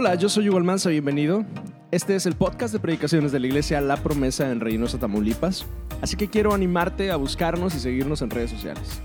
Hola, 0.00 0.14
yo 0.14 0.28
soy 0.28 0.48
Hugo 0.48 0.58
Almanza, 0.58 0.90
bienvenido. 0.90 1.44
Este 1.90 2.14
es 2.14 2.24
el 2.24 2.36
podcast 2.36 2.72
de 2.72 2.78
predicaciones 2.78 3.32
de 3.32 3.40
la 3.40 3.48
iglesia 3.48 3.80
La 3.80 3.96
Promesa 3.96 4.52
en 4.52 4.60
Reynosa, 4.60 5.00
Tamaulipas. 5.00 5.66
Así 6.00 6.16
que 6.16 6.28
quiero 6.28 6.54
animarte 6.54 7.10
a 7.10 7.16
buscarnos 7.16 7.74
y 7.74 7.80
seguirnos 7.80 8.22
en 8.22 8.30
redes 8.30 8.52
sociales. 8.52 9.00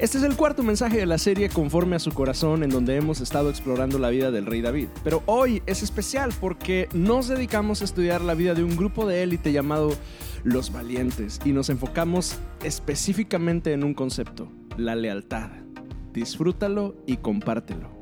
Este 0.00 0.18
es 0.18 0.24
el 0.24 0.34
cuarto 0.34 0.64
mensaje 0.64 0.96
de 0.96 1.06
la 1.06 1.18
serie 1.18 1.48
Conforme 1.48 1.94
a 1.94 2.00
su 2.00 2.10
corazón 2.10 2.64
en 2.64 2.70
donde 2.70 2.96
hemos 2.96 3.20
estado 3.20 3.48
explorando 3.48 4.00
la 4.00 4.08
vida 4.08 4.32
del 4.32 4.46
rey 4.46 4.60
David. 4.60 4.88
Pero 5.04 5.22
hoy 5.26 5.62
es 5.66 5.84
especial 5.84 6.34
porque 6.40 6.88
nos 6.92 7.28
dedicamos 7.28 7.80
a 7.80 7.84
estudiar 7.84 8.20
la 8.20 8.34
vida 8.34 8.54
de 8.54 8.64
un 8.64 8.76
grupo 8.76 9.06
de 9.06 9.22
élite 9.22 9.52
llamado 9.52 9.92
Los 10.42 10.72
Valientes 10.72 11.38
y 11.44 11.52
nos 11.52 11.70
enfocamos 11.70 12.40
específicamente 12.64 13.72
en 13.72 13.84
un 13.84 13.94
concepto, 13.94 14.50
la 14.76 14.96
lealtad. 14.96 15.50
Disfrútalo 16.12 16.96
y 17.06 17.18
compártelo. 17.18 17.97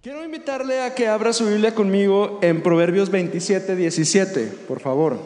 Quiero 0.00 0.24
invitarle 0.24 0.80
a 0.82 0.94
que 0.94 1.08
abra 1.08 1.32
su 1.32 1.44
Biblia 1.44 1.74
conmigo 1.74 2.38
en 2.40 2.62
Proverbios 2.62 3.10
27, 3.10 3.74
17, 3.74 4.46
por 4.68 4.78
favor. 4.78 5.18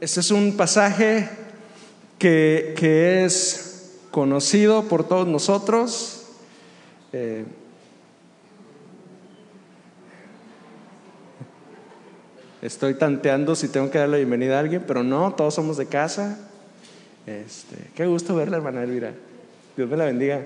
Este 0.00 0.20
es 0.20 0.30
un 0.30 0.56
pasaje 0.56 1.28
que, 2.18 2.74
que 2.78 3.22
es 3.22 3.98
conocido 4.10 4.84
por 4.84 5.06
todos 5.06 5.28
nosotros. 5.28 6.28
Eh, 7.12 7.44
estoy 12.62 12.94
tanteando 12.94 13.54
si 13.54 13.68
tengo 13.68 13.90
que 13.90 13.98
darle 13.98 14.12
la 14.12 14.16
bienvenida 14.20 14.56
a 14.56 14.60
alguien, 14.60 14.84
pero 14.86 15.02
no, 15.02 15.34
todos 15.34 15.52
somos 15.52 15.76
de 15.76 15.84
casa. 15.84 16.48
Este, 17.26 17.76
qué 17.94 18.06
gusto 18.06 18.34
verla, 18.34 18.56
hermana 18.56 18.82
Elvira. 18.82 19.12
Dios 19.76 19.88
me 19.88 19.96
la 19.96 20.04
bendiga. 20.04 20.42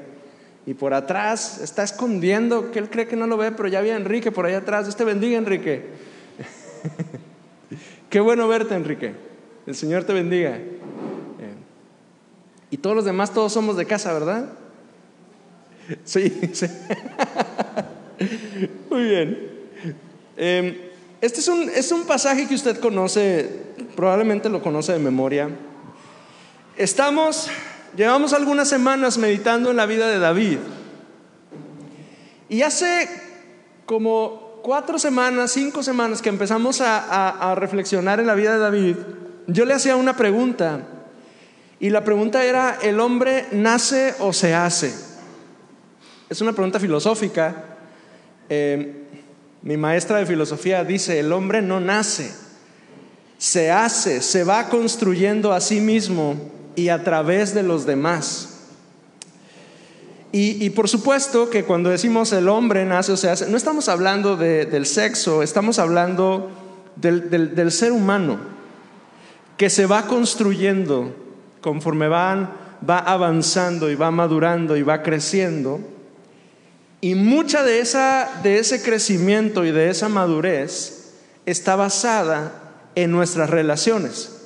Y 0.66 0.74
por 0.74 0.94
atrás 0.94 1.60
está 1.60 1.84
escondiendo, 1.84 2.70
que 2.70 2.78
él 2.78 2.90
cree 2.90 3.06
que 3.06 3.16
no 3.16 3.26
lo 3.26 3.36
ve, 3.36 3.52
pero 3.52 3.68
ya 3.68 3.80
vi 3.80 3.90
Enrique 3.90 4.32
por 4.32 4.46
ahí 4.46 4.54
atrás. 4.54 4.86
Dios 4.86 4.96
te 4.96 5.04
bendiga, 5.04 5.38
Enrique. 5.38 5.84
qué 8.10 8.20
bueno 8.20 8.48
verte, 8.48 8.74
Enrique. 8.74 9.14
El 9.66 9.74
Señor 9.74 10.04
te 10.04 10.12
bendiga. 10.12 10.58
Y 12.70 12.78
todos 12.78 12.96
los 12.96 13.04
demás, 13.04 13.32
todos 13.32 13.52
somos 13.52 13.76
de 13.76 13.86
casa, 13.86 14.12
¿verdad? 14.12 14.46
Sí, 16.04 16.30
sí. 16.52 16.66
Muy 18.90 19.04
bien. 19.04 19.50
Em, 20.36 20.76
este 21.20 21.40
es 21.40 21.48
un, 21.48 21.70
es 21.70 21.92
un 21.92 22.04
pasaje 22.04 22.46
que 22.46 22.54
usted 22.54 22.78
conoce, 22.80 23.48
probablemente 23.94 24.48
lo 24.48 24.62
conoce 24.62 24.92
de 24.92 24.98
memoria. 24.98 25.48
Estamos, 26.76 27.48
llevamos 27.96 28.34
algunas 28.34 28.68
semanas 28.68 29.16
meditando 29.16 29.70
en 29.70 29.78
la 29.78 29.86
vida 29.86 30.08
de 30.08 30.18
David. 30.18 30.58
Y 32.50 32.60
hace 32.60 33.08
como 33.86 34.60
cuatro 34.62 34.98
semanas, 34.98 35.52
cinco 35.52 35.82
semanas 35.82 36.20
que 36.20 36.28
empezamos 36.28 36.82
a, 36.82 37.54
reflexionar 37.56 38.20
en 38.20 38.26
la 38.26 38.34
vida 38.34 38.52
de 38.52 38.58
David, 38.58 38.96
yo 39.46 39.64
le 39.64 39.72
hacía 39.72 39.96
una 39.96 40.16
pregunta. 40.16 40.80
Y 41.80 41.88
la 41.88 42.04
pregunta 42.04 42.44
era, 42.44 42.78
¿el 42.82 43.00
hombre 43.00 43.46
nace 43.52 44.14
o 44.18 44.34
se 44.34 44.54
hace? 44.54 44.94
Es 46.28 46.42
una 46.42 46.52
pregunta 46.52 46.78
filosófica. 46.78 47.64
Eh, 48.50 49.02
mi 49.62 49.78
maestra 49.78 50.18
de 50.18 50.26
filosofía 50.26 50.84
dice, 50.84 51.20
el 51.20 51.32
hombre 51.32 51.62
no 51.62 51.80
nace, 51.80 52.34
se 53.38 53.70
hace, 53.70 54.20
se 54.20 54.44
va 54.44 54.68
construyendo 54.68 55.54
a 55.54 55.60
sí 55.62 55.80
mismo 55.80 56.54
y 56.76 56.90
a 56.90 57.02
través 57.02 57.54
de 57.54 57.62
los 57.62 57.86
demás. 57.86 58.50
Y, 60.38 60.68
por 60.70 60.86
supuesto 60.86 61.48
que 61.48 61.64
cuando 61.64 61.88
decimos 61.88 62.30
el 62.34 62.50
hombre 62.50 62.84
nace 62.84 63.10
o 63.12 63.16
se 63.16 63.30
hace, 63.30 63.48
no 63.48 63.56
estamos 63.56 63.88
hablando 63.88 64.36
del 64.36 64.84
sexo, 64.84 65.42
estamos 65.42 65.78
hablando 65.78 66.50
del, 66.96 67.72
ser 67.72 67.92
humano 67.92 68.38
que 69.56 69.70
se 69.70 69.86
va 69.86 70.06
construyendo 70.06 71.16
conforme 71.62 72.08
van, 72.08 72.52
va 72.88 72.98
avanzando 72.98 73.90
y 73.90 73.94
va 73.94 74.10
madurando 74.10 74.76
y 74.76 74.82
va 74.82 75.02
creciendo. 75.02 75.80
Y 77.00 77.14
mucha 77.14 77.64
de, 77.64 77.80
esa, 77.80 78.28
de 78.42 78.58
ese 78.58 78.82
crecimiento 78.82 79.64
y 79.64 79.70
de 79.70 79.88
esa 79.88 80.10
madurez 80.10 81.14
está 81.46 81.76
basada 81.76 82.52
en 82.94 83.10
nuestras 83.10 83.48
relaciones. 83.48 84.36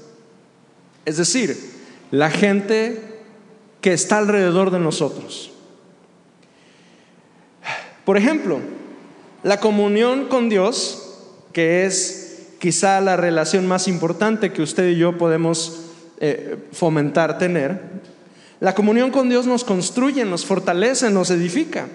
Es 1.04 1.16
decir, 1.16 1.69
la 2.10 2.30
gente 2.30 3.00
que 3.80 3.92
está 3.92 4.18
alrededor 4.18 4.70
de 4.70 4.78
nosotros. 4.78 5.52
Por 8.04 8.16
ejemplo, 8.16 8.60
la 9.42 9.60
comunión 9.60 10.26
con 10.26 10.48
Dios, 10.48 11.16
que 11.52 11.86
es 11.86 12.48
quizá 12.58 13.00
la 13.00 13.16
relación 13.16 13.66
más 13.66 13.88
importante 13.88 14.52
que 14.52 14.62
usted 14.62 14.90
y 14.90 14.96
yo 14.96 15.16
podemos 15.16 15.86
eh, 16.20 16.58
fomentar 16.72 17.38
tener, 17.38 17.80
la 18.60 18.74
comunión 18.74 19.10
con 19.10 19.30
Dios 19.30 19.46
nos 19.46 19.64
construye, 19.64 20.24
nos 20.26 20.44
fortalece, 20.44 21.08
nos 21.10 21.30
edifica. 21.30 21.88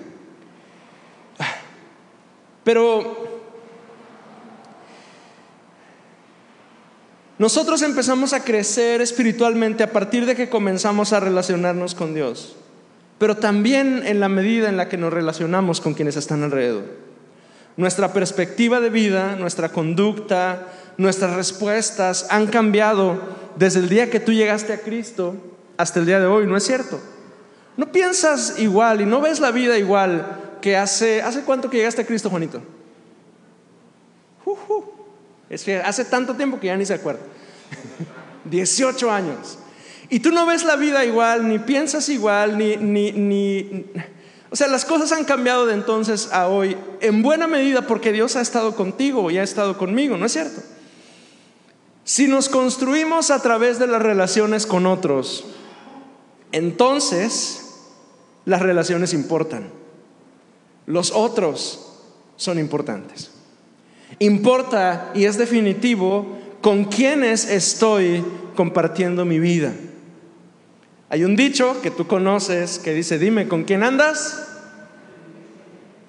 Pero 2.64 3.25
Nosotros 7.38 7.82
empezamos 7.82 8.32
a 8.32 8.44
crecer 8.44 9.02
espiritualmente 9.02 9.84
a 9.84 9.92
partir 9.92 10.26
de 10.26 10.36
que 10.36 10.50
comenzamos 10.50 11.12
a 11.12 11.20
relacionarnos 11.20 11.94
con 11.94 12.14
Dios, 12.14 12.56
pero 13.18 13.36
también 13.36 14.04
en 14.06 14.22
la 14.22 14.30
medida 14.30 14.70
en 14.70 14.78
la 14.78 14.88
que 14.88 14.98
nos 14.98 15.12
relacionamos 15.12 15.82
con 15.82 15.94
quienes 15.94 16.16
están 16.16 16.44
alrededor. 16.44 16.86
Nuestra 17.76 18.14
perspectiva 18.14 18.80
de 18.80 18.90
vida, 18.90 19.36
nuestra 19.36 19.68
conducta, 19.70 20.68
nuestras 20.98 21.36
respuestas 21.36 22.28
han 22.30 22.48
cambiado 22.48 23.20
desde 23.58 23.80
el 23.80 23.90
día 23.90 24.10
que 24.10 24.22
tú 24.22 24.32
llegaste 24.32 24.72
a 24.72 24.80
Cristo 24.80 25.36
hasta 25.76 26.00
el 26.00 26.06
día 26.06 26.22
de 26.22 26.26
hoy, 26.26 26.48
¿no 26.48 26.56
es 26.56 26.64
cierto? 26.64 27.02
No 27.76 27.92
piensas 27.92 28.60
igual 28.60 29.02
y 29.02 29.06
no 29.06 29.20
ves 29.20 29.42
la 29.42 29.52
vida 29.52 29.78
igual 29.78 30.58
que 30.62 30.78
hace, 30.78 31.22
¿hace 31.22 31.42
cuánto 31.42 31.70
que 31.70 31.78
llegaste 31.78 32.02
a 32.02 32.06
Cristo, 32.06 32.30
Juanito? 32.30 32.62
Es 35.56 35.64
que 35.64 35.78
hace 35.78 36.04
tanto 36.04 36.36
tiempo 36.36 36.60
que 36.60 36.68
ya 36.68 36.76
ni 36.76 36.86
se 36.86 36.96
acuerda. 36.96 37.22
18 38.44 39.10
años. 39.10 39.58
Y 40.10 40.20
tú 40.20 40.32
no 40.32 40.46
ves 40.46 40.66
la 40.66 40.76
vida 40.76 41.06
igual, 41.06 41.48
ni 41.48 41.60
piensas 41.60 42.10
igual, 42.10 42.58
ni, 42.58 42.76
ni, 42.76 43.14
ni... 43.14 43.86
O 44.50 44.58
sea, 44.58 44.68
las 44.68 44.84
cosas 44.84 45.14
han 45.14 45.24
cambiado 45.24 45.66
de 45.66 45.74
entonces 45.74 46.30
a 46.34 46.50
hoy, 46.50 46.76
en 47.00 47.22
buena 47.22 47.48
medida 47.48 47.88
porque 47.88 48.12
Dios 48.12 48.36
ha 48.36 48.42
estado 48.42 48.76
contigo 48.76 49.32
y 49.32 49.38
ha 49.38 49.44
estado 49.44 49.78
conmigo, 49.78 50.18
¿no 50.18 50.26
es 50.26 50.34
cierto? 50.34 50.62
Si 52.04 52.28
nos 52.28 52.50
construimos 52.50 53.32
a 53.32 53.42
través 53.42 53.80
de 53.80 53.88
las 53.88 54.02
relaciones 54.02 54.66
con 54.66 54.86
otros, 54.86 55.46
entonces 56.52 57.78
las 58.44 58.62
relaciones 58.62 59.14
importan. 59.14 59.70
Los 60.86 61.12
otros 61.12 61.94
son 62.36 62.60
importantes. 62.60 63.32
Importa 64.20 65.12
y 65.14 65.26
es 65.26 65.38
definitivo 65.38 66.26
con 66.62 66.86
quiénes 66.86 67.50
estoy 67.50 68.24
compartiendo 68.56 69.26
mi 69.26 69.40
vida. 69.40 69.74
Hay 71.10 71.24
un 71.24 71.36
dicho 71.36 71.82
que 71.82 71.92
tú 71.92 72.08
conoces 72.08 72.80
que 72.80 72.94
dice, 72.94 73.20
dime, 73.20 73.48
¿con 73.48 73.64
quién 73.64 73.84
andas? 73.84 74.48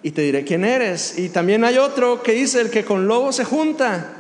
Y 0.03 0.13
te 0.13 0.23
diré 0.23 0.45
quién 0.45 0.65
eres. 0.65 1.19
Y 1.19 1.29
también 1.29 1.65
hay 1.65 1.79
otro 1.79 2.23
que 2.23 2.33
dice, 2.33 2.61
el 2.61 2.71
que 2.71 2.85
con 2.85 3.07
lobo 3.07 3.33
se 3.33 3.45
junta. 3.45 4.13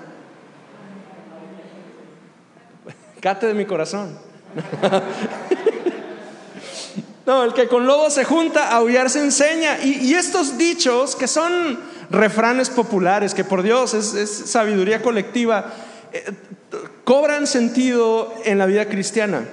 Cate 3.20 3.46
de 3.46 3.54
mi 3.54 3.64
corazón. 3.64 4.18
no, 7.26 7.44
el 7.44 7.54
que 7.54 7.68
con 7.68 7.86
lobo 7.86 8.10
se 8.10 8.24
junta, 8.24 8.72
aullar 8.72 9.08
se 9.08 9.20
enseña. 9.20 9.78
y 9.82 10.12
estos 10.12 10.58
dichos 10.58 11.16
que 11.16 11.28
son 11.28 11.95
refranes 12.10 12.70
populares, 12.70 13.34
que 13.34 13.44
por 13.44 13.62
Dios 13.62 13.94
es, 13.94 14.28
sabiduría 14.28 15.02
colectiva, 15.02 15.72
eh, 16.12 16.24
cobran 17.04 17.46
sentido 17.46 18.34
en 18.44 18.58
la 18.58 18.66
vida 18.66 18.88
cristiana. 18.88 19.46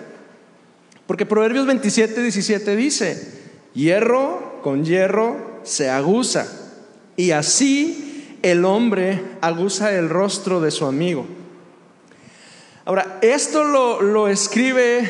Porque 1.07 1.25
Proverbios 1.25 1.65
27, 1.65 2.21
17 2.21 2.75
dice, 2.75 3.41
hierro 3.73 4.61
con 4.61 4.85
hierro 4.85 5.59
se 5.63 5.89
aguza, 5.89 6.47
y 7.15 7.31
así 7.31 8.37
el 8.41 8.65
hombre 8.65 9.21
aguza 9.41 9.91
el 9.93 10.09
rostro 10.09 10.61
de 10.61 10.71
su 10.71 10.85
amigo. 10.85 11.25
Ahora, 12.85 13.19
esto 13.21 13.63
lo, 13.63 14.01
lo 14.01 14.27
escribe 14.27 15.09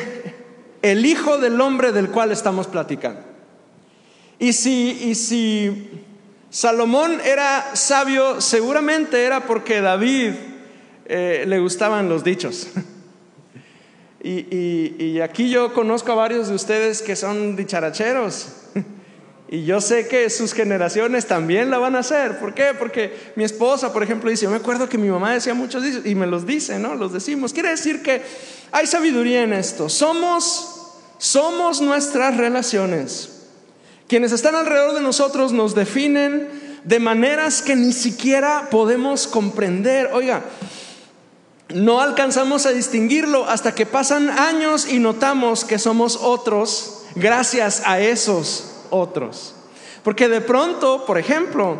el 0.82 1.06
Hijo 1.06 1.38
del 1.38 1.60
Hombre 1.60 1.92
del 1.92 2.10
cual 2.10 2.30
estamos 2.30 2.66
platicando. 2.66 3.20
Y 4.38 4.52
si, 4.52 4.98
y 5.02 5.14
si 5.14 6.04
Salomón 6.54 7.20
era 7.24 7.74
sabio, 7.74 8.40
seguramente 8.40 9.24
era 9.24 9.44
porque 9.44 9.80
David 9.80 10.34
eh, 11.04 11.42
le 11.48 11.58
gustaban 11.58 12.08
los 12.08 12.22
dichos. 12.22 12.68
Y, 14.26 15.20
aquí 15.20 15.50
yo 15.50 15.74
conozco 15.74 16.10
a 16.12 16.14
varios 16.14 16.48
de 16.48 16.54
ustedes 16.54 17.02
que 17.02 17.16
son 17.16 17.56
dicharacheros. 17.56 18.48
Y 19.48 19.64
yo 19.66 19.80
sé 19.82 20.08
que 20.08 20.30
sus 20.30 20.54
generaciones 20.54 21.26
también 21.26 21.70
la 21.70 21.76
van 21.76 21.94
a 21.94 21.98
hacer. 21.98 22.38
¿Por 22.38 22.54
qué? 22.54 22.72
Porque 22.78 23.32
mi 23.36 23.44
esposa, 23.44 23.92
por 23.92 24.02
ejemplo, 24.02 24.30
dice, 24.30 24.44
yo 24.44 24.50
me 24.50 24.56
acuerdo 24.56 24.88
que 24.88 24.96
mi 24.96 25.08
mamá 25.08 25.34
decía 25.34 25.52
muchos 25.52 25.84
y 26.04 26.14
me 26.14 26.26
los 26.26 26.46
dice, 26.46 26.78
¿no? 26.78 26.94
Los 26.94 27.12
decimos. 27.12 27.52
Quiere 27.52 27.68
decir 27.68 28.02
que 28.02 28.22
hay 28.72 28.86
sabiduría 28.86 29.42
en 29.42 29.52
esto. 29.52 29.90
Somos, 29.90 30.94
somos 31.18 31.82
nuestras 31.82 32.36
relaciones. 32.38 33.33
Quienes 34.08 34.32
están 34.32 34.54
alrededor 34.54 34.94
de 34.94 35.00
nosotros 35.00 35.52
nos 35.52 35.74
definen 35.74 36.48
de 36.84 36.98
maneras 36.98 37.62
que 37.62 37.74
ni 37.74 37.92
siquiera 37.92 38.68
podemos 38.70 39.26
comprender. 39.26 40.10
Oiga, 40.12 40.42
no 41.72 42.00
alcanzamos 42.00 42.66
a 42.66 42.72
distinguirlo 42.72 43.48
hasta 43.48 43.74
que 43.74 43.86
pasan 43.86 44.28
años 44.28 44.86
y 44.86 44.98
notamos 44.98 45.64
que 45.64 45.78
somos 45.78 46.16
otros 46.16 47.04
gracias 47.14 47.82
a 47.86 48.00
esos 48.00 48.82
otros. 48.90 49.54
Porque 50.02 50.28
de 50.28 50.42
pronto, 50.42 51.06
por 51.06 51.16
ejemplo, 51.16 51.78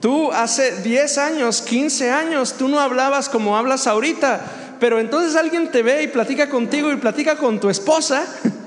tú 0.00 0.30
hace 0.30 0.82
10 0.82 1.18
años, 1.18 1.62
15 1.62 2.10
años, 2.10 2.54
tú 2.58 2.68
no 2.68 2.80
hablabas 2.80 3.30
como 3.30 3.56
hablas 3.56 3.86
ahorita, 3.86 4.76
pero 4.78 5.00
entonces 5.00 5.36
alguien 5.36 5.70
te 5.70 5.82
ve 5.82 6.02
y 6.02 6.08
platica 6.08 6.50
contigo 6.50 6.92
y 6.92 6.96
platica 6.96 7.36
con 7.36 7.58
tu 7.58 7.70
esposa. 7.70 8.26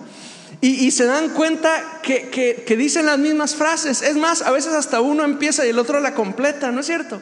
Y, 0.61 0.91
se 0.91 1.05
dan 1.05 1.29
cuenta 1.29 1.99
que, 2.01 2.29
que 2.65 2.77
dicen 2.77 3.05
las 3.05 3.19
mismas 3.19 3.55
frases. 3.55 4.01
Es 4.01 4.15
más, 4.15 4.41
a 4.41 4.51
veces 4.51 4.73
hasta 4.73 5.01
uno 5.01 5.23
empieza 5.23 5.65
y 5.65 5.69
el 5.69 5.79
otro 5.79 5.99
la 5.99 6.15
completa, 6.15 6.71
¿no 6.71 6.79
es 6.79 6.85
cierto? 6.85 7.21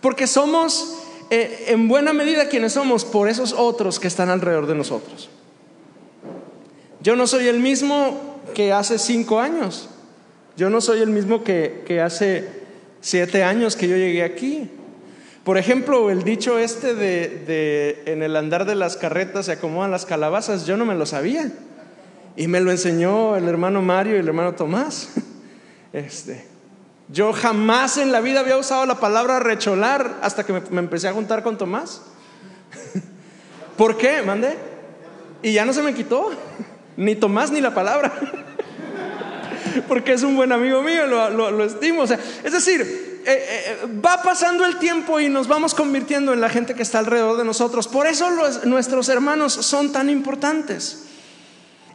Porque 0.00 0.26
somos 0.26 0.96
eh, 1.28 1.66
en 1.68 1.88
buena 1.88 2.12
medida 2.12 2.48
quienes 2.48 2.74
somos 2.74 3.04
por 3.04 3.28
esos 3.28 3.52
otros 3.52 3.98
que 3.98 4.06
están 4.06 4.30
alrededor 4.30 4.66
de 4.66 4.76
nosotros. 4.76 5.28
Yo 7.00 7.16
no 7.16 7.26
soy 7.26 7.48
el 7.48 7.58
mismo 7.58 8.40
que 8.54 8.72
hace 8.72 8.98
cinco 8.98 9.40
años. 9.40 9.88
Yo 10.56 10.70
no 10.70 10.80
soy 10.80 11.00
el 11.00 11.10
mismo 11.10 11.42
que, 11.42 12.00
hace 12.02 12.48
siete 13.00 13.42
años 13.42 13.76
que 13.76 13.88
yo 13.88 13.96
llegué 13.96 14.22
aquí. 14.22 14.70
Por 15.44 15.58
ejemplo, 15.58 16.10
el 16.10 16.22
dicho 16.22 16.58
este 16.58 16.94
de, 16.94 17.28
de, 17.46 18.02
en 18.06 18.22
el 18.22 18.36
andar 18.36 18.64
de 18.64 18.74
las 18.74 18.96
carretas 18.96 19.46
se 19.46 19.52
acomodan 19.52 19.90
las 19.90 20.06
calabazas, 20.06 20.66
yo 20.66 20.76
no 20.76 20.84
me 20.84 20.94
lo 20.94 21.06
sabía. 21.06 21.52
Y 22.36 22.48
me 22.48 22.60
lo 22.60 22.70
enseñó 22.70 23.34
el 23.36 23.48
hermano 23.48 23.80
Mario 23.80 24.16
y 24.16 24.18
el 24.18 24.28
hermano 24.28 24.54
Tomás. 24.54 25.10
Este, 25.92 26.44
yo 27.08 27.32
jamás 27.32 27.96
en 27.96 28.12
la 28.12 28.20
vida 28.20 28.40
había 28.40 28.58
usado 28.58 28.84
la 28.84 28.96
palabra 28.96 29.40
recholar 29.40 30.18
hasta 30.20 30.44
que 30.44 30.52
me, 30.52 30.80
empecé 30.80 31.08
a 31.08 31.14
juntar 31.14 31.42
con 31.42 31.56
Tomás. 31.56 32.02
¿Por 33.78 33.96
qué? 33.96 34.20
Mandé. 34.20 34.58
Y 35.42 35.54
ya 35.54 35.64
no 35.64 35.72
se 35.72 35.82
me 35.82 35.94
quitó. 35.94 36.32
Ni 36.98 37.14
Tomás 37.14 37.50
ni 37.50 37.62
la 37.62 37.72
palabra. 37.72 38.12
Porque 39.88 40.12
es 40.12 40.22
un 40.22 40.36
buen 40.36 40.52
amigo 40.52 40.82
mío, 40.82 41.06
lo, 41.06 41.64
estimo. 41.64 42.04
es 42.04 42.52
decir, 42.52 43.22
eh, 43.24 43.26
eh, 43.26 43.86
va 44.04 44.22
pasando 44.22 44.66
el 44.66 44.78
tiempo 44.78 45.18
y 45.18 45.30
nos 45.30 45.48
vamos 45.48 45.74
convirtiendo 45.74 46.34
en 46.34 46.42
la 46.42 46.50
gente 46.50 46.74
que 46.74 46.82
está 46.82 46.98
alrededor 46.98 47.38
de 47.38 47.44
nosotros. 47.44 47.88
Por 47.88 48.06
eso 48.06 48.28
nuestros 48.64 49.08
hermanos 49.08 49.54
son 49.54 49.92
tan 49.92 50.10
importantes. 50.10 51.05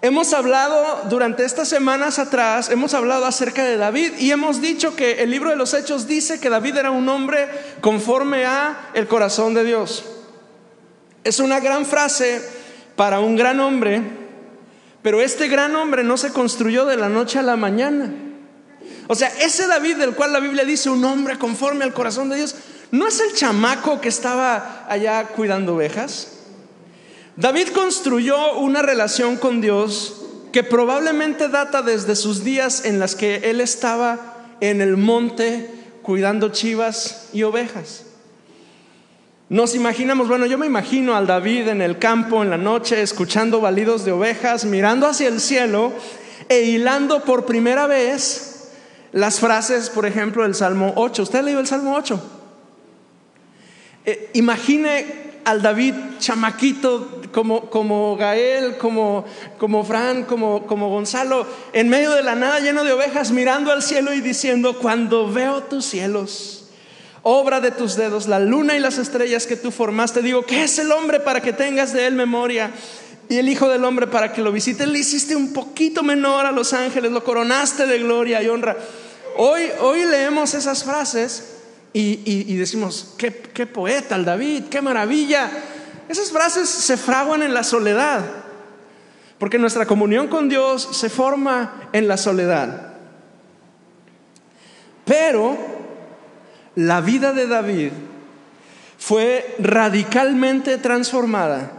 Hemos 0.03 0.33
hablado 0.33 1.03
durante 1.09 1.45
estas 1.45 1.69
semanas 1.69 2.17
atrás, 2.17 2.71
hemos 2.71 2.95
hablado 2.95 3.27
acerca 3.27 3.63
de 3.63 3.77
David 3.77 4.13
y 4.17 4.31
hemos 4.31 4.59
dicho 4.59 4.95
que 4.95 5.21
el 5.21 5.29
libro 5.29 5.51
de 5.51 5.55
los 5.55 5.75
Hechos 5.75 6.07
dice 6.07 6.39
que 6.39 6.49
David 6.49 6.77
era 6.77 6.89
un 6.89 7.07
hombre 7.07 7.47
conforme 7.81 8.45
a 8.45 8.89
el 8.95 9.07
corazón 9.07 9.53
de 9.53 9.63
Dios. 9.63 10.03
Es 11.23 11.39
una 11.39 11.59
gran 11.59 11.85
frase 11.85 12.41
para 12.95 13.19
un 13.19 13.35
gran 13.35 13.59
hombre, 13.59 14.01
pero 15.03 15.21
este 15.21 15.47
gran 15.47 15.75
hombre 15.75 16.03
no 16.03 16.17
se 16.17 16.33
construyó 16.33 16.85
de 16.85 16.97
la 16.97 17.07
noche 17.07 17.37
a 17.37 17.43
la 17.43 17.55
mañana. 17.55 18.11
O 19.07 19.13
sea, 19.13 19.27
ese 19.39 19.67
David 19.67 19.97
del 19.97 20.15
cual 20.15 20.33
la 20.33 20.39
Biblia 20.39 20.65
dice 20.65 20.89
un 20.89 21.05
hombre 21.05 21.37
conforme 21.37 21.83
al 21.83 21.93
corazón 21.93 22.27
de 22.29 22.37
Dios, 22.37 22.55
¿no 22.89 23.07
es 23.07 23.19
el 23.19 23.35
chamaco 23.35 24.01
que 24.01 24.09
estaba 24.09 24.87
allá 24.89 25.27
cuidando 25.27 25.75
ovejas? 25.75 26.40
David 27.37 27.69
construyó 27.69 28.57
una 28.59 28.81
relación 28.81 29.37
con 29.37 29.61
Dios 29.61 30.21
que 30.51 30.63
probablemente 30.63 31.47
data 31.47 31.81
desde 31.81 32.15
sus 32.15 32.43
días 32.43 32.83
en 32.85 32.99
las 32.99 33.15
que 33.15 33.49
él 33.49 33.61
estaba 33.61 34.37
en 34.59 34.81
el 34.81 34.97
monte 34.97 35.69
cuidando 36.01 36.49
chivas 36.49 37.29
y 37.33 37.43
ovejas. 37.43 38.05
Nos 39.49 39.75
imaginamos, 39.75 40.27
bueno, 40.27 40.45
yo 40.45 40.57
me 40.57 40.65
imagino 40.65 41.15
al 41.15 41.27
David 41.27 41.69
en 41.69 41.81
el 41.81 41.99
campo 41.99 42.41
en 42.41 42.49
la 42.49 42.57
noche 42.57 43.01
escuchando 43.01 43.59
balidos 43.59 44.05
de 44.05 44.11
ovejas, 44.11 44.65
mirando 44.65 45.07
hacia 45.07 45.27
el 45.27 45.39
cielo 45.41 45.91
e 46.47 46.61
hilando 46.61 47.23
por 47.23 47.45
primera 47.45 47.87
vez 47.87 48.71
las 49.11 49.39
frases, 49.39 49.89
por 49.89 50.05
ejemplo, 50.05 50.43
del 50.43 50.55
Salmo 50.55 50.93
8. 50.95 51.23
¿Usted 51.23 51.43
leyó 51.43 51.59
el 51.59 51.67
Salmo 51.67 51.95
8? 51.95 52.21
Eh, 54.05 54.31
imagine 54.33 55.41
al 55.43 55.61
David 55.61 55.95
chamaquito 56.19 57.20
como, 57.31 57.69
como 57.69 58.15
Gael, 58.17 58.77
como, 58.77 59.25
como 59.57 59.83
Fran, 59.83 60.23
como, 60.23 60.65
como 60.67 60.89
Gonzalo, 60.89 61.45
en 61.73 61.89
medio 61.89 62.11
de 62.11 62.23
la 62.23 62.35
nada 62.35 62.59
lleno 62.59 62.83
de 62.83 62.93
ovejas, 62.93 63.31
mirando 63.31 63.71
al 63.71 63.81
cielo 63.81 64.13
y 64.13 64.21
diciendo, 64.21 64.77
cuando 64.79 65.31
veo 65.31 65.63
tus 65.63 65.85
cielos, 65.85 66.69
obra 67.23 67.61
de 67.61 67.71
tus 67.71 67.95
dedos, 67.95 68.27
la 68.27 68.39
luna 68.39 68.75
y 68.75 68.79
las 68.79 68.97
estrellas 68.97 69.47
que 69.47 69.55
tú 69.55 69.71
formaste, 69.71 70.21
digo, 70.21 70.45
¿qué 70.45 70.63
es 70.63 70.79
el 70.79 70.91
hombre 70.91 71.19
para 71.19 71.41
que 71.41 71.53
tengas 71.53 71.93
de 71.93 72.07
él 72.07 72.15
memoria? 72.15 72.71
Y 73.29 73.37
el 73.37 73.47
Hijo 73.47 73.69
del 73.69 73.85
Hombre 73.85 74.07
para 74.07 74.33
que 74.33 74.41
lo 74.41 74.51
visites, 74.51 74.85
le 74.87 74.99
hiciste 74.99 75.37
un 75.37 75.53
poquito 75.53 76.03
menor 76.03 76.45
a 76.45 76.51
los 76.51 76.73
ángeles, 76.73 77.11
lo 77.13 77.23
coronaste 77.23 77.85
de 77.85 77.99
gloria 77.99 78.43
y 78.43 78.49
honra. 78.49 78.75
Hoy, 79.37 79.69
hoy 79.79 80.03
leemos 80.03 80.53
esas 80.53 80.83
frases 80.83 81.53
y, 81.93 82.55
decimos, 82.55 83.13
¿qué, 83.17 83.33
qué 83.53 83.65
poeta 83.65 84.15
el 84.15 84.25
David, 84.25 84.65
qué 84.69 84.81
maravilla. 84.81 85.49
Esas 86.11 86.29
frases 86.29 86.67
se 86.67 86.97
fraguan 86.97 87.41
en 87.41 87.53
la 87.53 87.63
soledad, 87.63 88.19
porque 89.39 89.57
nuestra 89.57 89.85
comunión 89.85 90.27
con 90.27 90.49
Dios 90.49 90.89
se 90.91 91.09
forma 91.09 91.87
en 91.93 92.09
la 92.09 92.17
soledad. 92.17 92.95
Pero 95.05 95.57
la 96.75 96.99
vida 96.99 97.31
de 97.31 97.47
David 97.47 97.91
fue 98.97 99.55
radicalmente 99.59 100.77
transformada 100.79 101.71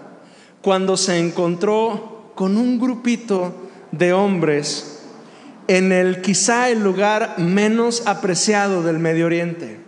cuando 0.63 0.97
se 0.97 1.19
encontró 1.19 2.33
con 2.35 2.57
un 2.57 2.81
grupito 2.81 3.53
de 3.91 4.15
hombres 4.15 5.03
en 5.69 5.93
el 5.93 6.23
quizá 6.23 6.71
el 6.71 6.83
lugar 6.83 7.35
menos 7.37 8.07
apreciado 8.07 8.83
del 8.83 8.99
Medio 8.99 9.27
Oriente. 9.27 9.82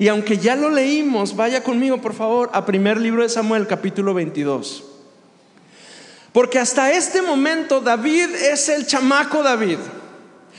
Y 0.00 0.08
aunque 0.08 0.38
ya 0.38 0.56
lo 0.56 0.70
leímos, 0.70 1.36
vaya 1.36 1.62
conmigo 1.62 2.00
por 2.00 2.14
favor 2.14 2.48
a 2.54 2.64
primer 2.64 2.98
libro 2.98 3.22
de 3.22 3.28
Samuel 3.28 3.66
capítulo 3.66 4.14
22. 4.14 4.82
Porque 6.32 6.58
hasta 6.58 6.90
este 6.90 7.20
momento 7.20 7.82
David 7.82 8.34
es 8.34 8.70
el 8.70 8.86
chamaco 8.86 9.42
David. 9.42 9.76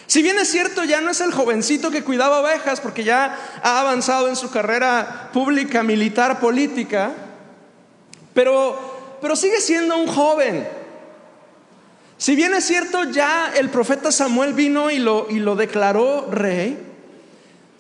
Si 0.06 0.22
bien 0.22 0.38
es 0.38 0.48
cierto, 0.48 0.84
ya 0.84 1.02
no 1.02 1.10
es 1.10 1.22
el 1.22 1.32
jovencito 1.32 1.90
que 1.90 2.04
cuidaba 2.04 2.42
ovejas 2.42 2.82
porque 2.82 3.04
ya 3.04 3.36
ha 3.64 3.80
avanzado 3.80 4.30
en 4.30 4.36
su 4.36 4.52
carrera 4.52 5.32
pública, 5.34 5.82
militar, 5.82 6.40
política, 6.40 7.12
pero, 8.36 9.18
pero 9.24 9.36
sigue 9.36 9.60
siendo 9.60 9.98
un 9.98 10.06
joven. 10.06 10.68
Si 12.20 12.36
bien 12.36 12.54
es 12.54 12.66
cierto, 12.66 13.06
ya 13.06 13.52
el 13.58 13.72
profeta 13.72 14.12
Samuel 14.12 14.54
vino 14.54 14.92
y 14.92 15.00
lo, 15.00 15.26
y 15.32 15.40
lo 15.40 15.56
declaró 15.56 16.30
rey, 16.30 16.91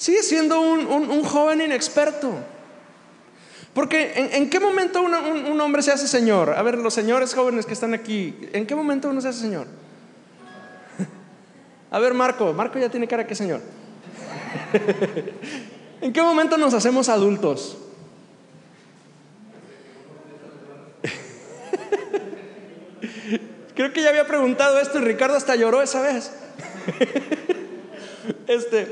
Sigue 0.02 0.24
siendo 0.24 0.60
un, 0.60 1.24
joven 1.24 1.62
inexperto. 1.62 2.34
Porque 3.76 4.14
¿en, 4.16 4.50
qué 4.50 4.60
momento 4.60 5.00
un, 5.00 5.62
hombre 5.62 5.84
se 5.84 5.92
hace 5.92 6.08
señor? 6.08 6.56
A 6.58 6.64
ver, 6.64 6.80
los 6.80 6.96
señores 6.96 7.36
jóvenes 7.36 7.68
que 7.68 7.74
están 7.74 7.94
aquí, 7.94 8.36
¿en 8.52 8.66
qué 8.66 8.74
momento 8.74 9.10
uno 9.10 9.22
se 9.22 9.28
hace 9.28 9.42
señor? 9.42 9.68
A 11.92 12.00
ver, 12.00 12.16
Marco, 12.16 12.52
Marco 12.52 12.80
ya 12.80 12.90
tiene 12.90 13.08
cara 13.08 13.28
que 13.28 13.36
señor. 13.36 13.62
¿En 16.02 16.12
qué 16.12 16.24
momento 16.24 16.58
nos 16.58 16.74
hacemos 16.74 17.08
adultos? 17.08 17.78
Creo 23.76 23.94
que 23.94 24.02
ya 24.02 24.10
había 24.10 24.26
preguntado 24.26 24.80
esto 24.80 24.98
y 24.98 25.04
Ricardo 25.04 25.38
hasta 25.38 25.56
lloró 25.56 25.84
esa 25.84 26.02
vez. 26.02 26.32
Este, 28.48 28.92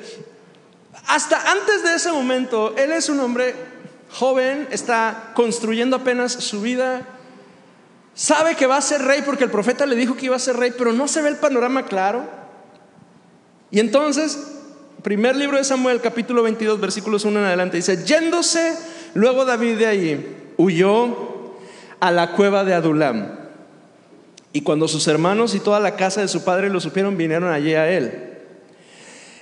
hasta 1.08 1.51
antes 1.51 1.84
de 1.84 1.96
ese 1.96 2.12
momento, 2.12 2.74
él 2.77 2.91
es 2.91 3.10
un 3.10 3.19
hombre 3.19 3.55
joven, 4.12 4.67
está 4.72 5.31
construyendo 5.36 5.98
apenas 5.98 6.34
su 6.34 6.62
vida, 6.62 7.05
sabe 8.13 8.55
que 8.55 8.67
va 8.67 8.77
a 8.77 8.81
ser 8.81 9.03
rey 9.03 9.22
porque 9.24 9.43
el 9.43 9.51
profeta 9.51 9.86
le 9.86 9.96
dijo 9.96 10.15
que 10.15 10.25
iba 10.25 10.36
a 10.36 10.39
ser 10.39 10.58
rey, 10.58 10.74
pero 10.77 10.93
no 10.93 11.08
se 11.08 11.22
ve 11.22 11.29
el 11.29 11.38
panorama 11.38 11.86
claro. 11.86 12.24
Y 13.72 13.79
entonces, 13.79 14.58
primer 15.03 15.36
libro 15.36 15.58
de 15.58 15.63
Samuel, 15.63 16.01
capítulo 16.01 16.43
22, 16.43 16.79
versículos 16.79 17.24
1 17.24 17.39
en 17.39 17.46
adelante, 17.46 17.77
dice, 17.77 18.03
yéndose 18.03 18.75
luego 19.13 19.46
David 19.46 19.77
de 19.77 19.86
allí, 19.86 20.25
huyó 20.58 21.55
a 22.00 22.12
la 22.12 22.31
cueva 22.31 22.63
de 22.63 22.74
Adulam. 22.74 23.39
Y 24.51 24.62
cuando 24.62 24.88
sus 24.88 25.08
hermanos 25.08 25.53
y 25.53 25.60
toda 25.60 25.79
la 25.79 25.96
casa 25.96 26.22
de 26.22 26.27
su 26.27 26.43
padre 26.43 26.69
lo 26.69 26.79
supieron, 26.79 27.17
vinieron 27.17 27.51
allí 27.51 27.75
a 27.75 27.89
él. 27.89 28.28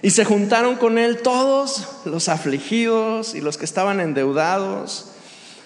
Y 0.02 0.12
se 0.12 0.26
juntaron 0.26 0.76
con 0.76 0.98
él 0.98 1.22
todos 1.22 1.88
los 2.06 2.30
afligidos 2.30 3.34
y 3.34 3.42
los 3.42 3.58
que 3.58 3.66
estaban 3.66 4.00
endeudados, 4.00 5.08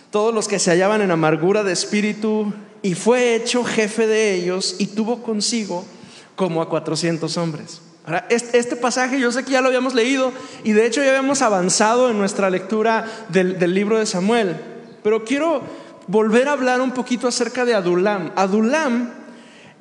todos 0.09 0.33
los 0.33 0.47
que 0.47 0.59
se 0.59 0.71
hallaban 0.71 1.01
en 1.01 1.11
amargura 1.11 1.63
de 1.63 1.73
espíritu, 1.73 2.53
y 2.81 2.95
fue 2.95 3.35
hecho 3.35 3.63
jefe 3.63 4.07
de 4.07 4.33
ellos 4.33 4.75
y 4.79 4.88
tuvo 4.88 5.21
consigo 5.21 5.85
como 6.35 6.61
a 6.61 6.69
400 6.69 7.38
hombres. 7.38 7.81
Ahora, 8.05 8.25
este, 8.29 8.75
pasaje 8.75 9.19
yo 9.19 9.31
sé 9.31 9.43
que 9.43 9.51
ya 9.51 9.61
lo 9.61 9.67
habíamos 9.67 9.93
leído 9.93 10.31
y 10.63 10.71
de 10.71 10.88
hecho 10.88 11.03
ya 11.03 11.09
habíamos 11.09 11.43
avanzado 11.43 12.09
en 12.09 12.17
nuestra 12.17 12.50
lectura 12.50 13.05
del, 13.29 13.59
del 13.59 13.75
libro 13.75 14.00
de 14.00 14.07
Samuel, 14.07 14.55
pero 15.03 15.23
quiero 15.23 15.61
volver 16.07 16.47
a 16.47 16.53
hablar 16.53 16.81
un 16.81 16.91
poquito 16.91 17.27
acerca 17.27 17.63
de 17.63 17.75
Adulam. 17.75 18.31
Adulam, 18.35 19.11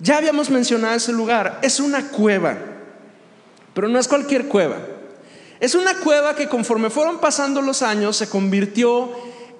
ya 0.00 0.19
habíamos 0.19 0.50
mencionado 0.50 0.95
ese 0.95 1.12
lugar, 1.12 1.61
es 1.62 1.80
una 1.80 2.09
cueva. 2.09 2.59
Pero 3.75 3.89
no 3.89 3.99
es 3.99 4.09
cualquier 4.09 4.47
cueva. 4.47 4.79
Es 5.61 5.75
una 5.75 5.95
cueva 5.95 6.35
que 6.35 6.49
conforme 6.49 6.91
fueron 6.91 7.19
pasando 7.19 7.61
los 7.61 7.83
años 7.83 8.17
se 8.17 8.29
convirtió 8.29 9.11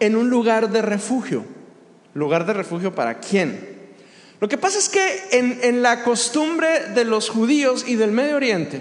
en 0.00 0.17
un 0.17 0.31
lugar 0.31 0.71
de 0.71 0.83
refugio. 0.83 1.45
¿Lugar 2.14 2.47
de 2.47 2.55
refugio 2.55 2.95
para 2.95 3.21
quién? 3.21 3.71
Lo 4.40 4.49
que 4.49 4.57
pasa 4.57 4.79
es 4.79 4.88
que 4.88 5.29
en, 5.33 5.83
la 5.83 6.02
costumbre 6.02 6.88
de 6.95 7.05
los 7.05 7.29
judíos 7.29 7.85
y 7.87 7.97
del 7.97 8.11
Medio 8.11 8.37
Oriente, 8.37 8.81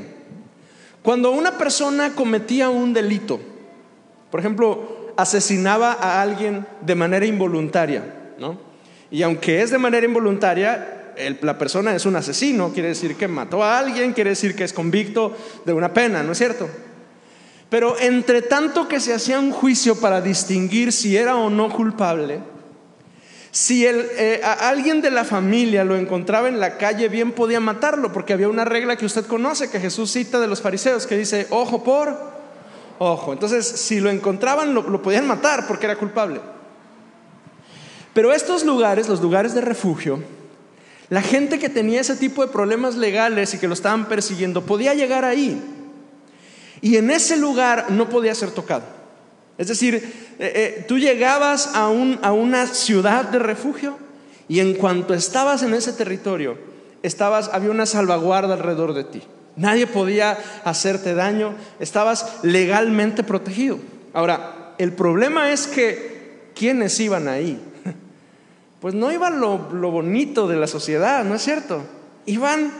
cuando 1.03 1.31
una 1.31 1.57
persona 1.57 2.15
cometía 2.15 2.69
un 2.69 2.93
delito, 2.93 3.41
por 4.31 4.39
ejemplo, 4.39 5.11
asesinaba 5.17 5.91
a 5.91 6.21
alguien 6.21 6.65
de 6.79 6.95
manera 6.95 7.25
involuntaria, 7.25 8.03
¿no? 8.39 8.57
Y 9.11 9.21
aunque 9.23 9.61
es 9.61 9.71
de 9.71 9.77
manera 9.77 10.05
involuntaria, 10.05 10.98
la 11.41 11.57
persona 11.57 11.95
es 11.95 12.05
un 12.05 12.15
asesino, 12.15 12.71
quiere 12.71 12.89
decir 12.89 13.15
que 13.15 13.27
mató 13.27 13.63
a 13.63 13.77
alguien, 13.77 14.13
quiere 14.13 14.31
decir 14.31 14.55
que 14.55 14.63
es 14.63 14.73
convicto 14.73 15.35
de 15.65 15.73
una 15.73 15.93
pena, 15.93 16.23
¿no 16.23 16.31
es 16.31 16.37
cierto? 16.37 16.69
Pero 17.69 17.99
entre 17.99 18.41
tanto 18.41 18.87
que 18.87 18.99
se 18.99 19.13
hacía 19.13 19.39
un 19.39 19.51
juicio 19.51 19.99
para 19.99 20.21
distinguir 20.21 20.91
si 20.91 21.15
era 21.15 21.35
o 21.35 21.49
no 21.49 21.69
culpable, 21.69 22.39
si 23.51 23.85
eh, 23.85 24.41
alguien 24.43 25.01
de 25.01 25.11
la 25.11 25.23
familia 25.23 25.83
lo 25.83 25.95
encontraba 25.95 26.47
en 26.47 26.59
la 26.59 26.77
calle, 26.77 27.09
bien 27.09 27.31
podía 27.31 27.59
matarlo, 27.59 28.13
porque 28.13 28.33
había 28.33 28.47
una 28.47 28.65
regla 28.65 28.95
que 28.95 29.05
usted 29.05 29.25
conoce, 29.25 29.69
que 29.69 29.79
Jesús 29.79 30.11
cita 30.11 30.39
de 30.39 30.47
los 30.47 30.61
fariseos, 30.61 31.07
que 31.07 31.17
dice, 31.17 31.47
ojo 31.49 31.83
por 31.83 32.15
ojo. 32.99 33.33
Entonces, 33.33 33.67
si 33.67 33.99
lo 33.99 34.09
encontraban, 34.09 34.73
lo 34.73 35.01
podían 35.01 35.27
matar 35.27 35.67
porque 35.67 35.85
era 35.85 35.97
culpable. 35.97 36.41
Pero 38.13 38.33
estos 38.33 38.65
lugares, 38.65 39.07
los 39.07 39.21
lugares 39.21 39.53
de 39.53 39.61
refugio, 39.61 40.19
la 41.09 41.21
gente 41.21 41.57
que 41.57 41.69
tenía 41.69 42.01
ese 42.01 42.15
tipo 42.15 42.45
de 42.45 42.51
problemas 42.51 42.95
legales 42.95 43.53
y 43.53 43.57
que 43.57 43.67
lo 43.67 43.73
estaban 43.73 44.07
persiguiendo 44.07 44.65
podía 44.65 44.93
llegar 44.93 45.25
ahí. 45.25 45.59
Y 46.81 46.97
en 46.97 47.09
ese 47.11 47.35
lugar 47.35 47.87
no 47.89 48.09
podía 48.09 48.35
ser 48.35 48.51
tocado. 48.51 48.83
Es 49.57 49.67
decir, 49.67 49.95
eh, 49.95 50.03
eh, 50.39 50.85
tú 50.87 50.97
llegabas 50.97 51.75
a, 51.75 51.89
una 51.89 52.67
ciudad 52.67 53.25
de 53.25 53.39
refugio 53.39 53.97
y 54.47 54.61
en 54.61 54.75
cuanto 54.75 55.13
estabas 55.13 55.63
en 55.63 55.73
ese 55.73 55.91
territorio, 55.91 56.57
estabas, 57.03 57.49
había 57.51 57.71
una 57.71 57.85
salvaguarda 57.85 58.53
alrededor 58.53 58.93
de 58.93 59.03
ti. 59.03 59.21
Nadie 59.57 59.87
podía 59.87 60.37
hacerte 60.63 61.13
daño, 61.13 61.55
estabas 61.81 62.37
legalmente 62.43 63.23
protegido. 63.23 63.79
Ahora, 64.13 64.75
el 64.77 64.93
problema 64.93 65.51
es 65.51 65.67
que, 65.67 66.49
¿quiénes 66.55 66.97
iban 67.01 67.27
ahí? 67.27 67.59
Pues 68.81 68.93
no 68.93 69.11
iban 69.11 69.39
lo, 69.41 69.57
bonito 69.57 70.47
de 70.47 70.55
la 70.55 70.67
sociedad, 70.67 71.23
¿no 71.25 71.35
es 71.35 71.41
cierto? 71.41 71.83
Iban 72.25 72.71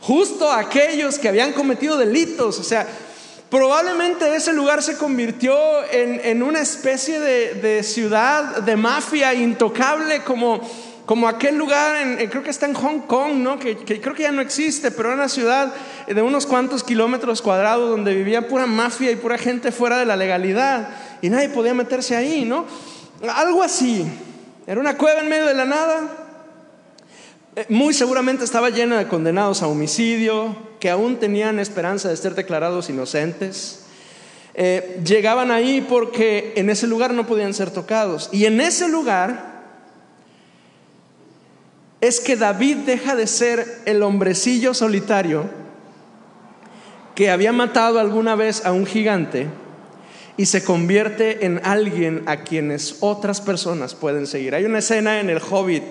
justo 0.00 0.52
aquellos 0.52 1.18
que 1.18 1.28
habían 1.28 1.52
cometido 1.52 1.96
delitos, 1.96 2.58
o 2.58 2.62
sea, 2.62 2.86
Probablemente 3.50 4.36
ese 4.36 4.52
lugar 4.52 4.82
se 4.82 4.98
convirtió 4.98 5.56
en, 5.90 6.42
una 6.42 6.60
especie 6.60 7.18
de, 7.18 7.82
ciudad 7.82 8.58
de 8.58 8.76
mafia 8.76 9.32
intocable, 9.32 10.22
como, 10.22 10.60
como 11.06 11.26
aquel 11.26 11.56
lugar, 11.56 11.96
en, 11.96 12.28
creo 12.28 12.42
que 12.42 12.50
está 12.50 12.66
en 12.66 12.74
Hong 12.74 13.06
Kong, 13.06 13.36
¿no? 13.36 13.58
Que, 13.58 13.78
que, 13.78 14.02
creo 14.02 14.14
que 14.14 14.24
ya 14.24 14.32
no 14.32 14.42
existe, 14.42 14.90
pero 14.90 15.08
era 15.08 15.16
una 15.16 15.30
ciudad 15.30 15.72
de 16.06 16.20
unos 16.20 16.44
cuantos 16.44 16.84
kilómetros 16.84 17.40
cuadrados 17.40 17.88
donde 17.88 18.14
vivía 18.14 18.48
pura 18.48 18.66
mafia 18.66 19.10
y 19.10 19.16
pura 19.16 19.38
gente 19.38 19.72
fuera 19.72 19.96
de 19.96 20.04
la 20.04 20.16
legalidad 20.16 20.90
y 21.22 21.30
nadie 21.30 21.48
podía 21.48 21.72
meterse 21.72 22.16
ahí, 22.16 22.44
¿no? 22.44 22.66
Algo 23.34 23.62
así. 23.62 24.06
Era 24.68 24.82
una 24.82 24.98
cueva 24.98 25.22
en 25.22 25.30
medio 25.30 25.46
de 25.46 25.54
la 25.54 25.64
nada. 25.64 26.10
Eh, 27.56 27.64
muy 27.70 27.94
seguramente 27.94 28.44
estaba 28.44 28.68
llena 28.68 28.98
de 28.98 29.08
condenados 29.08 29.62
a 29.62 29.66
homicidio, 29.66 30.54
que 30.78 30.90
aún 30.90 31.16
tenían 31.16 31.58
esperanza 31.58 32.10
de 32.10 32.16
ser 32.18 32.34
declarados 32.34 32.90
inocentes. 32.90 33.86
Eh, 34.52 35.00
llegaban 35.02 35.50
ahí 35.50 35.80
porque 35.80 36.52
en 36.54 36.68
ese 36.68 36.86
lugar 36.86 37.14
no 37.14 37.26
podían 37.26 37.54
ser 37.54 37.70
tocados. 37.70 38.28
Y 38.30 38.44
en 38.44 38.60
ese 38.60 38.90
lugar 38.90 39.62
es 42.02 42.20
que 42.20 42.36
David 42.36 42.76
deja 42.84 43.16
de 43.16 43.26
ser 43.26 43.80
el 43.86 44.02
hombrecillo 44.02 44.74
solitario 44.74 45.46
que 47.14 47.30
había 47.30 47.54
matado 47.54 48.00
alguna 48.00 48.34
vez 48.34 48.66
a 48.66 48.72
un 48.72 48.84
gigante 48.84 49.46
y 50.38 50.46
se 50.46 50.62
convierte 50.62 51.44
en 51.44 51.60
alguien 51.64 52.22
a 52.26 52.44
quienes 52.44 52.98
otras 53.00 53.40
personas 53.40 53.96
pueden 53.96 54.26
seguir. 54.28 54.54
Hay 54.54 54.64
una 54.64 54.78
escena 54.78 55.18
en 55.18 55.28
El 55.28 55.40
Hobbit. 55.40 55.82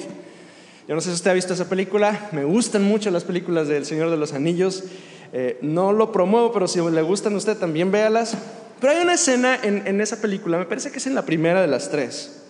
Yo 0.87 0.95
no 0.95 1.01
sé 1.01 1.09
si 1.09 1.15
usted 1.15 1.31
ha 1.31 1.33
visto 1.33 1.53
esa 1.53 1.67
película. 1.67 2.29
Me 2.31 2.45
gustan 2.45 2.83
mucho 2.83 3.11
las 3.11 3.25
películas 3.25 3.67
del 3.67 3.85
Señor 3.85 4.09
de 4.09 4.15
los 4.15 4.31
Anillos. 4.31 4.85
Eh, 5.33 5.59
no 5.61 5.91
lo 5.91 6.13
promuevo, 6.13 6.53
pero 6.53 6.69
si 6.69 6.79
le 6.79 7.01
gustan 7.01 7.33
a 7.33 7.37
usted 7.37 7.57
también 7.57 7.91
véalas. 7.91 8.37
Pero 8.79 8.93
hay 8.93 9.03
una 9.03 9.15
escena 9.15 9.59
en, 9.61 9.99
esa 9.99 10.21
película, 10.21 10.57
me 10.57 10.65
parece 10.65 10.91
que 10.91 10.99
es 10.99 11.07
en 11.07 11.15
la 11.15 11.25
primera 11.25 11.61
de 11.61 11.67
las 11.67 11.89
tres, 11.89 12.43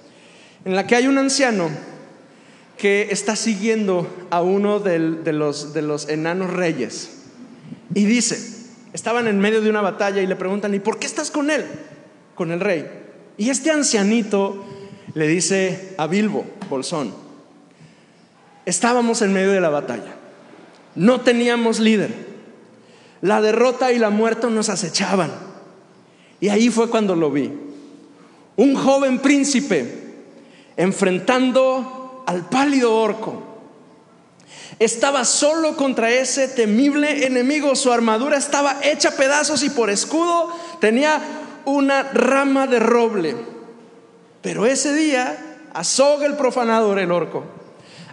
en 0.65 0.75
la 0.75 0.85
que 0.85 0.95
hay 0.95 1.07
un 1.07 1.17
anciano 1.17 1.69
que 2.77 3.07
está 3.09 3.35
siguiendo 3.35 4.07
a 4.29 4.41
uno 4.41 4.79
de, 4.79 4.99
los, 4.99 5.73
de 5.73 5.81
los 5.81 6.09
enanos 6.09 6.51
reyes. 6.51 7.11
Y 7.95 8.03
dice, 8.03 8.56
Estaban 8.93 9.27
en 9.27 9.39
medio 9.39 9.61
de 9.61 9.69
una 9.69 9.81
batalla 9.81 10.21
y 10.21 10.27
le 10.27 10.35
preguntan, 10.35 10.73
¿y 10.73 10.79
por 10.79 10.99
qué 10.99 11.07
estás 11.07 11.31
con 11.31 11.49
él? 11.49 11.65
Con 12.35 12.51
el 12.51 12.59
rey. 12.59 12.87
Y 13.37 13.49
este 13.49 13.71
ancianito 13.71 14.65
le 15.13 15.27
dice 15.27 15.95
a 15.97 16.07
Bilbo, 16.07 16.45
Bolsón, 16.69 17.13
estábamos 18.65 19.21
en 19.21 19.33
medio 19.33 19.51
de 19.51 19.61
la 19.61 19.69
batalla, 19.69 20.15
no 20.95 21.21
teníamos 21.21 21.79
líder, 21.79 22.13
la 23.21 23.41
derrota 23.41 23.91
y 23.91 23.99
la 23.99 24.09
muerte 24.09 24.47
nos 24.49 24.69
acechaban. 24.69 25.31
Y 26.39 26.49
ahí 26.49 26.69
fue 26.69 26.89
cuando 26.89 27.15
lo 27.15 27.31
vi. 27.31 27.51
Un 28.57 28.75
joven 28.75 29.19
príncipe 29.19 30.07
enfrentando 30.75 32.23
al 32.27 32.47
pálido 32.49 32.95
orco 32.95 33.46
estaba 34.79 35.25
solo 35.25 35.75
contra 35.75 36.11
ese 36.11 36.47
temible 36.47 37.25
enemigo. 37.25 37.75
Su 37.75 37.91
armadura 37.91 38.37
estaba 38.37 38.77
hecha 38.83 39.11
pedazos 39.11 39.63
y 39.63 39.69
por 39.69 39.89
escudo 39.89 40.51
tenía 40.79 41.21
una 41.65 42.03
rama 42.03 42.67
de 42.67 42.79
roble. 42.79 43.35
Pero 44.41 44.65
ese 44.65 44.93
día, 44.93 45.37
Azog 45.73 46.23
el 46.23 46.35
profanador, 46.35 46.99
el 46.99 47.11
orco, 47.11 47.43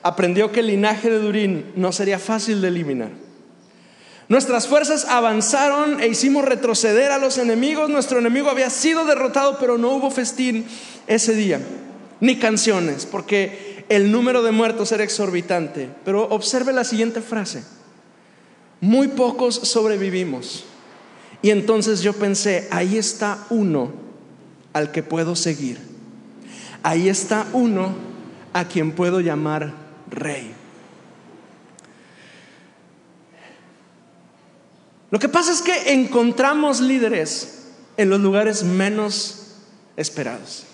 aprendió 0.03 0.53
que 0.53 0.61
el 0.61 0.67
linaje 0.69 1.11
de 1.11 1.19
Durín 1.19 1.73
no 1.77 1.93
sería 1.93 2.19
fácil 2.19 2.61
de 2.61 2.69
eliminar. 2.69 3.11
Nuestras 4.29 4.67
fuerzas 4.67 5.05
avanzaron 5.05 6.01
e 6.01 6.09
hicimos 6.09 6.47
retroceder 6.47 7.13
a 7.13 7.19
los 7.19 7.37
enemigos. 7.37 7.91
Nuestro 7.91 8.19
enemigo 8.19 8.49
había 8.49 8.71
sido 8.71 9.05
derrotado, 9.05 9.59
pero 9.59 9.77
no 9.77 9.91
hubo 9.91 10.11
festín 10.11 10.65
ese 11.07 11.35
día, 11.35 11.61
ni 12.21 12.39
canciones, 12.39 13.05
porque 13.05 13.74
el 13.89 14.11
número 14.11 14.43
de 14.43 14.53
muertos 14.53 14.93
era 14.93 15.05
exorbitante. 15.05 15.89
Pero 16.05 16.29
observe 16.29 16.73
la 16.73 16.85
siguiente 16.85 17.21
frase. 17.21 17.65
Muy 18.81 19.09
pocos 19.09 19.55
sobrevivimos. 19.55 20.65
Y 21.43 21.51
entonces 21.51 22.01
yo 22.01 22.13
pensé, 22.15 22.69
ahí 22.71 22.97
está 22.97 23.47
uno 23.51 23.93
al 24.73 24.93
que 24.93 25.03
puedo 25.03 25.37
seguir. 25.37 25.79
Ahí 26.83 27.09
está 27.09 27.47
uno 27.53 27.95
a 28.53 28.67
quien 28.67 28.93
puedo 28.93 29.21
llamar 29.21 29.73
rey. 30.11 30.55
Lo 35.11 35.19
que 35.19 35.29
pasa 35.29 35.53
es 35.53 35.63
que 35.63 35.93
encontramos 35.93 36.81
líderes 36.81 37.69
en 37.97 38.11
los 38.11 38.21
lugares 38.21 38.65
menos 38.65 39.55
esperados. 39.97 40.65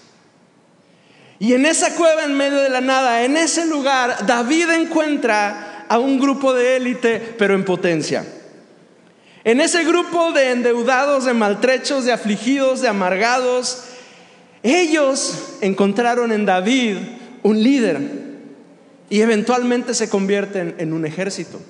Y 1.41 1.55
en 1.55 1.65
esa 1.65 1.95
cueva 1.95 2.25
en 2.25 2.35
medio 2.35 2.59
de 2.59 2.69
la 2.69 2.83
nada, 2.83 3.25
en 3.25 3.35
ese 3.39 3.65
lugar, 3.65 4.27
David 4.27 4.69
encuentra 4.73 5.87
a 5.89 5.99
un 5.99 6.21
grupo 6.21 6.53
de 6.53 6.77
élite, 6.77 7.35
pero 7.39 7.55
en 7.55 7.65
potencia. 7.65 8.27
En 9.43 9.63
ese 9.63 9.83
grupo 9.85 10.33
de 10.33 10.51
endeudados, 10.51 11.25
de 11.25 11.33
maltrechos, 11.33 12.05
de 12.05 12.13
afligidos, 12.13 12.83
de 12.83 12.89
amargados, 12.89 13.85
ellos 14.63 15.57
encontraron 15.63 16.31
en 16.31 16.45
David 16.45 16.99
un 17.43 17.63
líder. 17.63 18.29
y 19.13 19.23
eventualmente 19.23 19.93
se 19.93 20.09
convierten 20.09 20.77
en 20.79 20.93
un 20.93 21.05
ejército. 21.05 21.61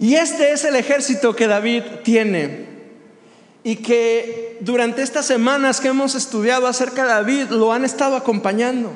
Y 0.00 0.16
este 0.16 0.50
es 0.50 0.64
el 0.64 0.74
ejército 0.74 1.36
que 1.36 1.46
David 1.46 1.82
tiene 2.02 2.65
y 3.66 3.74
que 3.74 4.58
durante 4.60 5.02
estas 5.02 5.26
semanas 5.26 5.80
que 5.80 5.88
hemos 5.88 6.14
estudiado 6.14 6.68
acerca 6.68 7.02
de 7.02 7.08
David 7.08 7.46
lo 7.48 7.72
han 7.72 7.84
estado 7.84 8.14
acompañando. 8.14 8.92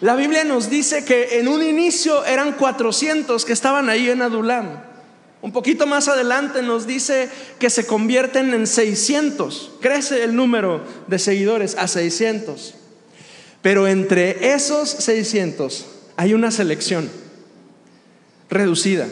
La 0.00 0.16
Biblia 0.16 0.42
nos 0.42 0.68
dice 0.68 1.04
que 1.04 1.38
en 1.38 1.46
un 1.46 1.62
inicio 1.62 2.24
eran 2.24 2.54
400 2.54 3.44
que 3.44 3.52
estaban 3.52 3.88
ahí 3.88 4.10
en 4.10 4.20
Adulam. 4.20 4.82
Un 5.42 5.52
poquito 5.52 5.86
más 5.86 6.08
adelante 6.08 6.60
nos 6.60 6.88
dice 6.88 7.28
que 7.60 7.70
se 7.70 7.86
convierten 7.86 8.52
en 8.52 8.66
600. 8.66 9.74
Crece 9.80 10.24
el 10.24 10.34
número 10.34 10.80
de 11.06 11.20
seguidores 11.20 11.76
a 11.78 11.86
600. 11.86 12.74
Pero 13.62 13.86
entre 13.86 14.54
esos 14.54 14.88
600 14.88 15.86
hay 16.16 16.34
una 16.34 16.50
selección 16.50 17.08
reducida. 18.50 19.06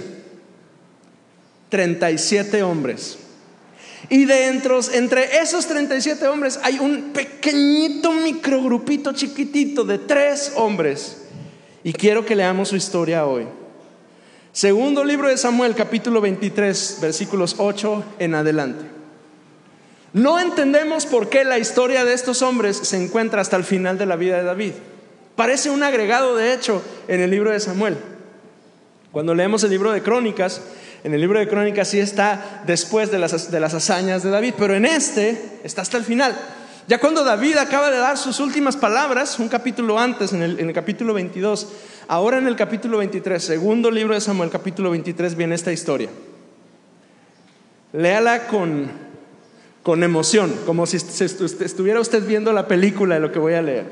37 1.69 2.65
hombres. 2.65 3.20
Y 4.11 4.25
dentro, 4.25 4.81
entre 4.93 5.39
esos 5.39 5.67
37 5.67 6.27
hombres 6.27 6.59
hay 6.65 6.81
un 6.81 7.13
pequeñito 7.13 8.13
microgrupito 8.13 9.13
chiquitito 9.13 9.85
de 9.85 9.99
tres 9.99 10.53
hombres. 10.57 11.29
Y 11.85 11.93
quiero 11.93 12.27
que 12.27 12.35
leamos 12.35 12.69
su 12.69 12.77
historia 12.77 13.25
hoy. 13.25 13.47
Segundo 14.53 15.05
libro 15.05 15.29
de 15.29 15.37
Samuel, 15.37 15.77
capítulo 15.77 16.21
23, 16.21 16.99
versículos 17.01 17.55
8 17.59 18.05
en 18.19 18.35
adelante. 18.35 18.85
No 20.13 20.41
entendemos 20.41 21.07
por 21.07 21.29
qué 21.29 21.45
la 21.45 21.61
historia 21.61 22.05
de 22.05 22.13
estos 22.13 22.43
hombres 22.43 22.77
se 22.77 23.01
encuentra 23.01 23.41
hasta 23.41 23.57
el 23.57 23.63
final 23.63 23.97
de 23.97 24.07
la 24.07 24.17
vida 24.17 24.39
de 24.39 24.43
David. 24.43 24.73
Parece 25.37 25.71
un 25.71 25.85
agregado, 25.85 26.35
de 26.35 26.53
hecho, 26.53 26.83
en 27.07 27.21
el 27.21 27.31
libro 27.31 27.53
de 27.53 27.61
Samuel. 27.61 27.97
Cuando 29.13 29.37
leemos 29.37 29.63
el 29.63 29.71
libro 29.71 29.93
de 29.93 30.03
Crónicas, 30.03 30.63
en 31.03 31.15
el 31.15 31.21
libro 31.21 31.39
de 31.39 31.49
Crónicas 31.49 31.89
sí 31.89 31.99
está 31.99 32.63
después 32.67 33.11
de 33.11 33.19
las, 33.19 33.51
de 33.51 33.61
las 33.61 33.75
hazañas 33.75 34.23
de 34.23 34.31
David, 34.31 34.55
pero 34.59 34.75
en 34.75 34.85
este 34.85 35.61
está 35.65 35.83
hasta 35.83 35.97
el 35.97 36.05
final. 36.05 36.37
Ya 36.87 36.99
cuando 36.99 37.25
David 37.25 37.57
acaba 37.57 37.91
de 37.91 37.99
dar 37.99 38.19
sus 38.19 38.41
últimas 38.41 38.77
palabras, 38.77 39.39
un 39.39 39.49
capítulo 39.49 39.99
antes, 39.99 40.33
en 40.33 40.43
el, 40.43 40.59
en 40.59 40.69
el, 40.69 40.75
capítulo 40.75 41.15
22, 41.15 41.69
ahora 42.09 42.39
en 42.39 42.47
el 42.47 42.57
capítulo 42.57 42.99
23, 42.99 43.43
segundo 43.43 43.91
libro 43.91 44.15
de 44.15 44.21
Samuel, 44.21 44.51
capítulo 44.51 44.91
23, 44.91 45.37
viene 45.37 45.55
esta 45.55 45.73
historia. 45.73 46.11
Léala 47.93 48.47
con, 48.49 48.91
con 49.83 50.03
emoción, 50.03 50.53
como 50.67 50.85
si 50.87 50.97
estuviera 50.97 52.01
usted 52.01 52.27
viendo 52.27 52.53
la 52.53 52.67
película 52.67 53.15
de 53.15 53.21
lo 53.21 53.33
que 53.33 53.39
voy 53.39 53.55
a 53.55 53.63
leer. 53.63 53.87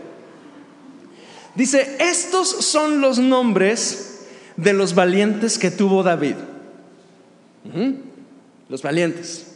Dice, 1.55 1.97
estos 2.01 2.49
son 2.49 3.01
los 3.01 3.19
nombres 3.19 4.27
de 4.57 4.73
los 4.73 4.95
valientes 4.95 5.59
que 5.59 5.71
tuvo 5.71 6.03
David. 6.03 6.35
Los 8.69 8.83
valientes. 8.83 9.47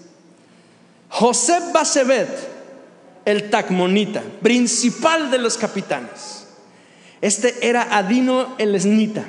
José 1.08 1.58
Basebet, 1.72 2.28
el 3.24 3.50
Tacmonita, 3.50 4.22
principal 4.42 5.30
de 5.30 5.38
los 5.38 5.58
capitanes. 5.58 6.46
Este 7.20 7.68
era 7.68 7.96
Adino 7.96 8.54
el 8.58 8.74
Esnita. 8.74 9.24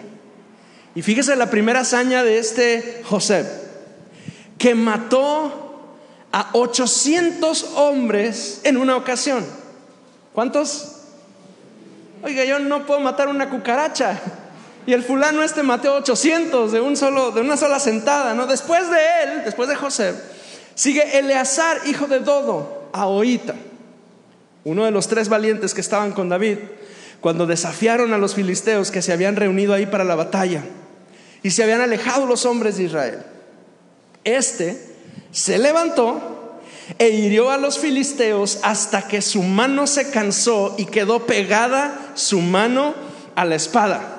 Y 0.96 1.02
fíjese 1.02 1.36
la 1.36 1.50
primera 1.50 1.82
hazaña 1.82 2.24
de 2.24 2.38
este 2.38 3.02
José, 3.06 3.46
que 4.58 4.76
mató 4.76 5.90
a 6.32 6.50
800 6.54 7.72
hombres 7.76 8.62
en 8.64 8.78
una 8.78 8.96
ocasión. 8.96 9.46
¿Cuántos? 10.34 11.02
Oiga, 12.24 12.46
yo 12.46 12.60
no 12.60 12.86
puedo 12.86 13.00
matar 13.00 13.28
una 13.28 13.50
cucaracha. 13.50 14.20
Y 14.86 14.94
el 14.94 15.04
fulano 15.04 15.44
este 15.44 15.64
mató 15.64 15.96
800 15.96 16.72
de, 16.72 16.82
un 16.82 16.98
solo, 16.98 17.32
de 17.32 17.42
una 17.42 17.56
sola 17.58 17.80
sentada, 17.80 18.34
¿no? 18.34 18.48
Después 18.48 18.90
de 18.90 18.98
él, 19.24 19.42
después 19.46 19.70
de 19.70 19.76
José, 19.76 20.14
sigue 20.76 21.18
Eleazar, 21.18 21.82
hijo 21.86 22.08
de 22.08 22.20
Dodo, 22.20 22.90
a 22.92 23.08
Oita, 23.08 23.56
uno 24.66 24.86
de 24.86 24.92
los 24.92 25.08
tres 25.08 25.30
valientes 25.30 25.74
que 25.74 25.82
estaban 25.82 26.12
con 26.12 26.30
David, 26.30 26.58
cuando 27.22 27.46
desafiaron 27.46 28.14
a 28.14 28.18
los 28.18 28.36
filisteos 28.36 28.92
que 28.92 29.02
se 29.02 29.14
habían 29.14 29.38
reunido 29.38 29.74
ahí 29.74 29.86
para 29.86 30.04
la 30.04 30.16
batalla 30.16 30.64
y 31.42 31.52
se 31.52 31.64
habían 31.64 31.80
alejado 31.82 32.26
los 32.26 32.46
hombres 32.46 32.78
de 32.78 32.84
Israel. 32.84 33.24
Este 34.26 34.94
se 35.32 35.58
levantó 35.58 36.60
e 37.00 37.10
hirió 37.10 37.50
a 37.50 37.58
los 37.58 37.80
filisteos 37.80 38.60
hasta 38.64 39.08
que 39.08 39.22
su 39.22 39.42
mano 39.42 39.88
se 39.88 40.10
cansó 40.10 40.76
y 40.78 40.86
quedó 40.86 41.26
pegada 41.26 42.12
su 42.16 42.42
mano 42.42 42.94
a 43.36 43.46
la 43.46 43.56
espada. 43.56 44.13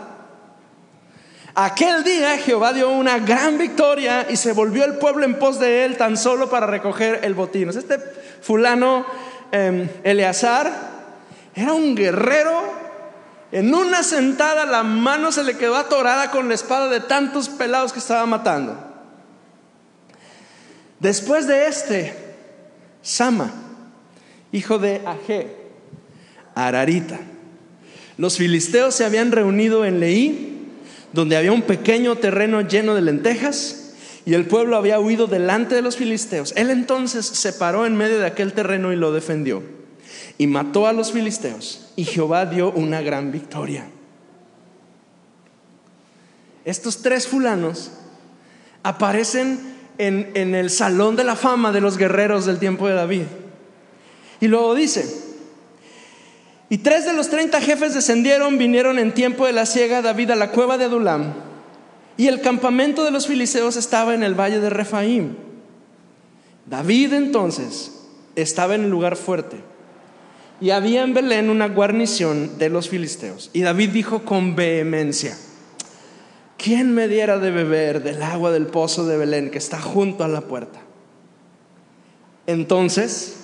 Aquel 1.57 2.03
día 2.03 2.37
Jehová 2.37 2.73
dio 2.73 2.91
una 2.91 3.21
gran 3.21 3.59
victoria 3.59 4.27
y 4.29 4.37
se 4.37 4.53
volvió 4.53 4.85
el 4.85 4.95
pueblo 4.95 5.25
en 5.25 5.39
pos 5.39 5.61
de 5.61 5.85
él 5.85 5.97
tan 5.97 6.17
solo 6.17 6.51
para 6.51 6.67
recoger 6.67 7.21
el 7.23 7.35
botín. 7.35 7.69
Este 7.69 8.01
fulano 8.41 9.07
eh, 9.53 9.89
Eleazar 10.03 10.73
era 11.55 11.73
un 11.73 11.95
guerrero. 11.95 12.83
En 13.53 13.73
una 13.73 14.03
sentada 14.03 14.67
la 14.67 14.83
mano 14.83 15.31
se 15.31 15.45
le 15.45 15.57
quedó 15.57 15.77
atorada 15.77 16.33
con 16.33 16.49
la 16.49 16.55
espada 16.55 16.89
de 16.89 16.99
tantos 16.99 17.49
pelados 17.49 17.93
que 17.93 18.01
estaba 18.01 18.27
matando. 18.27 18.77
Después 20.99 21.47
de 21.47 21.69
este, 21.69 22.17
Sama, 23.01 23.53
hijo 24.51 24.81
de 24.81 25.03
Aje, 25.07 25.55
Ararita. 26.57 27.21
Los 28.17 28.39
filisteos 28.39 28.97
se 28.97 29.05
habían 29.05 29.31
reunido 29.31 29.85
en 29.85 30.01
Leí 30.01 30.54
donde 31.15 31.37
había 31.37 31.53
un 31.53 31.63
pequeño 31.63 32.17
terreno 32.17 32.61
lleno 32.61 32.97
de 32.97 33.03
lentejas 33.03 33.93
y 34.27 34.35
el 34.35 34.47
pueblo 34.47 34.77
había 34.77 34.99
huido 34.99 35.29
delante 35.29 35.77
de 35.77 35.83
los 35.83 35.97
filisteos. 35.97 36.53
Él 36.57 36.71
entonces 36.71 37.25
se 37.25 37.53
paró 37.53 37.87
en 37.87 37.97
medio 37.97 38.19
de 38.19 38.27
aquel 38.27 38.53
terreno 38.53 38.93
y 38.93 38.97
lo 38.97 39.13
defendió 39.13 39.63
y 40.39 40.49
mató 40.49 40.89
a 40.89 40.93
los 40.93 41.13
filisteos 41.13 41.93
y 41.95 42.05
Jehová 42.05 42.47
dio 42.47 42.73
una 42.73 43.01
gran 43.01 43.31
victoria. 43.31 43.87
Estos 46.65 47.01
tres 47.01 47.29
fulanos 47.29 47.93
aparecen 48.83 49.61
en, 49.99 50.33
en 50.35 50.57
el 50.57 50.69
salón 50.69 51.15
de 51.15 51.23
la 51.23 51.37
fama 51.37 51.71
de 51.71 51.81
los 51.81 51.97
guerreros 51.97 52.45
del 52.45 52.59
tiempo 52.59 52.89
de 52.89 52.95
David. 52.95 53.23
Y 54.41 54.49
luego 54.49 54.75
dice, 54.75 55.24
y 56.71 56.79
tres 56.79 57.05
de 57.05 57.13
los 57.13 57.29
treinta 57.29 57.61
jefes 57.61 57.95
descendieron, 57.95 58.59
vinieron 58.59 58.99
en 58.99 59.13
tiempo 59.13 59.47
de 59.47 59.53
la 59.53 59.67
siega 59.67 60.03
David 60.03 60.31
a 60.31 60.37
la 60.37 60.51
cueva 60.51 60.79
de 60.79 60.87
Adulam. 60.87 61.35
Y 62.17 62.29
el 62.29 62.41
campamento 62.41 63.05
de 63.05 63.11
los 63.11 63.27
filisteos 63.27 63.77
estaba 63.77 64.15
en 64.15 64.23
el 64.23 64.35
valle 64.35 64.61
de 64.61 64.71
Refaim. 64.71 65.35
David 66.67 67.13
entonces 67.13 67.93
estaba 68.37 68.75
en 68.75 68.85
el 68.85 68.91
lugar 68.91 69.17
fuerte. 69.17 69.59
Y 70.61 70.71
había 70.71 71.03
en 71.03 71.13
Belén 71.13 71.51
una 71.51 71.69
guarnición 71.69 72.57
de 72.59 72.71
los 72.71 72.89
filisteos. 72.89 73.51
Y 73.53 73.63
David 73.63 73.91
dijo 73.91 74.25
con 74.25 74.55
vehemencia, 74.57 75.37
¿quién 76.57 76.95
me 76.95 77.09
diera 77.09 77.39
de 77.39 77.51
beber 77.51 78.03
del 78.03 78.23
agua 78.23 78.53
del 78.53 78.67
pozo 78.69 79.05
de 79.05 79.17
Belén 79.17 79.51
que 79.51 79.59
está 79.59 79.81
junto 79.81 80.25
a 80.25 80.29
la 80.29 80.43
puerta? 80.43 80.81
Entonces, 82.47 83.37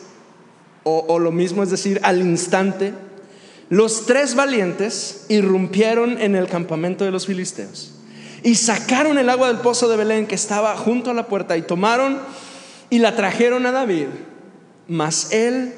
o 0.85 1.19
lo 1.19 1.33
mismo 1.33 1.63
es 1.63 1.71
decir, 1.71 2.01
al 2.05 2.21
instante, 2.21 2.95
los 3.71 4.05
tres 4.05 4.35
valientes 4.35 5.27
irrumpieron 5.29 6.21
en 6.21 6.35
el 6.35 6.49
campamento 6.49 7.05
de 7.05 7.13
los 7.13 7.27
filisteos 7.27 7.93
y 8.43 8.57
sacaron 8.57 9.17
el 9.17 9.31
agua 9.31 9.47
del 9.47 9.59
pozo 9.59 9.89
de 9.89 9.97
Belén 9.97 10.27
que 10.27 10.35
estaba 10.35 10.77
junto 10.77 11.13
a 11.13 11.15
la 11.15 11.29
puerta 11.29 11.57
y 11.57 11.63
tomaron 11.63 12.19
y 12.91 12.99
la 12.99 13.15
trajeron 13.15 13.67
a 13.67 13.73
David. 13.73 14.09
Mas 14.89 15.31
él 15.31 15.73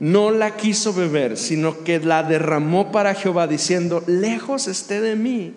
no 0.00 0.30
la 0.30 0.56
quiso 0.56 0.94
beber, 0.94 1.36
sino 1.36 1.84
que 1.84 2.00
la 2.00 2.22
derramó 2.22 2.90
para 2.90 3.14
Jehová, 3.14 3.46
diciendo, 3.46 4.02
lejos 4.06 4.66
esté 4.66 5.02
de 5.02 5.14
mí. 5.14 5.52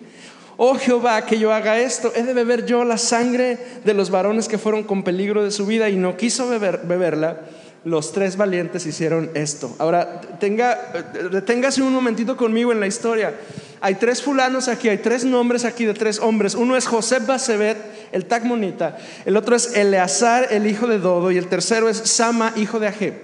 Oh 0.58 0.74
Jehová, 0.74 1.24
que 1.24 1.38
yo 1.38 1.54
haga 1.54 1.80
esto, 1.80 2.12
he 2.14 2.22
de 2.22 2.34
beber 2.34 2.66
yo 2.66 2.84
la 2.84 2.98
sangre 2.98 3.58
de 3.86 3.94
los 3.94 4.10
varones 4.10 4.48
que 4.48 4.58
fueron 4.58 4.82
con 4.84 5.02
peligro 5.02 5.42
de 5.42 5.50
su 5.50 5.64
vida 5.64 5.88
y 5.88 5.96
no 5.96 6.18
quiso 6.18 6.46
beber, 6.46 6.82
beberla 6.84 7.40
los 7.84 8.12
tres 8.12 8.36
valientes 8.36 8.86
hicieron 8.86 9.30
esto. 9.34 9.74
Ahora, 9.78 10.20
tenga, 10.38 10.92
deténgase 11.30 11.82
un 11.82 11.92
momentito 11.92 12.36
conmigo 12.36 12.72
en 12.72 12.80
la 12.80 12.86
historia. 12.86 13.34
Hay 13.80 13.94
tres 13.94 14.22
fulanos 14.22 14.68
aquí, 14.68 14.88
hay 14.88 14.98
tres 14.98 15.24
nombres 15.24 15.64
aquí 15.64 15.86
de 15.86 15.94
tres 15.94 16.18
hombres. 16.18 16.54
Uno 16.54 16.76
es 16.76 16.86
José 16.86 17.20
Basebet, 17.20 17.78
el 18.12 18.26
Tacmonita. 18.26 18.98
El 19.24 19.36
otro 19.36 19.56
es 19.56 19.74
Eleazar, 19.74 20.48
el 20.50 20.66
hijo 20.66 20.86
de 20.86 20.98
Dodo. 20.98 21.30
Y 21.30 21.38
el 21.38 21.48
tercero 21.48 21.88
es 21.88 21.96
Sama, 21.96 22.52
hijo 22.56 22.78
de 22.78 22.88
Aje. 22.88 23.20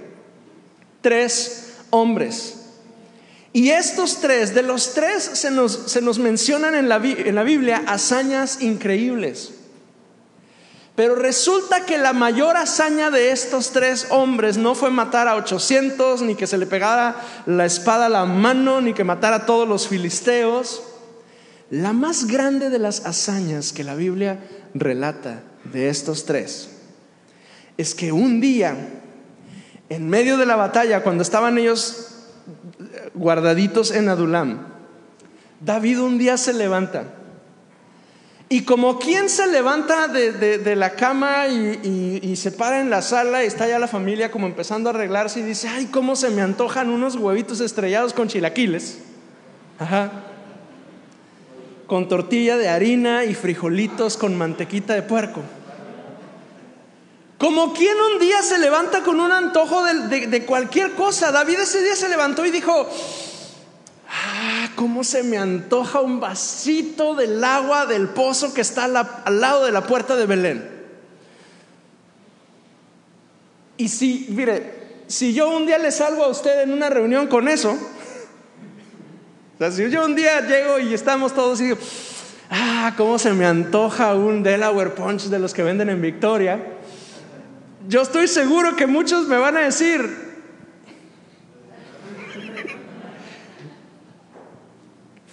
Tres 1.03 1.75
hombres. 1.91 2.55
Y 3.53 3.71
estos 3.71 4.21
tres, 4.21 4.55
de 4.55 4.63
los 4.63 4.95
tres 4.95 5.23
se 5.23 5.51
nos, 5.51 5.73
se 5.73 6.01
nos 6.01 6.19
mencionan 6.19 6.75
en 6.75 6.89
la, 6.89 6.97
en 6.97 7.35
la 7.35 7.43
Biblia 7.43 7.83
hazañas 7.87 8.63
increíbles. 8.63 9.56
Pero 10.97 11.15
resulta 11.15 11.85
que 11.85 11.99
la 11.99 12.15
mayor 12.15 12.57
hazaña 12.57 13.11
de 13.11 13.31
estos 13.31 13.71
tres 13.71 14.07
hombres 14.09 14.57
no 14.57 14.75
fue 14.75 14.91
matar 14.91 15.29
a 15.29 15.37
800, 15.37 16.23
ni 16.23 16.35
que 16.35 16.47
se 16.47 16.57
le 16.57 16.67
pegara 16.67 17.17
la 17.45 17.67
espada 17.67 18.07
a 18.07 18.09
la 18.09 18.25
mano, 18.25 18.81
ni 18.81 18.95
que 18.95 19.05
matara 19.05 19.37
a 19.37 19.47
todos 19.47 19.69
los 19.69 19.89
filisteos. 19.89 20.83
La 21.69 21.93
más 21.93 22.27
grande 22.27 22.71
de 22.71 22.79
las 22.79 23.05
hazañas 23.05 23.75
que 23.75 23.85
la 23.85 23.95
Biblia 23.95 24.39
relata 24.73 25.43
de 25.65 25.91
estos 25.91 26.25
tres 26.25 26.71
es 27.77 27.95
que 27.95 28.11
un 28.13 28.41
día, 28.41 28.75
en 29.91 30.09
medio 30.09 30.39
de 30.39 30.47
la 30.47 30.57
batalla, 30.57 31.03
cuando 31.03 31.23
estaban 31.23 31.59
ellos 31.59 32.25
guardaditos 33.13 33.91
en 33.91 34.09
Adulam, 34.09 34.67
David 35.61 36.01
un 36.01 36.17
día 36.17 36.39
se 36.39 36.55
levanta 36.55 37.05
y 38.49 38.63
como 38.63 39.01
quien 39.01 39.29
se 39.29 39.49
levanta 39.49 40.07
de, 40.07 40.77
la 40.77 40.95
cama 40.95 41.49
y, 41.49 42.37
se 42.37 42.53
para 42.53 42.81
en 42.81 42.91
la 42.91 43.03
sala 43.03 43.43
y 43.43 43.47
está 43.49 43.67
ya 43.67 43.81
la 43.81 43.89
familia 43.89 44.31
como 44.31 44.47
empezando 44.47 44.89
a 44.89 44.93
arreglarse 44.93 45.41
y 45.41 45.43
dice, 45.43 45.69
ay, 45.69 45.87
cómo 45.87 46.15
se 46.15 46.31
me 46.31 46.43
antojan 46.43 46.91
unos 46.91 47.17
huevitos 47.17 47.61
estrellados 47.61 48.13
con 48.13 48.29
chilaquiles. 48.29 48.99
Ajá. 49.81 50.13
Con 51.89 52.09
tortilla 52.09 52.57
de 52.57 52.69
harina 52.69 53.25
y 53.25 53.35
frijolitos 53.35 54.17
con 54.17 54.37
mantequita 54.39 54.95
de 54.95 55.03
puerco. 55.03 55.43
Como 57.39 57.75
quien 57.75 57.97
un 58.13 58.21
día 58.21 58.43
se 58.43 58.59
levanta 58.59 59.03
con 59.03 59.19
un 59.19 59.33
antojo 59.33 59.83
de 59.85 60.47
cualquier 60.47 60.93
cosa. 60.93 61.33
David 61.33 61.61
ese 61.61 61.83
día 61.83 61.97
se 61.97 62.09
levantó 62.09 62.47
y 62.47 62.53
dijo, 62.53 62.89
cómo 64.77 65.03
se 65.03 65.23
me 65.23 65.39
antoja 65.39 66.01
un 66.01 66.21
vasito 66.21 67.15
del 67.17 67.43
agua 67.43 67.87
del 67.87 68.09
pozo 68.09 68.55
que 68.55 68.61
está 68.61 68.85
al 68.85 69.41
lado 69.41 69.65
de 69.65 69.73
la 69.73 69.81
puerta 69.81 70.15
de 70.15 70.27
Belén. 70.27 70.71
Y 73.79 73.89
si, 73.89 74.27
mire, 74.31 75.03
si 75.07 75.35
yo 75.35 75.51
un 75.51 75.67
día 75.67 75.79
le 75.79 75.91
salgo 75.91 76.25
a 76.25 76.29
usted 76.29 76.63
en 76.63 76.73
una 76.73 76.89
reunión 76.89 77.27
con 77.27 77.49
eso, 77.49 77.73
o 77.73 79.59
sea, 79.59 79.71
si 79.73 79.91
yo 79.91 80.05
un 80.05 80.15
día 80.15 80.47
llego 80.47 80.79
y 80.79 80.95
estamos 80.95 81.35
todos 81.35 81.61
y 81.61 81.65
digo, 81.65 81.79
ah, 82.51 82.93
cómo 82.97 83.19
se 83.19 83.33
me 83.33 83.47
antoja 83.47 84.15
un 84.15 84.43
Delaware 84.43 84.95
Punch 84.95 85.25
de 85.25 85.39
los 85.39 85.55
que 85.55 85.63
venden 85.63 85.89
en 85.89 86.01
Victoria, 86.01 86.63
yo 87.89 88.03
estoy 88.03 88.29
seguro 88.29 88.77
que 88.77 88.87
muchos 88.87 89.27
me 89.27 89.39
van 89.39 89.57
a 89.57 89.61
decir, 89.61 90.26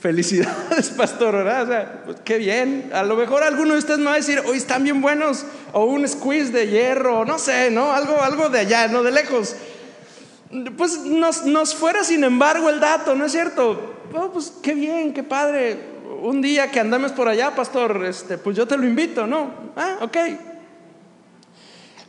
Felicidades, 0.04 0.90
pastor, 0.98 1.34
¿verdad? 1.34 1.64
O 1.64 1.68
sea, 1.68 2.02
pues, 2.04 2.18
qué 2.26 2.38
bien. 2.38 2.92
A 2.94 3.04
lo 3.04 3.16
mejor 3.16 3.42
alguno 3.42 3.72
de 3.72 3.80
ustedes 3.80 4.00
me 4.00 4.08
va 4.08 4.16
a 4.16 4.18
decir, 4.18 4.44
hoy 4.46 4.58
están 4.58 4.84
bien 4.84 5.02
buenos, 5.02 5.46
o 5.72 5.86
un 5.86 6.06
squeeze 6.06 6.52
de 6.52 6.68
hierro, 6.68 7.24
no 7.24 7.40
sé, 7.40 7.72
¿no? 7.72 7.94
Algo, 7.94 8.22
algo 8.22 8.50
de 8.50 8.60
allá, 8.60 8.90
no 8.90 9.02
de 9.02 9.14
lejos. 9.14 9.56
Pues 10.76 11.06
nos, 11.06 11.74
fuera, 11.74 12.04
sin 12.04 12.26
embargo, 12.26 12.70
el 12.70 12.82
dato, 12.82 13.16
¿no 13.16 13.28
es 13.28 13.32
cierto? 13.32 13.94
Oh, 14.14 14.30
pues 14.30 14.52
qué 14.62 14.74
bien, 14.74 15.14
qué 15.14 15.24
padre. 15.24 15.80
Un 16.22 16.42
día 16.42 16.70
que 16.70 16.82
andamos 16.82 17.14
por 17.14 17.30
allá, 17.30 17.56
pastor, 17.56 18.04
este, 18.06 18.38
pues 18.38 18.58
yo 18.58 18.68
te 18.68 18.76
lo 18.76 18.84
invito, 18.84 19.26
¿no? 19.26 19.52
Ah, 19.78 20.00
ok. 20.02 20.18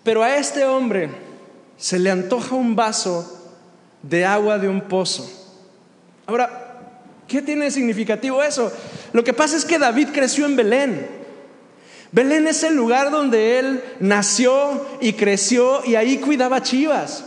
Pero 0.03 0.25
a 0.25 0.37
este 0.37 0.65
hombre 0.65 1.11
se 1.77 2.01
le 2.01 2.11
antoja 2.11 2.57
un 2.57 2.75
vaso 2.75 3.53
de 4.03 4.25
agua 4.25 4.59
de 4.59 4.69
un 4.69 4.81
pozo. 4.81 5.31
Ahora, 6.27 6.64
¿Qué 7.27 7.43
tiene 7.43 7.71
significativo 7.71 8.43
eso? 8.43 8.73
Lo 9.13 9.25
que 9.25 9.33
pasa 9.33 9.57
es 9.57 9.65
que 9.65 9.79
David 9.79 10.09
creció 10.13 10.47
en 10.47 10.57
Belén. 10.57 11.25
Belén 12.13 12.47
es 12.47 12.63
el 12.63 12.75
lugar 12.77 13.11
donde 13.11 13.59
él 13.59 13.83
nació 13.99 14.87
y 15.01 15.15
creció 15.15 15.85
y 15.85 15.97
ahí 15.97 16.19
cuidaba 16.19 16.63
chivas. 16.63 17.25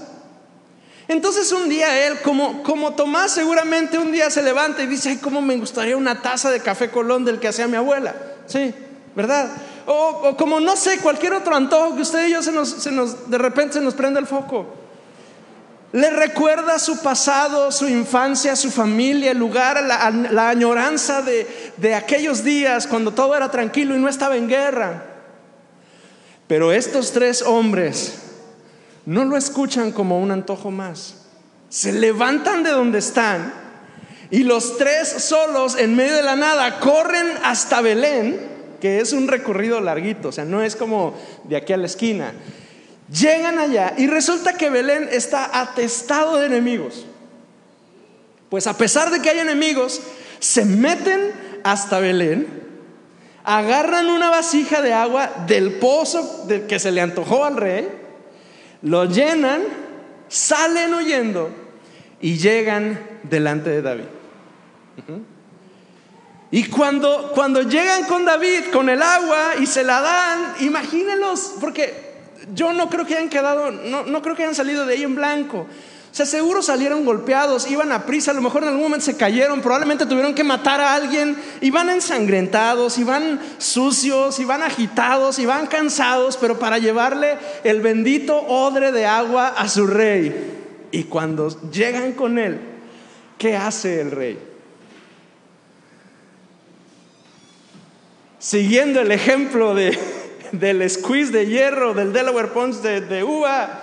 Entonces 1.07 1.51
un 1.51 1.69
día 1.69 2.07
él, 2.07 2.19
como, 2.21 2.63
como 2.63 2.93
Tomás 2.93 3.31
seguramente 3.31 3.97
un 3.97 4.11
día 4.11 4.29
se 4.29 4.43
levanta 4.43 4.83
y 4.83 4.87
dice, 4.87 5.09
ay, 5.09 5.17
cómo 5.17 5.41
me 5.41 5.57
gustaría 5.57 5.97
una 5.97 6.21
taza 6.21 6.51
de 6.51 6.59
café 6.59 6.89
colón 6.89 7.25
del 7.25 7.39
que 7.39 7.47
hacía 7.47 7.67
mi 7.67 7.77
abuela. 7.77 8.15
Sí, 8.45 8.73
¿verdad? 9.15 9.49
O, 9.85 10.35
como 10.37 10.59
no 10.59 10.75
sé, 10.75 10.99
cualquier 10.99 11.33
otro 11.33 11.55
antojo 11.55 11.95
que 11.95 12.01
usted 12.01 12.27
y 12.27 12.31
yo 12.31 12.43
se 12.43 12.51
nos, 12.51 12.69
se 12.69 12.91
nos, 12.91 13.29
de 13.29 13.37
repente 13.37 13.75
se 13.75 13.81
nos 13.81 13.93
prende 13.93 14.19
el 14.19 14.27
foco. 14.27 14.76
Le 15.93 16.09
recuerda 16.09 16.79
su 16.79 17.01
pasado, 17.01 17.71
su 17.71 17.87
infancia, 17.87 18.55
su 18.55 18.69
familia, 18.69 19.31
el 19.31 19.37
lugar, 19.37 19.81
la, 19.83 20.49
añoranza 20.49 21.21
de, 21.21 21.47
de 21.77 21.95
aquellos 21.95 22.43
días 22.43 22.87
cuando 22.87 23.13
todo 23.13 23.35
era 23.35 23.49
tranquilo 23.49 23.95
y 23.95 23.99
no 23.99 24.09
estaba 24.09 24.35
en 24.35 24.49
guerra. 24.49 25.05
Pero 26.47 26.71
estos 26.71 27.13
tres 27.13 27.41
hombres 27.41 28.19
no 29.05 29.23
lo 29.23 29.37
escuchan 29.37 29.91
como 29.91 30.19
un 30.19 30.31
antojo 30.31 30.71
más. 30.71 31.25
Se 31.69 31.93
levantan 31.93 32.63
de 32.63 32.71
donde 32.71 32.99
están 32.99 33.53
y 34.29 34.43
los 34.43 34.77
tres 34.77 35.07
solos 35.07 35.77
en 35.77 35.95
medio 35.95 36.15
de 36.15 36.23
la 36.23 36.35
nada 36.35 36.79
corren 36.79 37.27
hasta 37.43 37.81
Belén, 37.81 38.39
que 38.81 38.99
es 38.99 39.13
un 39.13 39.27
recorrido 39.27 39.79
larguito, 39.79 40.29
o 40.29 40.31
sea, 40.31 40.43
no 40.43 40.61
es 40.61 40.75
como 40.75 41.15
de 41.45 41.55
aquí 41.55 41.71
a 41.71 41.77
la 41.77 41.85
esquina. 41.85 42.33
Llegan 43.11 43.57
allá 43.57 43.93
y 43.97 44.07
resulta 44.07 44.57
que 44.57 44.69
Belén 44.69 45.07
está 45.11 45.61
atestado 45.61 46.37
de 46.37 46.47
enemigos. 46.47 47.05
Pues 48.49 48.67
a 48.67 48.77
pesar 48.77 49.11
de 49.11 49.21
que 49.21 49.29
hay 49.29 49.39
enemigos, 49.39 50.01
se 50.39 50.65
meten 50.65 51.31
hasta 51.63 51.99
Belén, 51.99 52.47
agarran 53.43 54.09
una 54.09 54.29
vasija 54.29 54.81
de 54.81 54.93
agua 54.93 55.45
del 55.47 55.73
pozo 55.73 56.45
del 56.47 56.67
que 56.67 56.79
se 56.79 56.91
le 56.91 57.01
antojó 57.01 57.45
al 57.45 57.55
rey, 57.55 57.87
lo 58.81 59.05
llenan, 59.05 59.63
salen 60.27 60.93
huyendo 60.93 61.49
y 62.19 62.37
llegan 62.37 62.99
delante 63.23 63.69
de 63.69 63.81
David. 63.81 64.03
Y 66.51 66.65
cuando, 66.65 67.31
cuando 67.33 67.61
llegan 67.61 68.05
con 68.05 68.25
David, 68.25 68.65
con 68.71 68.89
el 68.89 69.01
agua 69.01 69.55
y 69.59 69.65
se 69.65 69.83
la 69.83 70.01
dan, 70.01 70.55
imagínenlos, 70.61 71.55
porque 71.59 72.06
yo 72.53 72.73
no 72.73 72.89
creo 72.89 73.05
que 73.05 73.15
hayan 73.15 73.29
quedado, 73.29 73.71
no, 73.71 74.03
no 74.03 74.21
creo 74.21 74.35
que 74.35 74.43
hayan 74.43 74.55
salido 74.55 74.85
de 74.85 74.95
ahí 74.95 75.03
en 75.03 75.15
blanco. 75.15 75.67
O 76.11 76.15
sea, 76.17 76.25
seguro 76.25 76.63
salieron 76.63 77.05
golpeados, 77.05 77.69
iban 77.69 77.91
a 77.91 78.05
prisa, 78.05 78.31
a 78.31 78.33
lo 78.33 78.41
mejor 78.41 78.63
en 78.63 78.69
algún 78.69 78.83
momento 78.83 79.05
se 79.05 79.17
cayeron, 79.17 79.61
probablemente 79.61 80.05
tuvieron 80.05 80.33
que 80.33 80.43
matar 80.43 80.81
a 80.81 80.95
alguien, 80.95 81.37
iban 81.61 81.89
ensangrentados, 81.89 82.97
iban 82.97 83.39
sucios, 83.59 84.39
iban 84.39 84.63
agitados, 84.63 85.37
iban 85.37 85.67
cansados, 85.67 86.37
pero 86.37 86.57
para 86.57 86.79
llevarle 86.79 87.37
el 87.63 87.81
bendito 87.81 88.35
odre 88.35 88.91
de 88.91 89.05
agua 89.05 89.49
a 89.49 89.69
su 89.69 89.85
rey. 89.85 90.87
Y 90.91 91.03
cuando 91.03 91.49
llegan 91.69 92.13
con 92.13 92.39
él, 92.39 92.61
¿qué 93.37 93.55
hace 93.55 94.01
el 94.01 94.09
rey? 94.09 94.39
Siguiendo 98.39 99.01
el 99.01 99.11
ejemplo 99.11 99.75
de, 99.75 99.99
del 100.51 100.89
squeeze 100.89 101.31
de 101.31 101.45
hierro, 101.45 101.93
del 101.93 102.13
Delaware 102.13 102.49
Punch 102.49 102.75
de, 102.75 103.23
uva. 103.23 103.81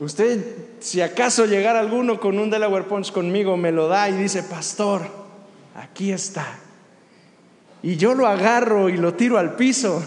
Usted, 0.00 0.40
si 0.80 1.00
acaso 1.00 1.46
llegara 1.46 1.80
alguno 1.80 2.18
con 2.18 2.38
un 2.38 2.50
Delaware 2.50 2.84
Punch 2.84 3.12
conmigo, 3.12 3.56
me 3.56 3.72
lo 3.72 3.88
da 3.88 4.08
y 4.08 4.12
dice, 4.12 4.42
pastor, 4.42 5.02
aquí 5.74 6.12
está. 6.12 6.58
Y 7.82 7.96
yo 7.96 8.14
lo 8.14 8.26
agarro 8.26 8.88
y 8.88 8.96
lo 8.96 9.14
tiro 9.14 9.38
al 9.38 9.56
piso. 9.56 10.02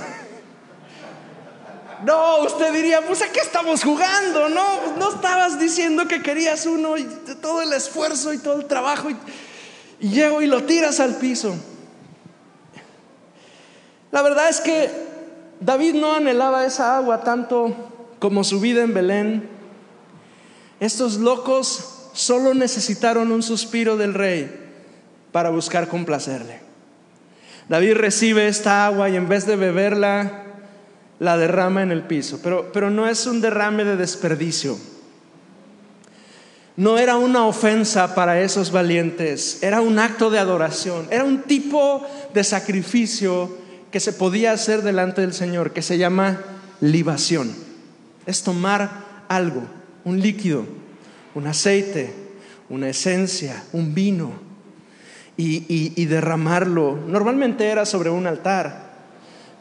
No, 2.05 2.39
usted 2.39 2.73
diría, 2.73 3.01
pues 3.01 3.21
aquí 3.21 3.39
estamos 3.39 3.83
jugando, 3.83 4.49
no, 4.49 4.95
no 4.97 5.15
estabas 5.15 5.59
diciendo 5.59 6.07
que 6.07 6.21
querías 6.21 6.65
uno 6.65 6.97
y 6.97 7.05
todo 7.41 7.61
el 7.61 7.73
esfuerzo 7.73 8.33
y 8.33 8.37
todo 8.37 8.59
el 8.59 8.65
trabajo 8.65 9.09
y, 9.09 9.17
y 9.99 10.09
llego 10.09 10.41
y 10.41 10.47
lo 10.47 10.63
tiras 10.63 10.99
al 10.99 11.15
piso. 11.15 11.55
La 14.11 14.21
verdad 14.21 14.49
es 14.49 14.61
que 14.61 15.07
David 15.59 15.95
no 15.95 16.13
anhelaba 16.13 16.65
esa 16.65 16.97
agua 16.97 17.21
tanto 17.23 17.75
como 18.19 18.43
su 18.43 18.59
vida 18.59 18.83
en 18.83 18.93
Belén. 18.93 19.49
Estos 20.79 21.17
locos 21.17 22.09
solo 22.13 22.53
necesitaron 22.53 23.31
un 23.31 23.43
suspiro 23.43 23.97
del 23.97 24.13
rey 24.13 24.51
para 25.31 25.49
buscar 25.49 25.87
complacerle. 25.87 26.59
David 27.69 27.95
recibe 27.95 28.47
esta 28.47 28.85
agua 28.85 29.09
y 29.09 29.15
en 29.15 29.27
vez 29.27 29.45
de 29.45 29.55
beberla, 29.55 30.43
la 31.19 31.37
derrama 31.37 31.83
en 31.83 31.91
el 31.91 32.03
piso. 32.03 32.39
Pero, 32.43 32.71
pero 32.71 32.89
no 32.89 33.07
es 33.07 33.25
un 33.25 33.41
derrame 33.41 33.83
de 33.83 33.97
desperdicio. 33.97 34.77
No 36.75 36.99
era 36.99 37.17
una 37.17 37.45
ofensa 37.45 38.13
para 38.13 38.39
esos 38.39 38.71
valientes, 38.71 39.63
era 39.63 39.81
un 39.81 39.97
acto 39.97 40.29
de 40.29 40.37
adoración, 40.37 41.07
era 41.09 41.23
un 41.23 41.41
tipo 41.41 42.05
de 42.35 42.43
sacrificio 42.43 43.49
que 43.97 44.01
se 44.01 44.13
podía 44.13 44.51
hacer 44.51 44.83
delante 44.83 45.21
del 45.21 45.33
Señor, 45.33 45.71
que 45.71 45.81
se 45.81 45.97
llama 45.97 46.39
libación. 46.81 47.51
Es 48.27 48.43
tomar 48.43 49.23
algo, 49.27 49.63
un 50.05 50.19
líquido, 50.19 50.67
un 51.33 51.47
aceite, 51.47 52.13
una 52.69 52.89
esencia, 52.89 53.63
un 53.73 53.95
vino, 53.95 54.33
y, 55.35 56.05
derramarlo. 56.05 56.95
Normalmente 57.07 57.65
era 57.65 57.87
sobre 57.87 58.11
un 58.11 58.27
altar, 58.27 58.91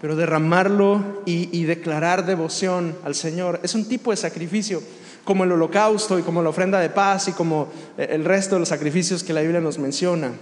pero 0.02 0.16
derramarlo 0.16 1.22
y, 1.24 1.64
declarar 1.64 2.26
devoción 2.26 2.94
al 3.04 3.14
Señor 3.14 3.60
es 3.62 3.74
un 3.74 3.88
tipo 3.88 4.10
de 4.10 4.18
sacrificio, 4.18 4.82
como 5.24 5.44
el 5.44 5.52
holocausto 5.52 6.18
y 6.18 6.22
como 6.22 6.42
la 6.42 6.50
ofrenda 6.50 6.78
de 6.78 6.90
paz 6.90 7.28
y 7.28 7.32
como 7.32 7.68
el 7.96 8.22
resto 8.22 8.56
de 8.56 8.58
los 8.58 8.68
sacrificios 8.68 9.24
que 9.24 9.32
la 9.32 9.40
Biblia 9.40 9.62
nos 9.62 9.78
menciona. 9.78 10.32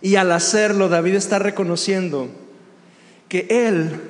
Y 0.00 0.16
al 0.16 0.32
hacerlo, 0.32 0.88
David 0.88 1.14
está 1.14 1.38
reconociendo 1.38 2.28
que 3.28 3.46
él 3.50 4.00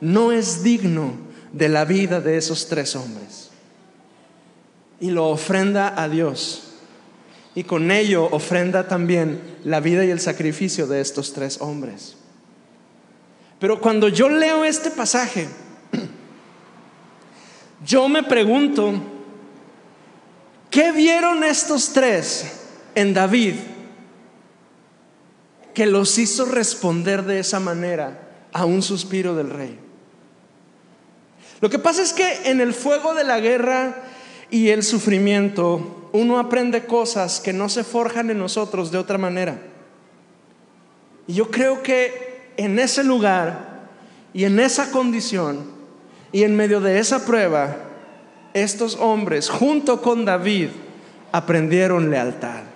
no 0.00 0.32
es 0.32 0.62
digno 0.62 1.12
de 1.52 1.68
la 1.68 1.84
vida 1.84 2.20
de 2.20 2.36
esos 2.36 2.68
tres 2.68 2.96
hombres. 2.96 3.50
Y 5.00 5.10
lo 5.10 5.28
ofrenda 5.28 6.00
a 6.00 6.08
Dios. 6.08 6.64
Y 7.54 7.64
con 7.64 7.90
ello 7.90 8.28
ofrenda 8.30 8.88
también 8.88 9.40
la 9.64 9.80
vida 9.80 10.04
y 10.04 10.10
el 10.10 10.20
sacrificio 10.20 10.86
de 10.86 11.00
estos 11.00 11.32
tres 11.32 11.60
hombres. 11.60 12.16
Pero 13.58 13.80
cuando 13.80 14.08
yo 14.08 14.28
leo 14.28 14.64
este 14.64 14.90
pasaje, 14.90 15.48
yo 17.84 18.08
me 18.08 18.22
pregunto, 18.22 18.92
¿qué 20.70 20.92
vieron 20.92 21.42
estos 21.44 21.92
tres 21.92 22.46
en 22.94 23.12
David 23.12 23.54
que 25.78 25.86
los 25.86 26.18
hizo 26.18 26.44
responder 26.44 27.22
de 27.22 27.38
esa 27.38 27.60
manera 27.60 28.18
a 28.52 28.64
un 28.64 28.82
suspiro 28.82 29.36
del 29.36 29.48
rey? 29.48 29.78
Lo 31.60 31.70
que 31.70 31.78
pasa 31.78 32.02
es 32.02 32.12
que 32.12 32.50
en 32.50 32.60
el 32.60 32.74
fuego 32.74 33.14
de 33.14 33.22
la 33.22 33.38
guerra 33.38 33.94
y 34.50 34.70
el 34.70 34.82
sufrimiento, 34.82 36.10
uno 36.10 36.40
aprende 36.40 36.86
cosas 36.86 37.38
que 37.38 37.52
no 37.52 37.68
se 37.68 37.84
forjan 37.84 38.28
en 38.28 38.40
nosotros 38.40 38.90
de 38.90 38.98
otra 38.98 39.18
manera. 39.18 39.56
Y 41.28 41.34
yo 41.34 41.48
creo 41.48 41.80
que 41.80 42.54
en 42.56 42.80
ese 42.80 43.04
lugar 43.04 43.86
y 44.34 44.46
en 44.46 44.58
esa 44.58 44.90
condición 44.90 45.64
y 46.32 46.42
en 46.42 46.56
medio 46.56 46.80
de 46.80 46.98
esa 46.98 47.24
prueba, 47.24 47.76
estos 48.52 48.96
hombres, 48.96 49.48
junto 49.48 50.02
con 50.02 50.24
David, 50.24 50.70
aprendieron 51.30 52.10
lealtad. 52.10 52.67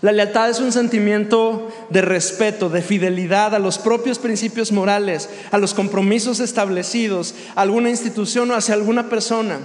La 0.00 0.12
lealtad 0.12 0.50
es 0.50 0.58
un 0.58 0.72
sentimiento 0.72 1.70
de 1.90 2.02
respeto, 2.02 2.68
de 2.68 2.82
fidelidad 2.82 3.54
a 3.54 3.58
los 3.58 3.78
propios 3.78 4.18
principios 4.18 4.72
morales, 4.72 5.28
a 5.50 5.58
los 5.58 5.74
compromisos 5.74 6.40
establecidos, 6.40 7.34
a 7.54 7.62
alguna 7.62 7.90
institución 7.90 8.50
o 8.50 8.54
hacia 8.54 8.74
alguna 8.74 9.08
persona. 9.08 9.60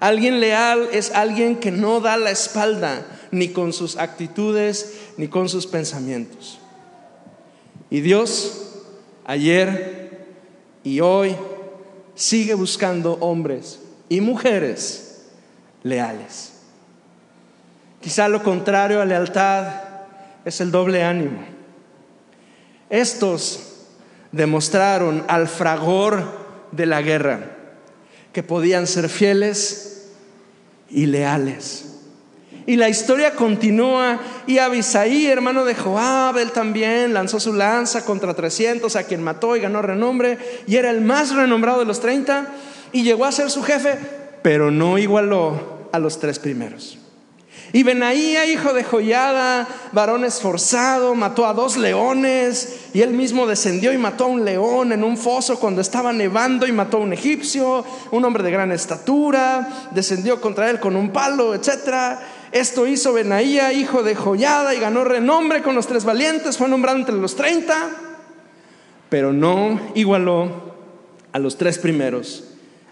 Alguien 0.00 0.40
leal 0.40 0.88
es 0.92 1.10
alguien 1.12 1.56
que 1.56 1.70
no 1.70 2.00
da 2.00 2.16
la 2.16 2.30
espalda 2.30 3.06
ni 3.30 3.48
con 3.48 3.72
sus 3.72 3.96
actitudes 3.96 4.94
ni 5.16 5.28
con 5.28 5.48
sus 5.48 5.66
pensamientos. 5.66 6.58
Y 7.88 8.00
Dios 8.00 8.82
ayer 9.24 10.26
y 10.82 11.00
hoy 11.00 11.34
sigue 12.14 12.54
buscando 12.54 13.14
hombres 13.20 13.78
y 14.08 14.20
mujeres 14.20 15.26
leales. 15.82 16.55
Quizá 18.06 18.28
lo 18.28 18.40
contrario 18.40 19.02
a 19.02 19.04
lealtad 19.04 19.66
es 20.44 20.60
el 20.60 20.70
doble 20.70 21.02
ánimo. 21.02 21.40
Estos 22.88 23.88
demostraron 24.30 25.24
al 25.26 25.48
fragor 25.48 26.22
de 26.70 26.86
la 26.86 27.02
guerra 27.02 27.40
que 28.32 28.44
podían 28.44 28.86
ser 28.86 29.08
fieles 29.08 30.12
y 30.88 31.06
leales. 31.06 31.96
Y 32.64 32.76
la 32.76 32.88
historia 32.88 33.32
continúa 33.32 34.20
y 34.46 34.58
Abisaí, 34.58 35.26
hermano 35.26 35.64
de 35.64 35.74
Joab, 35.74 36.38
él 36.38 36.52
también 36.52 37.12
lanzó 37.12 37.40
su 37.40 37.54
lanza 37.54 38.04
contra 38.04 38.34
300 38.34 38.94
a 38.94 39.02
quien 39.02 39.20
mató 39.20 39.56
y 39.56 39.60
ganó 39.62 39.82
renombre 39.82 40.38
y 40.68 40.76
era 40.76 40.90
el 40.90 41.00
más 41.00 41.34
renombrado 41.34 41.80
de 41.80 41.86
los 41.86 41.98
30 41.98 42.54
y 42.92 43.02
llegó 43.02 43.24
a 43.24 43.32
ser 43.32 43.50
su 43.50 43.64
jefe, 43.64 43.98
pero 44.42 44.70
no 44.70 44.96
igualó 44.96 45.88
a 45.90 45.98
los 45.98 46.20
tres 46.20 46.38
primeros. 46.38 47.00
Y 47.72 47.82
Benaía, 47.82 48.46
hijo 48.46 48.72
de 48.72 48.84
Joyada, 48.84 49.66
varón 49.92 50.24
esforzado, 50.24 51.14
mató 51.14 51.46
a 51.46 51.52
dos 51.52 51.76
leones 51.76 52.86
y 52.94 53.02
él 53.02 53.10
mismo 53.10 53.46
descendió 53.46 53.92
y 53.92 53.98
mató 53.98 54.24
a 54.24 54.28
un 54.28 54.44
león 54.44 54.92
en 54.92 55.02
un 55.02 55.16
foso 55.16 55.58
cuando 55.58 55.80
estaba 55.80 56.12
nevando 56.12 56.66
y 56.66 56.72
mató 56.72 56.98
a 56.98 57.00
un 57.00 57.12
egipcio, 57.12 57.84
un 58.12 58.24
hombre 58.24 58.44
de 58.44 58.50
gran 58.50 58.72
estatura, 58.72 59.88
descendió 59.90 60.40
contra 60.40 60.70
él 60.70 60.80
con 60.80 60.96
un 60.96 61.10
palo, 61.10 61.54
etcétera. 61.54 62.20
Esto 62.52 62.86
hizo 62.86 63.12
Benaía, 63.12 63.72
hijo 63.72 64.02
de 64.02 64.14
Joyada, 64.14 64.74
y 64.74 64.80
ganó 64.80 65.04
renombre 65.04 65.62
con 65.62 65.74
los 65.74 65.86
tres 65.86 66.04
valientes, 66.04 66.56
fue 66.56 66.68
nombrado 66.68 66.98
entre 66.98 67.16
los 67.16 67.34
treinta, 67.34 67.90
pero 69.08 69.32
no 69.32 69.80
igualó 69.94 70.74
a 71.32 71.38
los 71.38 71.58
tres 71.58 71.78
primeros, 71.78 72.44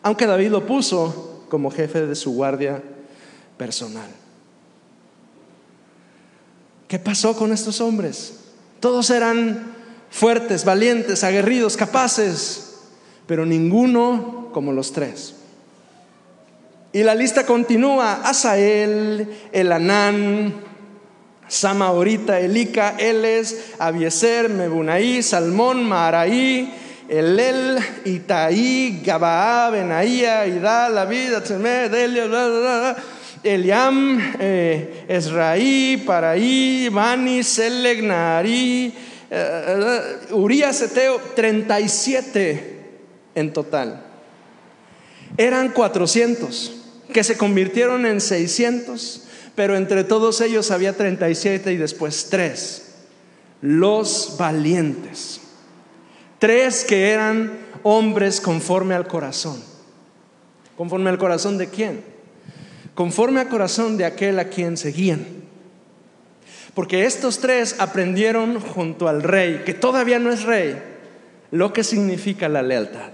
aunque 0.03 0.27
David 0.27 0.51
lo 0.51 0.67
puso 0.67 1.45
como 1.49 1.71
jefe 1.71 2.07
de 2.07 2.15
su 2.15 2.35
guardia 2.35 2.83
personal. 3.57 4.24
¿Qué 6.95 7.01
pasó 7.01 7.35
con 7.35 7.53
estos 7.53 7.81
hombres? 7.81 8.35
Todos 8.79 9.11
eran 9.11 9.75
fuertes, 10.13 10.65
valientes, 10.65 11.25
aguerridos, 11.25 11.77
capaces, 11.77 12.77
pero 13.27 13.45
ninguno 13.45 14.51
como 14.53 14.71
los 14.71 14.93
tres. 14.93 15.35
Y 16.93 17.03
la 17.03 17.17
lista 17.17 17.47
continúa. 17.47 18.21
Asael, 18.23 19.29
Elanán, 19.51 20.55
Samaorita, 21.49 22.39
Elika, 22.39 22.95
Eles, 22.97 23.73
Abieser, 23.81 24.49
Mebunaí, 24.49 25.21
Salmón, 25.25 25.83
Maraí, 25.83 26.73
Elel, 27.09 27.81
Itaí, 28.05 29.03
Gabaá, 29.05 29.69
Benaía, 29.71 30.47
Ida, 30.47 30.91
David, 30.91 31.33
Delia, 31.91 32.27
bla, 32.27 32.47
bla, 32.47 32.61
bla, 32.61 32.97
Eliam, 33.45 34.35
eh, 34.41 35.05
Esraí, 35.07 36.03
Paraí, 36.05 36.89
Mani, 36.91 37.43
Seleg, 37.43 38.03
Narí, 38.03 38.93
eh, 39.31 40.19
Urias, 40.31 40.81
Eteo, 40.81 41.21
37 41.35 42.81
en 43.35 43.53
total. 43.53 44.03
Eran 45.37 45.71
400 45.71 46.73
que 47.13 47.25
se 47.25 47.37
convirtieron 47.37 48.07
en 48.07 48.21
600, 48.21 49.25
pero 49.55 49.77
entre 49.77 50.05
todos 50.05 50.41
ellos 50.41 50.71
había 50.71 50.97
37 50.97 51.73
y 51.73 51.77
después 51.77 52.29
tres. 52.31 52.95
Los 53.61 54.37
valientes. 54.39 55.41
Tres 56.39 56.85
que 56.85 57.11
eran 57.11 57.53
hombres 57.83 58.41
conforme 58.41 58.95
al 58.95 59.07
corazón. 59.07 59.63
¿Conforme 60.77 61.11
al 61.11 61.19
corazón 61.19 61.57
de 61.57 61.69
quién? 61.69 62.14
Conforme 62.95 63.41
al 63.41 63.49
corazón 63.49 63.97
de 63.97 64.05
aquel 64.05 64.39
a 64.39 64.49
quien 64.49 64.77
seguían. 64.77 65.27
Porque 66.75 67.05
estos 67.05 67.39
tres 67.39 67.77
aprendieron 67.79 68.61
junto 68.61 69.09
al 69.09 69.23
rey, 69.23 69.63
que 69.65 69.75
todavía 69.75 70.19
no 70.19 70.33
es 70.33 70.43
rey, 70.43 70.81
lo 71.51 71.73
que 71.73 71.85
significa 71.85 72.49
la 72.49 72.63
lealtad. 72.63 73.11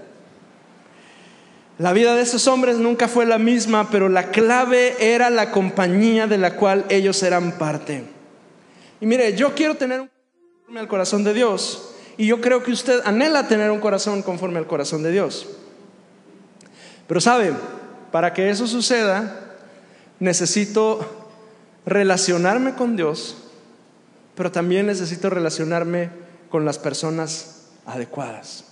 La 1.77 1.93
vida 1.93 2.15
de 2.15 2.21
esos 2.21 2.47
hombres 2.47 2.77
nunca 2.77 3.07
fue 3.07 3.25
la 3.25 3.37
misma, 3.39 3.89
pero 3.89 4.09
la 4.09 4.29
clave 4.29 4.95
era 4.99 5.29
la 5.29 5.51
compañía 5.51 6.27
de 6.27 6.37
la 6.37 6.55
cual 6.55 6.85
ellos 6.89 7.23
eran 7.23 7.57
parte. 7.57 8.03
Y 8.99 9.05
mire, 9.05 9.35
yo 9.35 9.55
quiero 9.55 9.75
tener 9.75 10.01
un 10.01 10.07
corazón 10.07 10.51
conforme 10.57 10.79
al 10.79 10.87
corazón 10.87 11.23
de 11.23 11.33
Dios. 11.33 11.95
Y 12.17 12.27
yo 12.27 12.39
creo 12.39 12.61
que 12.61 12.71
usted 12.71 13.01
anhela 13.03 13.47
tener 13.47 13.71
un 13.71 13.79
corazón 13.79 14.21
conforme 14.21 14.59
al 14.59 14.67
corazón 14.67 15.01
de 15.01 15.11
Dios. 15.11 15.47
Pero 17.07 17.19
sabe, 17.19 17.53
para 18.11 18.33
que 18.33 18.49
eso 18.49 18.67
suceda, 18.67 19.50
necesito 20.21 20.99
relacionarme 21.85 22.75
con 22.75 22.95
Dios, 22.95 23.35
pero 24.35 24.51
también 24.51 24.85
necesito 24.85 25.29
relacionarme 25.29 26.09
con 26.49 26.63
las 26.63 26.79
personas 26.79 27.65
adecuadas. 27.85 28.70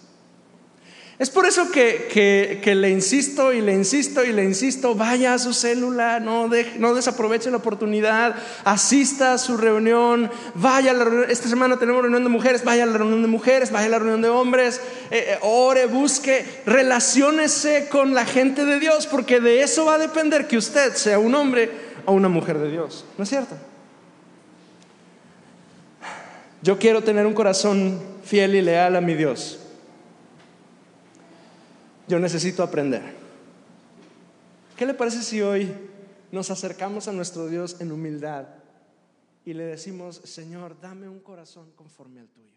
Es 1.20 1.30
por 1.30 1.46
eso 1.46 1.70
que, 1.70 2.62
le 2.64 2.90
insisto 2.90 3.52
y 3.52 3.60
le 3.60 3.74
insisto 3.74 4.24
y 4.24 4.32
le 4.32 4.46
insisto, 4.46 4.96
vaya 4.96 5.34
a 5.34 5.38
su 5.38 5.54
célula, 5.54 6.22
no, 6.22 6.50
no 6.78 6.94
desaproveche 6.94 7.52
la 7.52 7.58
oportunidad, 7.58 8.38
asista 8.64 9.34
a 9.34 9.38
su 9.38 9.58
reunión, 9.58 10.32
vaya 10.56 10.92
a 10.92 10.94
la 10.94 11.04
reunión, 11.04 11.30
esta 11.30 11.50
semana 11.50 11.78
tenemos 11.78 12.04
reunión 12.04 12.24
de 12.24 12.30
mujeres, 12.30 12.64
vaya 12.64 12.84
a 12.84 12.86
la 12.86 12.98
reunión 12.98 13.22
de 13.22 13.28
mujeres, 13.28 13.70
vaya 13.70 13.88
a 13.88 13.90
la 13.90 14.00
reunión 14.00 14.22
de 14.22 14.30
hombres, 14.30 14.80
eh, 15.12 15.32
eh, 15.32 15.40
ore, 15.42 15.88
busque, 15.88 16.46
relaciónese 16.66 17.90
con 17.90 18.14
la 18.14 18.24
gente 18.24 18.64
de 18.64 18.80
Dios, 18.80 19.06
porque 19.06 19.42
de 19.42 19.62
eso 19.62 19.84
va 19.84 19.96
a 19.96 19.98
depender 19.98 20.48
que 20.48 20.56
usted 20.56 20.94
sea 20.94 21.20
un 21.20 21.36
hombre 21.36 21.70
o 22.06 22.14
una 22.14 22.30
mujer 22.30 22.60
de 22.60 22.72
Dios, 22.72 23.04
¿no 23.18 23.26
es 23.26 23.30
cierto? 23.30 23.58
Yo 26.62 26.80
quiero 26.80 27.04
tener 27.04 27.26
un 27.26 27.34
corazón 27.34 28.00
fiel 28.24 28.56
y 28.56 28.62
leal 28.62 28.96
a 28.96 29.02
mi 29.02 29.16
Dios 29.16 29.59
yo 32.10 32.20
necesito 32.20 32.64
aprender. 32.64 33.04
¿Qué 34.76 34.86
le 34.86 34.96
parece 34.96 35.22
si 35.22 35.42
hoy 35.42 35.72
nos 36.32 36.50
acercamos 36.50 37.08
a 37.08 37.12
nuestro 37.12 37.48
Dios 37.48 37.80
en 37.80 37.92
humildad 37.92 38.48
y 39.46 39.54
le 39.54 39.66
decimos, 39.66 40.20
Señor, 40.24 40.76
dame 40.82 41.08
un 41.08 41.20
corazón 41.20 41.72
conforme 41.76 42.22
al 42.22 42.28
tuyo? 42.28 42.49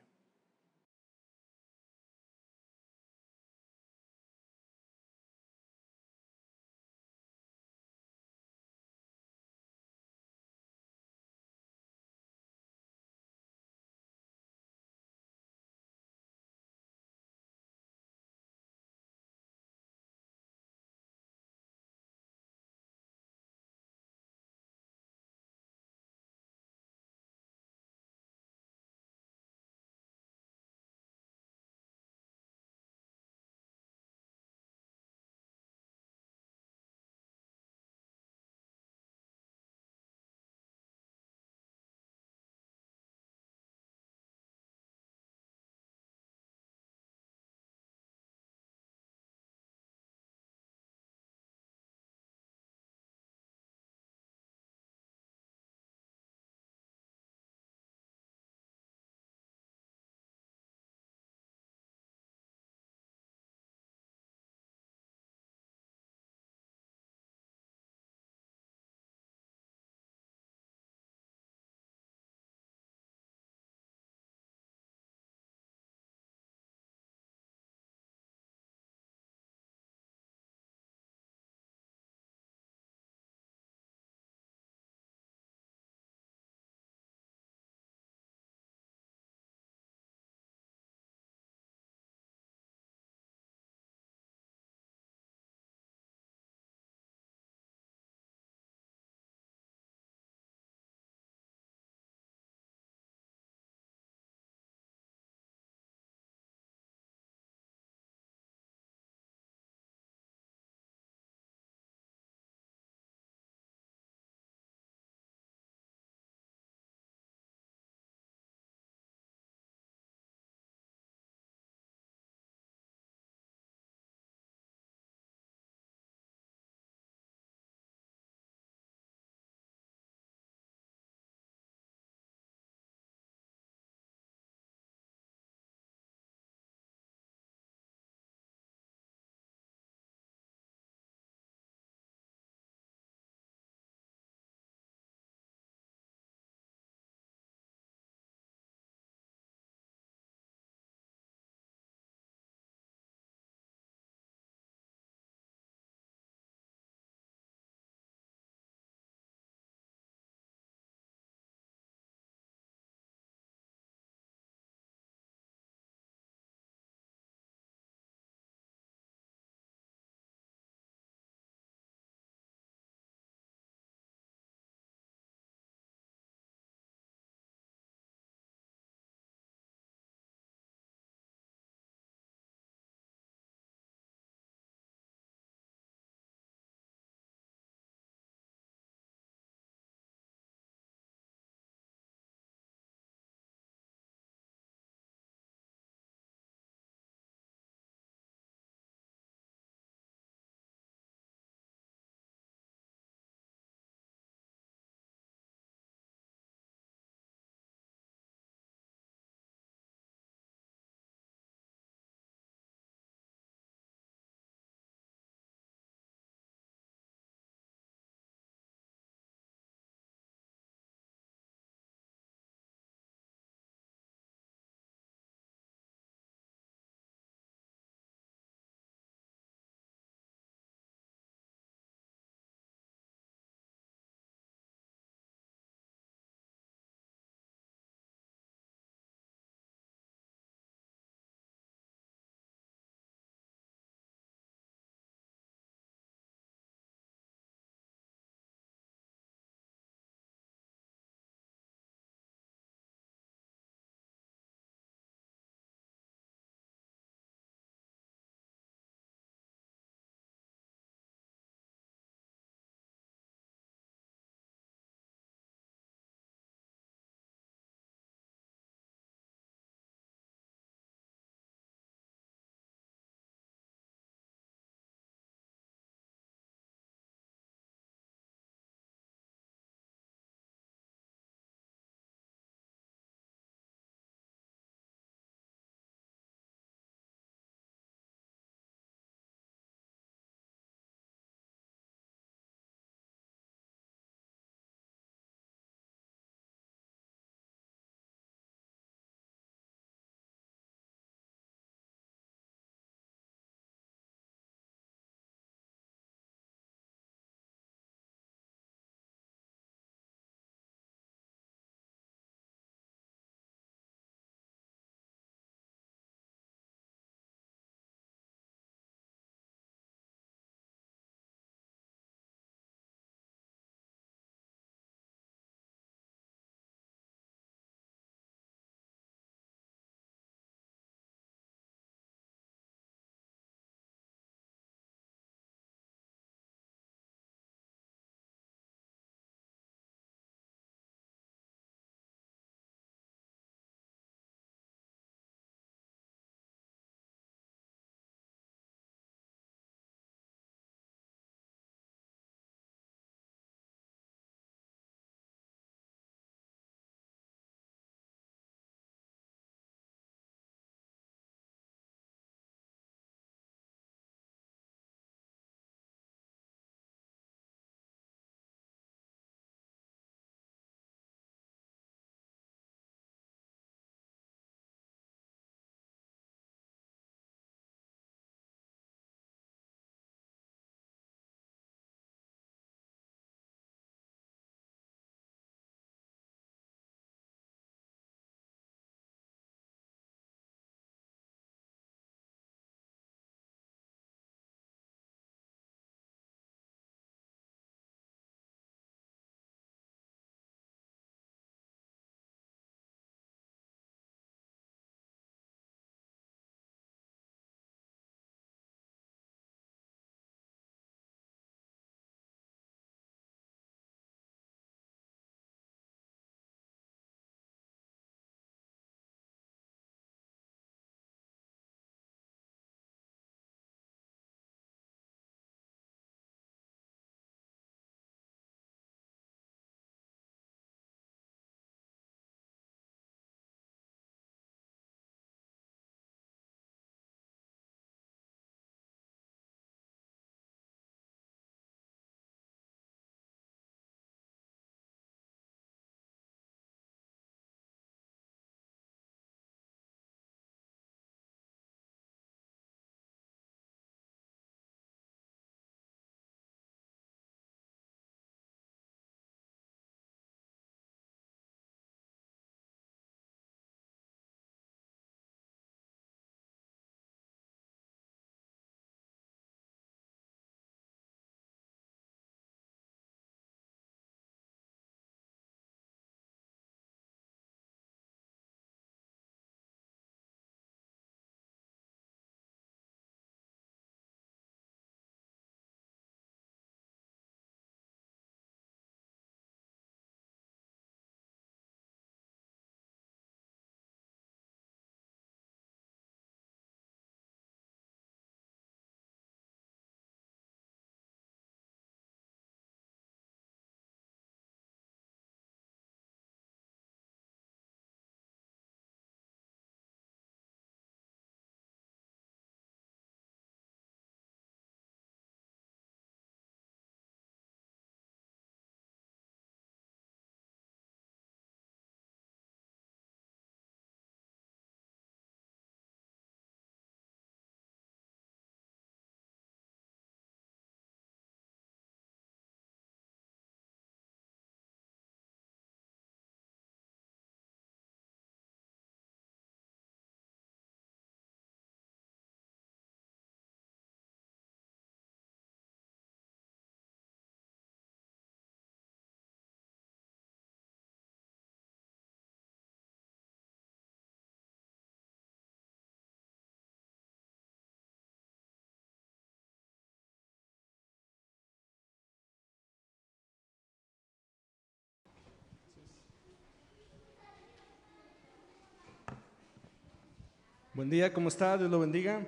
Buen 570.75 570.89
día, 570.89 571.13
¿cómo 571.13 571.29
está? 571.29 571.59
Dios 571.59 571.71
lo 571.71 571.81
bendiga. 571.81 572.27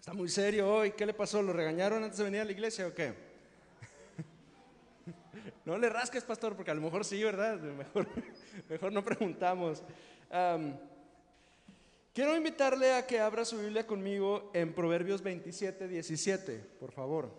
Está 0.00 0.12
muy 0.12 0.28
serio 0.28 0.68
hoy. 0.68 0.90
¿Qué 0.90 1.06
le 1.06 1.14
pasó? 1.14 1.40
¿Lo 1.40 1.52
regañaron 1.52 2.02
antes 2.02 2.18
de 2.18 2.24
venir 2.24 2.40
a 2.40 2.44
la 2.44 2.50
iglesia 2.50 2.88
o 2.88 2.92
qué? 2.92 3.14
No 5.64 5.78
le 5.78 5.88
rasques, 5.88 6.24
pastor, 6.24 6.56
porque 6.56 6.72
a 6.72 6.74
lo 6.74 6.80
mejor 6.80 7.04
sí, 7.04 7.22
¿verdad? 7.22 7.60
Mejor, 7.60 8.08
mejor 8.68 8.92
no 8.92 9.04
preguntamos. 9.04 9.84
quiero 12.12 12.36
invitarle 12.36 12.94
a 12.94 13.06
que 13.06 13.20
abra 13.20 13.44
su 13.44 13.56
Biblia 13.56 13.86
conmigo 13.86 14.50
en 14.54 14.74
Proverbios 14.74 15.22
27, 15.22 15.86
17, 15.86 16.58
por 16.80 16.90
favor. 16.90 17.32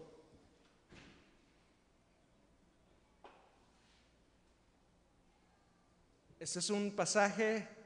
Este 6.40 6.60
es 6.60 6.70
un 6.70 6.96
pasaje 6.96 7.79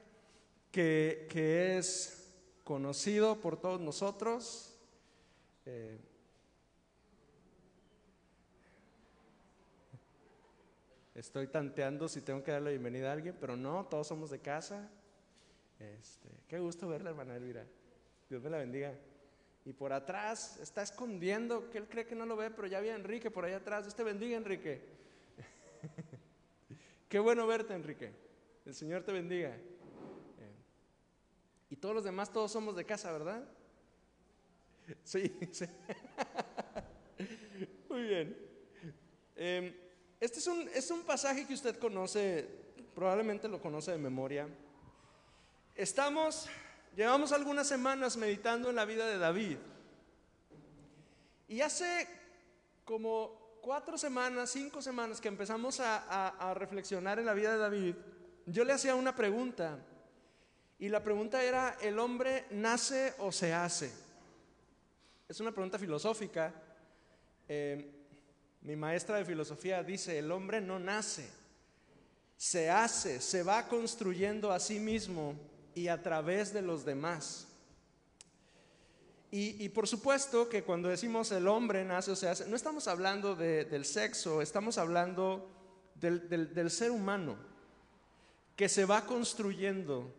que, 0.74 1.78
es 1.78 2.34
conocido 2.63 3.39
por 3.39 3.59
todos 3.59 3.80
nosotros 3.80 4.74
eh, 5.65 5.99
estoy 11.13 11.47
tanteando 11.47 12.07
si 12.07 12.21
tengo 12.21 12.43
que 12.43 12.51
darle 12.51 12.65
la 12.65 12.71
bienvenida 12.71 13.09
a 13.09 13.13
alguien, 13.13 13.38
pero 13.39 13.55
no, 13.55 13.86
todos 13.86 14.07
somos 14.07 14.32
de 14.32 14.39
casa. 14.39 14.89
Este, 15.80 16.30
qué 16.47 16.59
gusto 16.59 16.88
verla, 16.88 17.11
hermana 17.11 17.36
Elvira. 17.36 17.65
Dios 18.28 18.41
me 18.41 18.49
la 18.49 18.57
bendiga. 18.57 18.93
Y 19.65 19.74
por 19.74 19.93
atrás 19.93 20.57
está 20.59 20.82
escondiendo, 20.82 21.69
que 21.69 21.78
él 21.78 21.88
cree 21.88 22.07
que 22.07 22.15
no 22.15 22.26
lo 22.26 22.36
ve, 22.36 22.49
pero 22.49 22.67
ya 22.67 22.82
vi 22.82 22.89
Enrique 22.89 23.30
por 23.30 23.45
allá 23.45 23.57
atrás. 23.57 23.84
Dios 23.84 23.95
te 23.95 24.03
bendiga, 24.03 24.38
Enrique. 24.38 24.82
qué 27.09 27.19
bueno 27.19 27.45
verte, 27.45 27.76
Enrique. 27.76 28.11
El 28.65 28.74
Señor 28.74 29.03
te 29.03 29.11
bendiga. 29.11 29.55
Y 31.74 31.76
todos 31.76 31.95
los 31.95 32.03
demás, 32.03 32.32
todos 32.32 32.51
somos 32.51 32.76
de 32.76 32.86
casa, 32.86 33.11
¿verdad? 33.11 33.43
Sí, 35.03 35.36
sí. 35.51 35.65
Muy 37.89 38.03
bien. 38.03 38.38
Em, 39.36 39.76
este 40.19 40.38
es 40.38 40.45
un, 40.45 40.69
es 40.71 40.91
un 40.91 41.01
pasaje 41.01 41.47
que 41.47 41.55
usted 41.55 41.80
conoce, 41.80 42.47
probablemente 42.93 43.47
lo 43.47 43.59
conoce 43.59 43.89
de 43.89 43.97
memoria. 43.97 44.47
Estamos, 45.74 46.47
llevamos 46.95 47.32
algunas 47.32 47.67
semanas 47.67 48.17
meditando 48.17 48.69
en 48.69 48.76
la 48.76 48.86
vida 48.86 49.07
de 49.07 49.17
David. 49.17 49.57
Y 51.47 51.61
hace 51.61 52.07
como 52.86 53.57
cuatro 53.63 53.97
semanas, 53.97 54.51
cinco 54.51 54.80
semanas 54.80 55.19
que 55.19 55.28
empezamos 55.28 55.80
a 55.80 56.53
reflexionar 56.55 57.17
en 57.17 57.26
la 57.26 57.34
vida 57.34 57.53
de 57.53 57.57
David, 57.57 57.95
yo 58.45 58.63
le 58.63 58.74
hacía 58.74 58.93
una 58.93 59.15
pregunta. 59.15 59.80
Y 60.80 60.89
la 60.89 61.03
pregunta 61.03 61.43
era, 61.43 61.78
¿el 61.82 61.99
hombre 61.99 62.45
nace 62.51 63.13
o 63.19 63.32
se 63.32 63.53
hace? 63.53 63.91
Es 65.30 65.39
una 65.39 65.51
pregunta 65.51 65.80
filosófica. 65.80 66.53
Eh, 67.47 67.91
mi 68.61 68.76
maestra 68.76 69.17
de 69.17 69.26
filosofía 69.26 69.84
dice, 69.84 70.17
el 70.17 70.32
hombre 70.32 70.61
no 70.61 70.80
nace, 70.80 71.30
se 72.38 72.69
hace, 72.69 73.19
se 73.19 73.43
va 73.43 73.67
construyendo 73.67 74.51
a 74.51 74.59
sí 74.59 74.80
mismo 74.80 75.36
y 75.76 75.88
a 75.88 76.01
través 76.01 76.53
de 76.53 76.61
los 76.61 76.86
demás. 76.86 77.47
Y, 79.36 79.67
por 79.69 79.88
supuesto 79.88 80.47
que 80.47 80.63
cuando 80.63 80.89
decimos 80.89 81.32
el 81.32 81.47
hombre 81.47 81.84
nace 81.84 82.11
o 82.11 82.15
se 82.15 82.30
hace, 82.30 82.47
no 82.47 82.55
estamos 82.55 82.88
hablando 82.88 83.36
del 83.36 83.84
sexo, 83.84 84.43
estamos 84.43 84.78
hablando 84.78 85.49
del, 85.95 86.69
ser 86.69 86.91
humano, 86.91 87.36
que 88.55 88.69
se 88.69 88.86
va 88.86 89.07
construyendo 89.07 90.13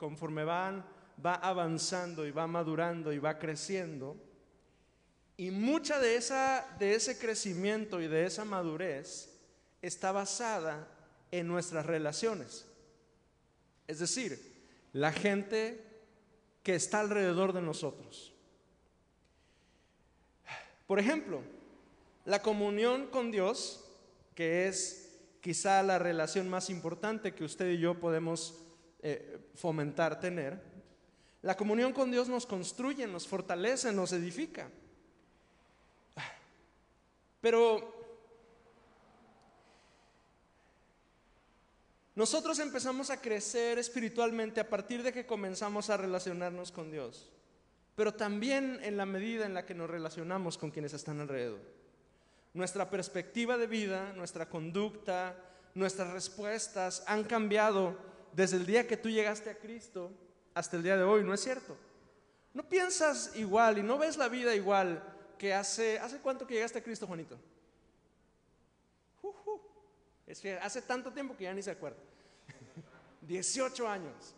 conforme 0.00 0.44
van, 0.44 0.82
va 1.24 1.34
avanzando 1.34 2.26
y 2.26 2.30
va 2.30 2.46
madurando 2.46 3.12
y 3.12 3.18
va 3.18 3.38
creciendo 3.38 4.16
y 5.40 5.50
mucha 5.50 5.98
de, 5.98 6.16
esa, 6.16 6.66
de 6.78 6.94
ese 6.94 7.18
crecimiento 7.18 8.02
y 8.02 8.08
de 8.08 8.26
esa 8.26 8.44
madurez 8.44 9.38
está 9.80 10.12
basada 10.12 10.86
en 11.30 11.48
nuestras 11.48 11.86
relaciones. 11.86 12.66
Es 13.86 14.00
decir, 14.00 14.38
la 14.92 15.12
gente 15.12 15.82
que 16.62 16.74
está 16.74 17.00
alrededor 17.00 17.54
de 17.54 17.62
nosotros. 17.62 18.34
Por 20.86 20.98
ejemplo, 20.98 21.40
la 22.26 22.42
comunión 22.42 23.06
con 23.06 23.30
Dios, 23.30 23.82
que 24.34 24.68
es 24.68 25.20
quizá 25.40 25.82
la 25.82 25.98
relación 25.98 26.50
más 26.50 26.68
importante 26.68 27.34
que 27.34 27.44
usted 27.44 27.70
y 27.70 27.78
yo 27.78 27.98
podemos 27.98 28.62
eh, 29.02 29.50
fomentar 29.54 30.20
tener, 30.20 30.60
la 31.42 31.56
comunión 31.56 31.92
con 31.92 32.10
Dios 32.10 32.28
nos 32.28 32.44
construye, 32.44 33.06
nos 33.06 33.26
fortalece, 33.26 33.92
nos 33.92 34.12
edifica. 34.12 34.68
Pero 37.40 37.94
nosotros 42.14 42.58
empezamos 42.58 43.08
a 43.08 43.20
crecer 43.20 43.78
espiritualmente 43.78 44.60
a 44.60 44.68
partir 44.68 45.02
de 45.02 45.12
que 45.12 45.24
comenzamos 45.24 45.88
a 45.88 45.96
relacionarnos 45.96 46.70
con 46.70 46.90
Dios, 46.90 47.30
pero 47.96 48.12
también 48.12 48.78
en 48.82 48.98
la 48.98 49.06
medida 49.06 49.46
en 49.46 49.54
la 49.54 49.64
que 49.64 49.74
nos 49.74 49.88
relacionamos 49.88 50.58
con 50.58 50.70
quienes 50.70 50.92
están 50.92 51.20
alrededor. 51.20 51.60
Nuestra 52.52 52.90
perspectiva 52.90 53.56
de 53.56 53.66
vida, 53.66 54.12
nuestra 54.12 54.50
conducta, 54.50 55.36
nuestras 55.74 56.12
respuestas 56.12 57.02
han 57.06 57.24
cambiado 57.24 58.09
desde 58.32 58.56
el 58.56 58.66
día 58.66 58.86
que 58.86 58.96
tú 58.96 59.08
llegaste 59.08 59.50
a 59.50 59.58
Cristo 59.58 60.10
hasta 60.54 60.76
el 60.76 60.82
día 60.82 60.96
de 60.96 61.02
hoy, 61.02 61.24
¿no 61.24 61.34
es 61.34 61.40
cierto? 61.40 61.76
No 62.52 62.68
piensas 62.68 63.32
igual 63.36 63.78
y 63.78 63.82
no 63.82 63.98
ves 63.98 64.16
la 64.16 64.28
vida 64.28 64.54
igual 64.54 65.02
que 65.38 65.54
hace, 65.54 65.98
¿hace 65.98 66.18
cuánto 66.18 66.46
que 66.46 66.54
llegaste 66.54 66.78
a 66.78 66.82
Cristo, 66.82 67.06
Juanito? 67.06 67.38
Es 70.30 70.40
que 70.40 70.54
hace 70.54 70.80
tanto 70.82 71.12
tiempo 71.12 71.36
que 71.36 71.44
ya 71.44 71.52
ni 71.52 71.60
se 71.60 71.72
acuerda. 71.72 71.98
18 73.22 73.88
años. 73.88 74.36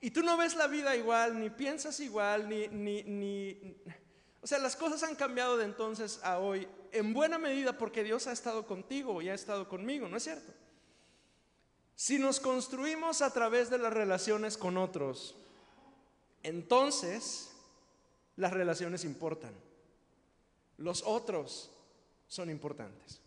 Y 0.00 0.10
tú 0.10 0.22
no 0.22 0.38
ves 0.38 0.54
la 0.56 0.66
vida 0.66 0.96
igual, 0.96 1.38
ni 1.38 1.50
piensas 1.50 2.00
igual, 2.00 2.48
ni, 2.48 2.68
ni, 2.68 3.02
ni... 3.02 3.76
O 4.40 4.46
sea, 4.46 4.58
las 4.58 4.74
cosas 4.74 5.02
han 5.02 5.14
cambiado 5.14 5.58
de 5.58 5.64
entonces 5.64 6.18
a 6.22 6.38
hoy, 6.38 6.66
en 6.92 7.12
buena 7.12 7.38
medida 7.38 7.76
porque 7.76 8.02
Dios 8.04 8.26
ha 8.26 8.32
estado 8.32 8.66
contigo 8.66 9.20
y 9.20 9.28
ha 9.28 9.34
estado 9.34 9.68
conmigo, 9.68 10.08
¿no 10.08 10.16
es 10.16 10.24
cierto? 10.24 10.52
Si 11.96 12.18
nos 12.18 12.40
construimos 12.40 13.22
a 13.22 13.32
través 13.32 13.70
de 13.70 13.78
las 13.78 13.92
relaciones 13.92 14.56
con 14.56 14.76
otros, 14.76 15.36
entonces 16.42 17.50
las 18.36 18.52
relaciones 18.52 19.04
importan. 19.04 19.54
Los 20.76 21.02
otros 21.02 21.70
son 22.26 22.50
importantes. 22.50 23.20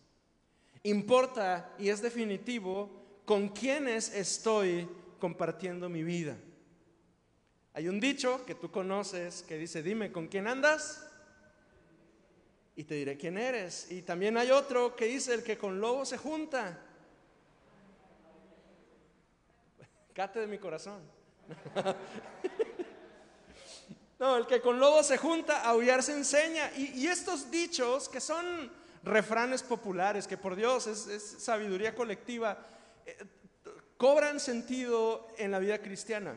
Importa 0.84 1.74
y 1.80 1.90
es 1.90 2.02
definitivo 2.02 2.90
con 3.26 3.50
quienes 3.50 4.14
estoy 4.14 4.88
compartiendo 5.20 5.90
mi 5.90 6.04
vida. 6.04 6.38
Hay 7.74 7.88
un 7.88 8.00
dicho 8.00 8.46
que 8.46 8.56
tú 8.56 8.72
conoces 8.72 9.44
que 9.44 9.58
dice, 9.58 9.84
dime, 9.84 10.12
¿con 10.12 10.28
quién 10.28 10.48
andas? 10.48 11.08
Y 12.76 12.84
te 12.84 12.96
diré 12.96 13.18
quién 13.18 13.38
eres. 13.38 13.92
Y 13.92 14.02
también 14.02 14.38
hay 14.38 14.52
otro 14.52 14.96
que 14.96 15.06
dice, 15.06 15.34
el 15.34 15.44
que 15.44 15.58
con 15.58 15.80
lobo 15.80 16.06
se 16.06 16.18
junta. 16.18 16.87
Cate 20.18 20.40
de 20.40 20.48
mi 20.48 20.58
corazón. 20.58 21.00
No, 24.20 24.36
el 24.36 24.48
que 24.48 24.62
con 24.62 24.80
lobo 24.80 25.04
se 25.04 25.16
junta, 25.16 25.62
aullar 25.62 26.02
se 26.02 26.12
enseña. 26.12 26.72
Y, 26.76 27.06
estos 27.06 27.52
dichos, 27.52 28.10
que 28.10 28.20
son 28.20 28.72
refranes 29.04 29.62
populares, 29.62 30.26
que 30.26 30.38
por 30.40 30.56
Dios 30.56 30.88
es, 30.88 31.22
sabiduría 31.38 31.94
colectiva, 31.94 32.58
eh, 33.06 33.16
cobran 33.96 34.40
sentido 34.40 35.28
en 35.38 35.52
la 35.52 35.60
vida 35.60 35.78
cristiana. 35.84 36.36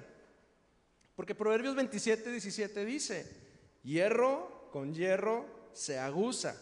Porque 1.17 1.35
Proverbios 1.35 1.75
27, 1.75 2.31
17 2.31 2.85
dice, 2.85 3.35
hierro 3.83 4.69
con 4.71 4.93
hierro 4.93 5.47
se 5.73 5.99
aguza. 5.99 6.55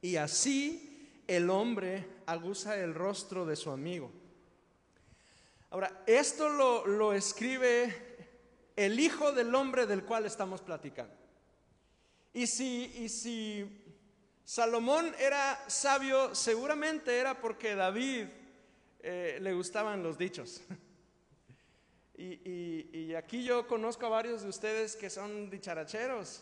Y 0.00 0.16
así 0.16 1.22
el 1.26 1.50
hombre 1.50 2.08
aguza 2.24 2.78
el 2.78 2.94
rostro 2.94 3.44
de 3.44 3.56
su 3.56 3.70
amigo. 3.70 4.10
Ahora, 5.76 6.04
esto 6.06 6.48
lo, 6.48 6.86
lo 6.86 7.12
escribe 7.12 7.94
el 8.76 8.98
Hijo 8.98 9.32
del 9.32 9.54
Hombre 9.54 9.84
del 9.84 10.04
cual 10.04 10.24
estamos 10.24 10.62
platicando. 10.62 11.14
Y 12.32 12.46
si, 12.46 12.90
y 12.96 13.10
si 13.10 13.84
Salomón 14.42 15.14
era 15.18 15.62
sabio, 15.66 16.34
seguramente 16.34 17.18
era 17.18 17.38
porque 17.42 17.74
David 17.74 18.24
eh, 19.00 19.36
le 19.38 19.52
gustaban 19.52 20.02
los 20.02 20.16
dichos. 20.16 20.62
Y, 22.18 22.88
y, 22.98 23.14
aquí 23.14 23.44
yo 23.44 23.66
conozco 23.66 24.06
a 24.06 24.08
varios 24.08 24.40
de 24.40 24.48
ustedes 24.48 24.96
que 24.96 25.10
son 25.10 25.50
dicharacheros. 25.50 26.40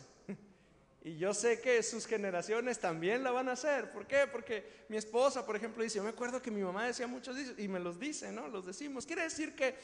Y 1.05 1.17
yo 1.17 1.35
sé 1.35 1.61
que 1.61 1.83
sus 1.83 2.07
generaciones 2.07 2.79
también 2.79 3.23
la 3.23 3.29
van 3.29 3.47
a 3.47 3.51
hacer. 3.51 3.91
¿Por 3.91 4.07
qué? 4.07 4.25
Porque 4.25 4.85
mi 4.89 4.97
esposa, 4.97 5.45
por 5.45 5.55
ejemplo, 5.55 5.83
dice, 5.83 5.97
yo 5.97 6.03
me 6.03 6.09
acuerdo 6.09 6.41
que 6.41 6.49
mi 6.49 6.63
mamá 6.63 6.87
decía 6.87 7.05
muchos 7.05 7.37
y 7.59 7.67
me 7.67 7.79
los 7.79 7.99
dice, 7.99 8.31
¿no? 8.31 8.47
Los 8.47 8.65
decimos. 8.65 9.05
Quiere 9.05 9.21
decir 9.21 9.55
que 9.55 9.75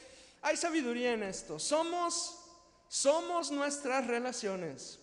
hay 0.42 0.56
sabiduría 0.56 1.12
en 1.12 1.22
esto. 1.22 1.60
Somos, 1.60 2.40
somos 2.88 3.52
nuestras 3.52 4.08
relaciones. 4.08 4.98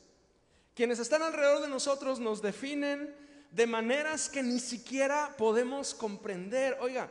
Quienes 0.76 1.00
están 1.00 1.22
alrededor 1.22 1.62
de 1.62 1.70
nosotros 1.70 2.20
nos 2.20 2.42
definen 2.42 3.16
de 3.52 3.66
maneras 3.66 4.28
que 4.28 4.44
ni 4.44 4.60
siquiera 4.60 5.38
podemos 5.38 5.94
comprender. 5.94 6.78
Oiga, 6.82 7.10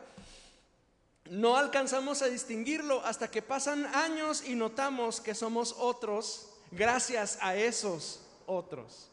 no 1.30 1.56
alcanzamos 1.56 2.20
a 2.20 2.28
distinguirlo 2.28 3.02
hasta 3.06 3.30
que 3.30 3.40
pasan 3.40 3.86
años 3.86 4.44
y 4.46 4.54
notamos 4.54 5.22
que 5.22 5.34
somos 5.34 5.74
otros 5.78 6.50
gracias 6.72 7.38
a 7.40 7.56
esos 7.56 8.27
otros. 8.48 9.10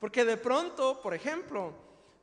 Porque 0.00 0.24
de 0.24 0.36
pronto, 0.36 1.00
por 1.00 1.14
ejemplo, 1.14 1.72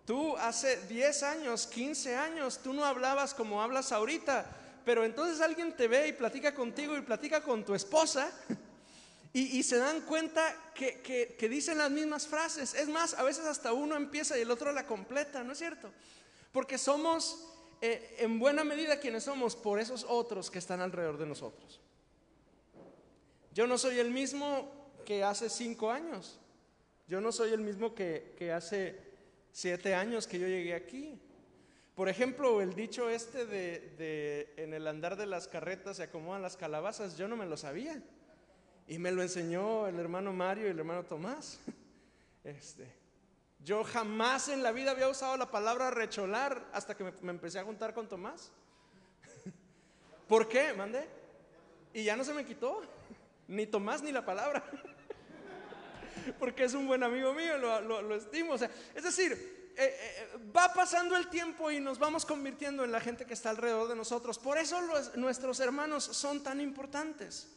tú 0.05 0.35
hace 0.37 0.85
10 0.87 1.23
años, 1.23 1.67
15 1.67 2.15
años, 2.15 2.59
tú 2.63 2.73
no 2.73 2.83
hablabas 2.83 3.33
como 3.33 3.61
hablas 3.61 3.91
ahorita, 3.91 4.45
pero 4.83 5.03
entonces 5.03 5.41
alguien 5.41 5.75
te 5.75 5.87
ve 5.87 6.07
y 6.09 6.13
platica 6.13 6.53
contigo 6.53 6.97
y 6.97 7.01
platica 7.01 7.41
con 7.41 7.65
tu 7.65 7.73
esposa 7.73 8.31
y, 9.33 9.63
se 9.63 9.77
dan 9.77 9.99
cuenta 10.01 10.71
que, 10.73 11.47
dicen 11.49 11.77
las 11.77 11.91
mismas 11.91 12.25
frases. 12.25 12.73
Es 12.73 12.87
más, 12.87 13.13
a 13.15 13.23
veces 13.23 13.45
hasta 13.45 13.73
uno 13.73 13.97
empieza 13.97 14.37
y 14.37 14.41
el 14.41 14.51
otro 14.51 14.71
la 14.71 14.87
completa, 14.87 15.43
¿no 15.43 15.51
es 15.51 15.57
cierto? 15.57 15.91
Porque 16.53 16.77
somos 16.77 17.45
eh, 17.81 18.15
en 18.19 18.39
buena 18.39 18.63
medida 18.63 18.97
quienes 18.97 19.25
somos 19.25 19.57
por 19.57 19.79
esos 19.79 20.05
otros 20.07 20.49
que 20.49 20.59
están 20.59 20.79
alrededor 20.79 21.17
de 21.17 21.25
nosotros. 21.25 21.81
Yo 23.53 23.67
no 23.67 23.77
soy 23.77 23.99
el 23.99 24.11
mismo 24.11 24.71
que 25.05 25.21
hace 25.21 25.49
cinco 25.49 25.91
años. 25.91 26.39
Yo 27.07 27.21
no 27.21 27.31
soy 27.31 27.53
el 27.53 27.61
mismo 27.61 27.93
que, 27.93 28.51
hace 28.55 28.99
siete 29.51 29.93
años 29.93 30.27
que 30.27 30.39
yo 30.39 30.47
llegué 30.47 30.73
aquí. 30.73 31.19
Por 31.93 32.09
ejemplo, 32.09 32.61
el 32.61 32.73
dicho 32.73 33.09
este 33.09 33.45
de, 33.45 34.53
en 34.57 34.73
el 34.73 34.87
andar 34.87 35.15
de 35.15 35.27
las 35.27 35.47
carretas 35.47 35.97
se 35.97 36.03
acomodan 36.03 36.41
las 36.41 36.57
calabazas, 36.57 37.15
yo 37.17 37.27
no 37.27 37.37
me 37.37 37.45
lo 37.45 37.57
sabía. 37.57 38.01
Y 38.87 38.97
me 38.97 39.11
lo 39.11 39.21
enseñó 39.21 39.87
el 39.87 39.99
hermano 39.99 40.33
Mario 40.33 40.67
y 40.67 40.71
el 40.71 40.79
hermano 40.79 41.03
Tomás. 41.03 41.59
Este, 42.43 42.87
yo 43.63 43.83
jamás 43.83 44.49
en 44.49 44.61
la 44.61 44.71
vida 44.71 44.91
había 44.91 45.09
usado 45.09 45.35
la 45.35 45.49
palabra 45.49 45.89
recholar 45.89 46.69
hasta 46.71 46.95
que 46.95 47.03
me, 47.03 47.31
empecé 47.31 47.57
a 47.57 47.63
juntar 47.63 47.95
con 47.95 48.07
Tomás. 48.07 48.51
¿Por 50.27 50.47
qué? 50.47 50.71
Mandé. 50.73 51.09
Y 51.91 52.03
ya 52.03 52.15
no 52.15 52.23
se 52.23 52.35
me 52.35 52.45
quitó. 52.45 52.83
Ni 53.47 53.65
Tomás 53.65 54.03
ni 54.03 54.11
la 54.11 54.23
palabra. 54.23 54.63
porque 56.39 56.65
es 56.65 56.73
un 56.73 56.87
buen 56.87 57.03
amigo 57.03 57.33
mío, 57.33 57.57
lo, 57.57 58.15
estimo. 58.15 58.55
es 58.55 59.03
decir, 59.03 59.73
eh, 59.77 59.97
eh, 59.99 60.37
va 60.55 60.73
pasando 60.73 61.17
el 61.17 61.27
tiempo 61.27 61.69
y 61.69 61.79
nos 61.79 61.99
vamos 61.99 62.25
convirtiendo 62.25 62.83
en 62.83 62.91
la 62.91 63.01
gente 63.01 63.25
que 63.25 63.33
está 63.33 63.49
alrededor 63.49 63.89
de 63.89 63.95
nosotros. 63.95 64.39
Por 64.39 64.57
eso 64.57 64.79
nuestros 65.15 65.59
hermanos 65.59 66.03
son 66.03 66.43
tan 66.43 66.61
importantes. 66.61 67.47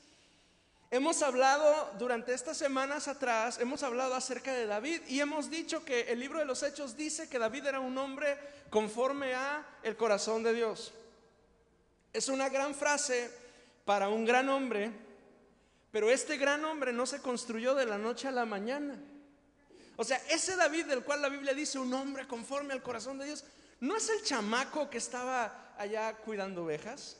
Hemos 0.90 1.22
hablado 1.22 1.92
durante 1.98 2.32
estas 2.32 2.56
semanas 2.56 3.08
atrás, 3.08 3.58
hemos 3.60 3.82
hablado 3.82 4.14
acerca 4.14 4.54
de 4.54 4.66
David 4.66 5.02
y 5.06 5.20
hemos 5.20 5.50
dicho 5.50 5.84
que 5.84 6.10
el 6.10 6.18
libro 6.18 6.38
de 6.38 6.46
los 6.46 6.62
Hechos 6.62 6.96
dice 6.96 7.28
que 7.28 7.38
David 7.38 7.66
era 7.66 7.78
un 7.78 7.96
hombre 7.98 8.38
conforme 8.70 9.34
a 9.34 9.66
el 9.82 9.96
corazón 9.96 10.42
de 10.42 10.54
Dios. 10.54 10.94
Es 12.12 12.28
una 12.28 12.48
gran 12.48 12.74
frase 12.74 13.30
para 13.84 14.08
un 14.08 14.24
gran 14.24 14.48
hombre 14.48 14.90
pero 15.90 16.10
este 16.10 16.36
gran 16.36 16.64
hombre 16.64 16.92
no 16.92 17.06
se 17.06 17.20
construyó 17.20 17.74
de 17.74 17.86
la 17.86 17.98
noche 17.98 18.28
a 18.28 18.32
la 18.32 18.44
mañana. 18.44 19.00
O 19.96 20.04
sea, 20.04 20.20
ese 20.30 20.54
David 20.56 20.86
del 20.86 21.02
cual 21.02 21.22
la 21.22 21.28
Biblia 21.28 21.54
dice 21.54 21.78
un 21.78 21.92
hombre 21.92 22.26
conforme 22.26 22.72
al 22.72 22.82
corazón 22.82 23.18
de 23.18 23.26
Dios, 23.26 23.44
¿no 23.80 23.96
es 23.96 24.08
el 24.10 24.22
chamaco 24.22 24.88
que 24.90 24.98
estaba 24.98 25.74
allá 25.76 26.14
cuidando 26.18 26.64
ovejas? 26.64 27.16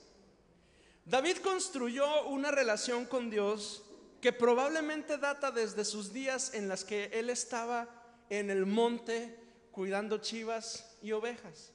David 1.05 1.39
construyó 1.39 2.27
una 2.27 2.51
relación 2.51 3.07
con 3.07 3.31
Dios 3.31 3.83
que 4.21 4.33
probablemente 4.33 5.17
data 5.17 5.51
desde 5.51 5.85
sus 5.85 6.13
días 6.13 6.53
en 6.55 6.69
las 6.69 6.85
que 6.85 7.07
él 7.13 7.31
estaba 7.31 7.89
en 8.29 8.51
el 8.51 8.67
monte 8.67 9.39
cuidando 9.71 10.19
chivas 10.19 10.97
y 11.03 11.13
ovejas. 11.13 11.73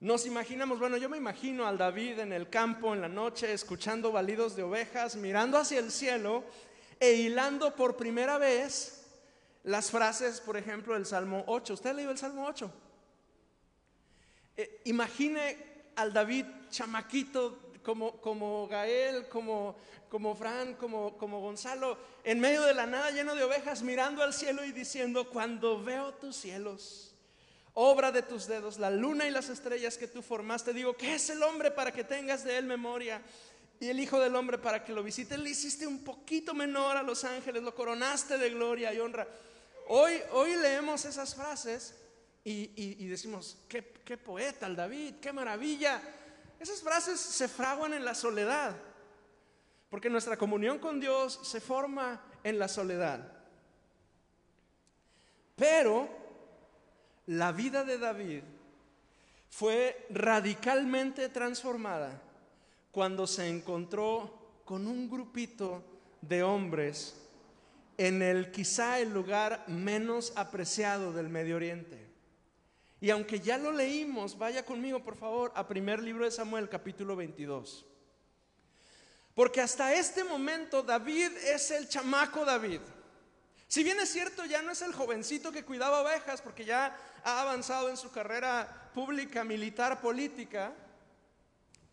Nos 0.00 0.24
imaginamos, 0.24 0.78
bueno, 0.78 0.96
yo 0.96 1.10
me 1.10 1.18
imagino 1.18 1.66
al 1.66 1.76
David 1.76 2.20
en 2.20 2.32
el 2.32 2.48
campo 2.48 2.94
en 2.94 3.02
la 3.02 3.08
noche, 3.08 3.52
escuchando 3.52 4.10
balidos 4.10 4.56
de 4.56 4.62
ovejas, 4.62 5.14
mirando 5.14 5.58
hacia 5.58 5.78
el 5.78 5.90
cielo 5.90 6.42
e 6.98 7.12
hilando 7.12 7.76
por 7.76 7.98
primera 7.98 8.38
vez 8.38 9.04
las 9.62 9.90
frases, 9.90 10.40
por 10.40 10.56
ejemplo, 10.56 10.94
del 10.94 11.04
Salmo 11.04 11.44
8. 11.46 11.74
¿Usted 11.74 11.94
leído 11.94 12.12
el 12.12 12.16
Salmo 12.16 12.46
8? 12.46 12.72
Eh, 14.56 14.80
imagine 14.86 15.92
al 15.96 16.14
David 16.14 16.46
chamaquito 16.70 17.58
como, 17.82 18.22
como 18.22 18.68
Gael, 18.68 19.28
como, 19.28 19.76
como 20.08 20.34
Fran, 20.34 20.76
como, 20.76 21.18
como 21.18 21.40
Gonzalo, 21.40 21.98
en 22.24 22.40
medio 22.40 22.62
de 22.62 22.72
la 22.72 22.86
nada 22.86 23.10
lleno 23.10 23.34
de 23.34 23.44
ovejas, 23.44 23.82
mirando 23.82 24.22
al 24.22 24.32
cielo 24.32 24.64
y 24.64 24.72
diciendo, 24.72 25.28
cuando 25.28 25.82
veo 25.82 26.14
tus 26.14 26.36
cielos, 26.36 27.09
obra 27.74 28.10
de 28.12 28.22
tus 28.22 28.46
dedos, 28.46 28.78
la 28.78 28.90
luna 28.90 29.26
y 29.26 29.30
las 29.30 29.48
estrellas 29.48 29.96
que 29.96 30.08
tú 30.08 30.22
formaste. 30.22 30.72
Digo, 30.72 30.96
¿qué 30.96 31.14
es 31.14 31.30
el 31.30 31.42
hombre 31.42 31.70
para 31.70 31.92
que 31.92 32.04
tengas 32.04 32.44
de 32.44 32.58
él 32.58 32.66
memoria? 32.66 33.22
Y 33.78 33.88
el 33.88 33.98
Hijo 33.98 34.20
del 34.20 34.36
Hombre 34.36 34.58
para 34.58 34.84
que 34.84 34.92
lo 34.92 35.02
visite. 35.02 35.38
Le 35.38 35.50
hiciste 35.50 35.86
un 35.86 36.04
poquito 36.04 36.52
menor 36.52 36.98
a 36.98 37.02
los 37.02 37.24
ángeles, 37.24 37.62
lo 37.62 37.74
coronaste 37.74 38.36
de 38.36 38.50
gloria 38.50 38.92
y 38.92 39.00
honra. 39.00 39.26
Hoy, 39.88 40.20
hoy 40.32 40.54
leemos 40.56 41.04
esas 41.06 41.34
frases 41.34 41.94
y, 42.44 43.06
decimos, 43.06 43.58
¿qué, 43.68 43.92
qué 44.04 44.18
poeta 44.18 44.66
el 44.66 44.76
David, 44.76 45.14
qué 45.20 45.32
maravilla. 45.32 46.00
Esas 46.58 46.82
frases 46.82 47.18
se 47.18 47.48
fraguan 47.48 47.94
en 47.94 48.04
la 48.04 48.14
soledad, 48.14 48.76
porque 49.88 50.10
nuestra 50.10 50.36
comunión 50.36 50.78
con 50.78 51.00
Dios 51.00 51.40
se 51.42 51.60
forma 51.60 52.22
en 52.44 52.58
la 52.58 52.68
soledad. 52.68 53.32
Pero 55.56 56.19
la 57.30 57.52
vida 57.52 57.84
de 57.84 57.96
David 57.96 58.42
fue 59.50 60.04
radicalmente 60.10 61.28
transformada 61.28 62.20
cuando 62.90 63.24
se 63.28 63.48
encontró 63.48 64.62
con 64.64 64.88
un 64.88 65.08
grupito 65.08 65.84
de 66.22 66.42
hombres 66.42 67.14
en 67.96 68.22
el 68.22 68.50
quizá 68.50 68.98
el 68.98 69.14
lugar 69.14 69.62
menos 69.68 70.32
apreciado 70.34 71.12
del 71.12 71.28
Medio 71.28 71.54
Oriente. 71.54 72.04
Y 73.00 73.10
aunque 73.10 73.38
ya 73.38 73.58
lo 73.58 73.70
leímos, 73.70 74.36
vaya 74.36 74.64
conmigo 74.64 75.04
por 75.04 75.14
favor 75.14 75.52
a 75.54 75.68
primer 75.68 76.02
libro 76.02 76.24
de 76.24 76.32
Samuel 76.32 76.68
capítulo 76.68 77.14
22. 77.14 77.86
Porque 79.36 79.60
hasta 79.60 79.94
este 79.94 80.24
momento 80.24 80.82
David 80.82 81.30
es 81.46 81.70
el 81.70 81.88
chamaco 81.88 82.44
David. 82.44 82.80
Si 83.68 83.84
bien 83.84 84.00
es 84.00 84.10
cierto, 84.10 84.44
ya 84.46 84.62
no 84.62 84.72
es 84.72 84.82
el 84.82 84.92
jovencito 84.92 85.52
que 85.52 85.64
cuidaba 85.64 86.00
ovejas 86.02 86.42
porque 86.42 86.64
ya 86.64 86.92
ha 87.24 87.42
avanzado 87.42 87.88
en 87.88 87.96
su 87.96 88.10
carrera 88.10 88.90
pública, 88.94 89.44
militar, 89.44 90.00
política, 90.00 90.72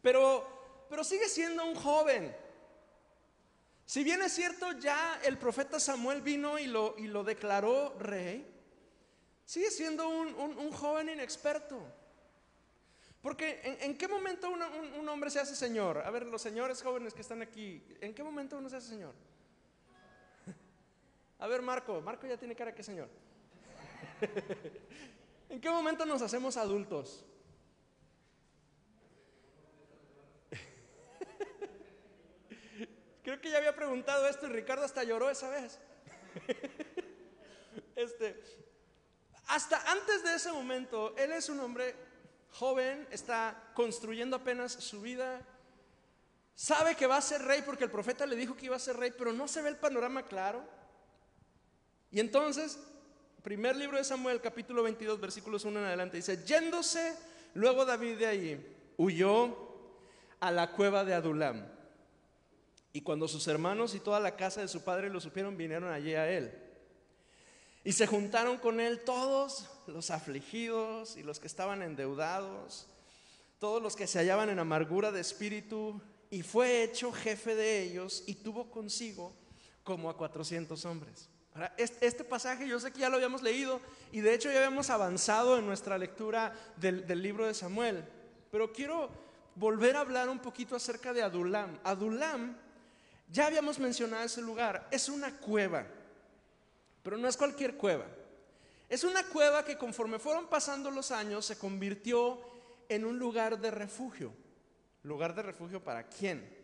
pero, 0.01 0.86
pero 0.89 1.03
sigue 1.03 1.28
siendo 1.28 1.65
un 1.65 1.75
joven. 1.75 2.36
Si 3.86 4.03
bien 4.03 4.21
es 4.21 4.34
cierto, 4.34 4.73
ya 4.73 5.19
el 5.23 5.38
profeta 5.38 5.80
Samuel 5.80 6.21
vino 6.21 6.59
y 6.59 6.67
lo, 6.67 6.95
y 6.97 7.07
lo 7.07 7.23
declaró 7.23 7.97
rey, 7.97 8.45
sigue 9.45 9.71
siendo 9.71 10.09
un, 10.09 10.71
joven 10.71 11.09
inexperto. 11.09 11.80
Porque 13.21 13.61
¿en, 13.63 13.97
qué 13.97 14.07
momento 14.07 14.49
un 14.49 15.09
hombre 15.09 15.30
se 15.30 15.39
hace 15.39 15.55
señor? 15.55 15.99
A 15.99 16.11
ver, 16.11 16.25
los 16.25 16.41
señores 16.41 16.82
jóvenes 16.82 17.13
que 17.13 17.21
están 17.21 17.41
aquí, 17.41 17.84
¿en 18.01 18.13
qué 18.13 18.23
momento 18.23 18.57
uno 18.57 18.69
se 18.69 18.75
hace 18.75 18.89
señor? 18.89 19.13
A 21.39 21.47
ver, 21.47 21.61
Marco, 21.61 22.01
Marco 22.01 22.28
ya 22.28 22.38
tiene 22.38 22.55
cara 22.55 22.75
que 22.75 22.84
señor. 22.84 23.09
¿En 25.50 25.62
qué 25.62 25.70
momento 25.70 26.06
nos 26.06 26.22
hacemos 26.22 26.58
adultos? 26.58 27.24
Creo 33.24 33.39
que 33.39 33.50
ya 33.50 33.58
había 33.58 33.76
preguntado 33.76 34.28
esto 34.28 34.48
y 34.48 34.50
Ricardo 34.50 34.84
hasta 34.84 35.04
lloró 35.04 35.30
esa 35.30 35.50
vez. 35.50 35.80
Este, 37.95 38.39
hasta 39.48 39.91
antes 39.91 40.24
de 40.24 40.36
ese 40.36 40.52
momento, 40.52 41.16
él 41.18 41.32
es 41.32 41.50
un 41.50 41.60
hombre 41.60 41.95
joven, 42.52 43.08
está 43.10 43.72
construyendo 43.74 44.36
apenas 44.36 44.72
su 44.72 45.02
vida, 45.02 45.41
sabe 46.54 46.95
que 46.95 47.08
va 47.08 47.18
a 47.18 47.22
ser 47.22 47.41
rey 47.41 47.64
porque 47.64 47.86
el 47.86 47.91
profeta 47.91 48.28
le 48.28 48.36
dijo 48.36 48.56
que 48.56 48.68
iba 48.68 48.76
a 48.76 48.80
ser 48.80 48.98
rey, 48.98 49.12
pero 49.18 49.34
no 49.34 49.48
se 49.48 49.64
ve 49.64 49.70
el 49.70 49.78
panorama 49.78 50.28
claro. 50.28 50.64
Y 52.12 52.20
entonces, 52.20 52.80
primer 53.48 53.78
libro 53.78 53.98
de 53.98 54.04
Samuel, 54.04 54.41
capítulo 54.41 54.84
22, 54.84 55.22
versículos 55.22 55.64
1 55.64 55.80
en 55.80 55.86
adelante, 55.86 56.18
dice, 56.18 56.43
yéndose 56.43 57.16
luego 57.54 57.86
David 57.86 58.18
de 58.18 58.26
ahí, 58.26 58.76
huyó 58.98 59.56
a 60.41 60.52
la 60.52 60.74
cueva 60.74 61.06
de 61.06 61.14
Adulam. 61.14 61.66
Y 62.91 63.00
cuando 63.00 63.26
sus 63.26 63.48
hermanos 63.48 63.95
y 63.95 64.02
toda 64.02 64.20
la 64.20 64.36
casa 64.36 64.60
de 64.60 64.68
su 64.68 64.84
padre 64.84 65.10
lo 65.10 65.22
supieron, 65.22 65.56
vinieron 65.56 65.93
allí 65.93 66.14
a 66.14 66.30
él. 66.30 66.52
Y 67.86 67.93
se 67.93 68.06
juntaron 68.06 68.58
con 68.58 68.82
él 68.82 69.06
todos 69.06 69.70
los 69.88 70.12
afligidos 70.12 71.16
y 71.16 71.24
los 71.24 71.39
que 71.39 71.48
estaban 71.48 71.82
endeudados, 71.82 72.86
todos 73.60 73.82
los 73.82 73.95
que 73.95 74.08
se 74.08 74.20
hallaban 74.20 74.50
en 74.50 74.60
amargura 74.60 75.14
de 75.14 75.22
espíritu, 75.22 76.02
y 76.30 76.43
fue 76.43 76.84
hecho 76.84 77.14
jefe 77.14 77.56
de 77.56 77.84
ellos 77.84 78.26
y 78.28 78.34
tuvo 78.34 78.70
consigo 78.70 79.34
como 79.86 80.10
a 80.10 80.18
400 80.18 80.84
hombres. 80.84 81.30
Este 81.78 82.24
pasaje 82.24 82.68
yo 82.68 82.80
sé 82.80 82.91
que 82.91 82.99
ya 82.99 83.10
lo 83.10 83.16
habíamos 83.16 83.41
leído 83.41 83.82
y 84.12 84.22
de 84.22 84.34
hecho 84.34 84.51
ya 84.51 84.58
habíamos 84.58 84.89
avanzado 84.89 85.58
en 85.58 85.66
nuestra 85.66 85.97
lectura 85.97 86.53
del, 86.76 87.08
del 87.08 87.22
libro 87.22 87.47
de 87.47 87.53
Samuel, 87.53 88.03
pero 88.51 88.72
quiero 88.72 89.10
volver 89.55 89.95
a 89.95 90.01
hablar 90.01 90.30
un 90.30 90.39
poquito 90.39 90.76
acerca 90.76 91.14
de 91.14 91.24
Adulam. 91.24 91.80
Adulam, 91.84 92.55
ya 93.32 93.47
habíamos 93.47 93.80
mencionado 93.80 94.24
ese 94.24 94.41
lugar, 94.41 94.88
es 94.91 95.10
una 95.10 95.36
cueva, 95.38 95.86
pero 97.03 97.18
no 97.18 97.28
es 97.28 97.36
cualquier 97.36 97.76
cueva. 97.76 98.05
Es 98.89 99.03
una 99.03 99.24
cueva 99.24 99.66
que 99.66 99.78
conforme 99.78 100.18
fueron 100.18 100.47
pasando 100.47 100.89
los 100.91 101.12
años 101.12 101.45
se 101.45 101.58
convirtió 101.58 102.39
en 102.88 103.05
un 103.05 103.20
lugar 103.20 103.60
de 103.60 103.72
refugio. 103.72 104.34
¿Lugar 105.03 105.36
de 105.36 105.41
refugio 105.41 105.84
para 105.84 106.08
quién? 106.08 106.57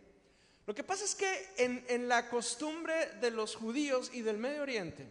Lo 0.66 0.74
que 0.74 0.82
pasa 0.82 1.04
es 1.04 1.14
que 1.14 1.48
en, 1.58 2.08
la 2.08 2.30
costumbre 2.30 3.10
de 3.20 3.30
los 3.30 3.54
judíos 3.54 4.10
y 4.14 4.22
del 4.22 4.38
Medio 4.38 4.62
Oriente, 4.62 5.06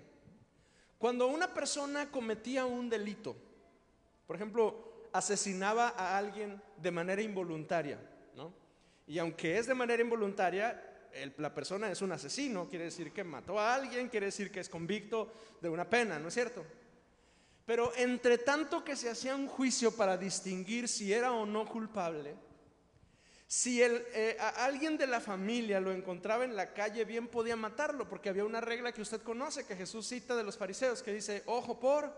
cuando 0.97 1.27
una 1.27 1.53
persona 1.53 2.09
cometía 2.09 2.65
un 2.65 2.89
delito, 2.89 3.35
por 4.25 4.35
ejemplo, 4.35 5.07
asesinaba 5.11 5.89
a 5.89 6.17
alguien 6.17 6.59
de 6.77 6.91
manera 6.91 7.21
involuntaria, 7.21 7.99
¿no? 8.35 8.51
Y 9.05 9.19
aunque 9.19 9.57
es 9.57 9.67
de 9.67 9.75
manera 9.75 10.01
involuntaria, 10.01 10.81
la 11.37 11.53
persona 11.53 11.91
es 11.91 12.01
un 12.01 12.11
asesino, 12.11 12.67
quiere 12.67 12.85
decir 12.85 13.11
que 13.11 13.23
mató 13.23 13.59
a 13.59 13.75
alguien, 13.75 14.09
quiere 14.09 14.27
decir 14.27 14.51
que 14.51 14.59
es 14.59 14.69
convicto 14.69 15.31
de 15.61 15.69
una 15.69 15.87
pena, 15.87 16.17
¿no 16.17 16.29
es 16.29 16.33
cierto? 16.33 16.65
Pero 17.65 17.93
entre 17.95 18.39
tanto 18.39 18.83
que 18.83 18.95
se 18.95 19.09
hacía 19.09 19.35
un 19.35 19.47
juicio 19.47 19.95
para 19.95 20.17
distinguir 20.17 20.87
si 20.87 21.13
era 21.13 21.31
o 21.31 21.45
no 21.45 21.65
culpable, 21.65 22.35
si 23.53 23.83
eh, 23.83 24.35
alguien 24.57 24.97
de 24.97 25.05
la 25.05 25.21
familia 25.21 25.79
lo 25.79 25.91
encontraba 25.91 26.43
en 26.43 26.55
la 26.55 26.73
calle, 26.73 27.05
bien 27.05 27.27
podía 27.27 27.55
matarlo, 27.55 28.09
porque 28.09 28.29
había 28.29 28.45
una 28.45 28.59
regla 28.59 28.91
que 28.91 29.03
usted 29.03 29.21
conoce, 29.21 29.63
que 29.67 29.75
Jesús 29.75 30.07
cita 30.07 30.35
de 30.35 30.43
los 30.43 30.57
fariseos, 30.57 31.03
que 31.03 31.13
dice, 31.13 31.43
ojo 31.45 31.79
por 31.79 32.11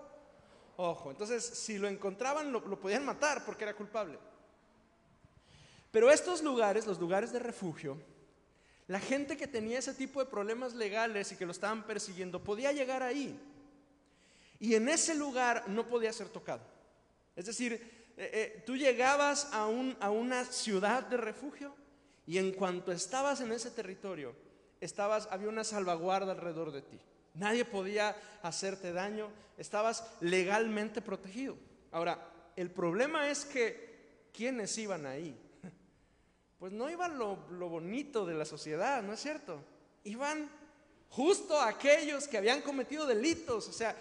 ojo. 0.78 1.12
Entonces, 1.12 1.44
si 1.44 1.78
lo 1.78 1.90
encontraban, 1.90 2.54
lo, 2.54 2.80
podían 2.80 3.04
matar 3.04 3.44
porque 3.44 3.66
era 3.66 3.74
culpable. 3.74 4.18
Pero 5.92 6.10
estos 6.10 6.42
lugares, 6.42 6.88
los 6.88 7.02
lugares 7.02 7.34
de 7.34 7.40
refugio, 7.40 8.02
la 8.88 9.02
gente 9.02 9.36
que 9.36 9.46
tenía 9.46 9.80
ese 9.80 9.94
tipo 9.94 10.22
de 10.22 10.32
problemas 10.32 10.74
legales 10.74 11.34
y 11.34 11.36
que 11.36 11.46
lo 11.46 11.52
estaban 11.52 11.86
persiguiendo, 11.86 12.42
podía 12.42 12.72
llegar 12.72 13.04
ahí. 13.04 13.38
Y 14.58 14.76
en 14.76 14.88
ese 14.88 15.14
lugar 15.14 15.66
no 15.68 15.86
podía 15.86 16.14
ser 16.14 16.30
tocado. 16.30 16.64
Es 17.36 17.46
decir, 17.46 17.95
eh, 18.18 18.30
eh, 18.34 18.64
tú 18.66 18.78
llegabas 18.78 19.50
a, 19.52 19.66
una 19.68 20.46
ciudad 20.46 21.04
de 21.04 21.18
refugio 21.18 21.76
y 22.26 22.38
en 22.38 22.54
cuanto 22.54 22.92
estabas 22.92 23.42
en 23.42 23.52
ese 23.52 23.72
territorio, 23.72 24.34
estabas, 24.80 25.28
había 25.32 25.50
una 25.50 25.64
salvaguarda 25.64 26.32
alrededor 26.32 26.72
de 26.72 26.82
ti. 26.82 27.00
Nadie 27.34 27.66
podía 27.66 28.16
hacerte 28.42 28.94
daño, 28.94 29.30
estabas 29.58 30.10
legalmente 30.22 31.02
protegido. 31.02 31.58
Ahora, 31.92 32.32
el 32.56 32.72
problema 32.72 33.30
es 33.30 33.44
que, 33.44 34.30
¿quiénes 34.34 34.78
iban 34.78 35.06
ahí? 35.06 35.38
Pues 36.58 36.72
no 36.72 36.90
iban 36.90 37.20
lo, 37.20 37.36
bonito 37.36 38.26
de 38.26 38.34
la 38.34 38.46
sociedad, 38.46 39.04
¿no 39.04 39.12
es 39.12 39.20
cierto? 39.20 39.62
Iban 40.06 40.50
justo 41.10 41.60
aquellos 41.62 42.30
que 42.30 42.38
habían 42.38 42.62
cometido 42.62 43.06
delitos, 43.06 43.68
o 43.68 43.74
sea, 43.74 43.96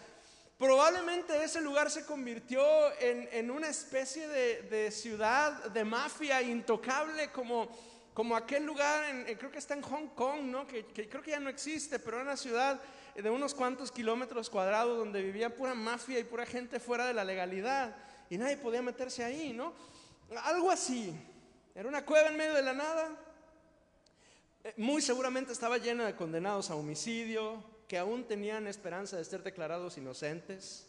probablemente 0.58 1.42
ese 1.42 1.60
lugar 1.60 1.90
se 1.90 2.04
convirtió 2.04 2.62
en, 3.00 3.50
una 3.50 3.68
especie 3.68 4.28
de, 4.28 4.90
ciudad 4.90 5.64
de 5.70 5.84
mafia 5.84 6.42
intocable 6.42 7.30
como, 7.30 7.68
como 8.12 8.36
aquel 8.36 8.64
lugar, 8.64 9.04
creo 9.38 9.50
que 9.50 9.58
está 9.58 9.74
en 9.74 9.82
Hong 9.82 10.08
Kong, 10.14 10.42
¿no? 10.42 10.66
Que, 10.66 10.86
que, 10.86 11.08
creo 11.08 11.22
que 11.22 11.32
ya 11.32 11.40
no 11.40 11.50
existe, 11.50 11.98
pero 11.98 12.16
era 12.16 12.24
una 12.24 12.36
ciudad 12.36 12.80
de 13.14 13.30
unos 13.30 13.54
cuantos 13.54 13.92
kilómetros 13.92 14.50
cuadrados 14.50 14.98
donde 14.98 15.22
vivía 15.22 15.54
pura 15.54 15.74
mafia 15.74 16.18
y 16.18 16.24
pura 16.24 16.46
gente 16.46 16.80
fuera 16.80 17.06
de 17.06 17.14
la 17.14 17.24
legalidad 17.24 17.96
y 18.30 18.38
nadie 18.38 18.56
podía 18.56 18.82
meterse 18.82 19.24
ahí, 19.24 19.52
¿no? 19.52 19.72
Algo 20.44 20.70
así. 20.70 21.14
Era 21.74 21.88
una 21.88 22.04
cueva 22.04 22.28
en 22.28 22.36
medio 22.36 22.54
de 22.54 22.62
la 22.62 22.72
nada. 22.72 23.10
Eh, 24.62 24.74
muy 24.76 25.02
seguramente 25.02 25.52
estaba 25.52 25.78
llena 25.78 26.06
de 26.06 26.16
condenados 26.16 26.70
a 26.70 26.74
homicidio 26.74 27.73
que 27.88 27.98
aún 27.98 28.24
tenían 28.24 28.66
esperanza 28.66 29.16
de 29.16 29.24
ser 29.24 29.42
declarados 29.42 29.98
inocentes. 29.98 30.86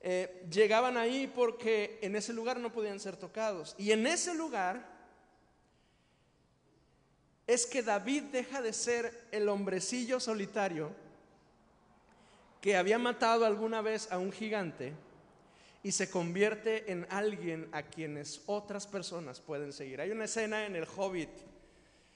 Eh, 0.00 0.44
llegaban 0.50 0.96
ahí 0.96 1.30
porque 1.32 1.98
en 2.02 2.16
ese 2.16 2.32
lugar 2.32 2.58
no 2.58 2.72
podían 2.72 3.00
ser 3.00 3.16
tocados. 3.16 3.74
Y 3.78 3.92
en 3.92 4.06
ese 4.06 4.34
lugar 4.34 4.84
es 7.46 7.66
que 7.66 7.82
David 7.82 8.24
deja 8.24 8.62
de 8.62 8.72
ser 8.72 9.26
el 9.30 9.48
hombrecillo 9.48 10.20
solitario 10.20 10.90
que 12.60 12.76
había 12.76 12.98
matado 12.98 13.44
alguna 13.44 13.82
vez 13.82 14.10
a 14.12 14.18
un 14.18 14.32
gigante 14.32 14.92
y 15.82 15.92
se 15.92 16.08
convierte 16.08 16.90
en 16.92 17.06
alguien 17.10 17.68
a 17.72 17.82
quienes 17.82 18.42
otras 18.46 18.86
personas 18.86 19.40
pueden 19.40 19.72
seguir. 19.72 20.00
Hay 20.00 20.12
una 20.12 20.24
escena 20.24 20.64
en 20.64 20.76
El 20.76 20.86
Hobbit. 20.96 21.30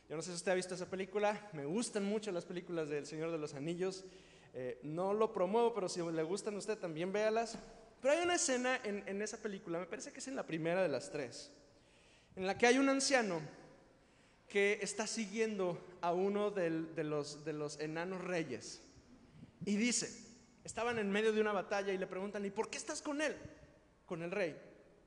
Yo 0.09 0.15
no 0.15 0.23
sé 0.23 0.31
si 0.31 0.37
usted 0.37 0.53
ha 0.53 0.55
visto 0.55 0.75
esa 0.75 0.89
película. 0.89 1.49
Me 1.53 1.65
gustan 1.65 2.05
mucho 2.05 2.31
las 2.31 2.45
películas 2.45 2.89
del 2.89 3.07
Señor 3.07 3.33
de 3.33 3.39
los 3.39 3.55
Anillos. 3.55 4.05
Eh, 4.55 4.79
no 4.85 5.13
lo 5.13 5.33
promuevo, 5.33 5.75
pero 5.75 5.89
si 5.89 6.01
le 6.01 6.23
gustan 6.23 6.55
a 6.55 6.59
usted 6.59 6.79
también 6.79 7.13
véalas. 7.13 7.59
Pero 8.01 8.15
hay 8.15 8.23
una 8.23 8.37
escena 8.37 8.81
en, 8.85 9.21
esa 9.21 9.39
película, 9.39 9.79
me 9.79 9.87
parece 9.87 10.13
que 10.13 10.21
es 10.21 10.29
en 10.29 10.37
la 10.37 10.47
primera 10.47 10.83
de 10.83 10.89
las 10.89 11.11
tres, 11.11 11.51
en 12.37 12.47
la 12.47 12.57
que 12.57 12.67
hay 12.67 12.79
un 12.79 12.89
anciano 12.89 13.41
que 14.49 14.79
está 14.81 15.07
siguiendo 15.07 15.85
a 16.03 16.13
uno 16.13 16.51
de, 16.51 16.71
los, 17.03 17.45
de 17.45 17.53
los 17.53 17.81
enanos 17.81 18.23
reyes. 18.23 18.83
Y 19.65 19.77
dice, 19.77 20.09
estaban 20.63 20.99
en 20.99 21.11
medio 21.11 21.33
de 21.33 21.41
una 21.41 21.53
batalla 21.53 21.93
y 21.93 21.99
le 21.99 22.07
preguntan, 22.07 22.45
¿y 22.45 22.51
por 22.51 22.71
qué 22.71 22.77
estás 22.79 23.03
con 23.03 23.21
él? 23.21 23.35
Con 24.05 24.23
el 24.23 24.31
rey. 24.31 24.57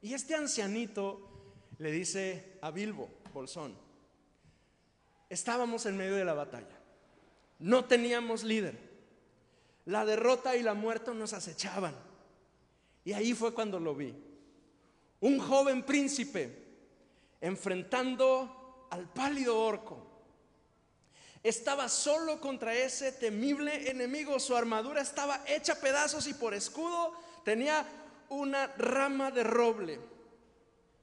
Y 0.01 0.13
este 0.13 0.35
ancianito 0.35 1.53
le 1.77 1.91
dice 1.91 2.57
a 2.61 2.71
Bilbo, 2.71 3.09
Bolsón, 3.33 3.77
estábamos 5.29 5.85
en 5.85 5.97
medio 5.97 6.15
de 6.15 6.25
la 6.25 6.33
batalla, 6.33 6.77
no 7.59 7.85
teníamos 7.85 8.43
líder, 8.43 8.77
la 9.85 10.05
derrota 10.05 10.55
y 10.55 10.63
la 10.63 10.73
muerte 10.73 11.13
nos 11.13 11.33
acechaban. 11.33 11.95
Y 13.03 13.13
ahí 13.13 13.33
fue 13.33 13.53
cuando 13.53 13.79
lo 13.79 13.95
vi. 13.95 14.13
Un 15.21 15.39
joven 15.39 15.83
príncipe 15.83 16.67
enfrentando 17.41 18.87
al 18.91 19.07
pálido 19.11 19.59
orco 19.59 20.09
estaba 21.41 21.87
solo 21.87 22.39
contra 22.39 22.73
ese 22.73 23.11
temible 23.13 23.89
enemigo. 23.89 24.39
Su 24.39 24.55
armadura 24.55 25.01
estaba 25.01 25.41
hecha 25.47 25.73
a 25.73 25.79
pedazos 25.79 26.27
y 26.27 26.33
por 26.33 26.53
escudo 26.53 27.13
tenía 27.43 27.85
una 28.29 28.67
rama 28.77 29.31
de 29.31 29.43
roble. 29.43 29.99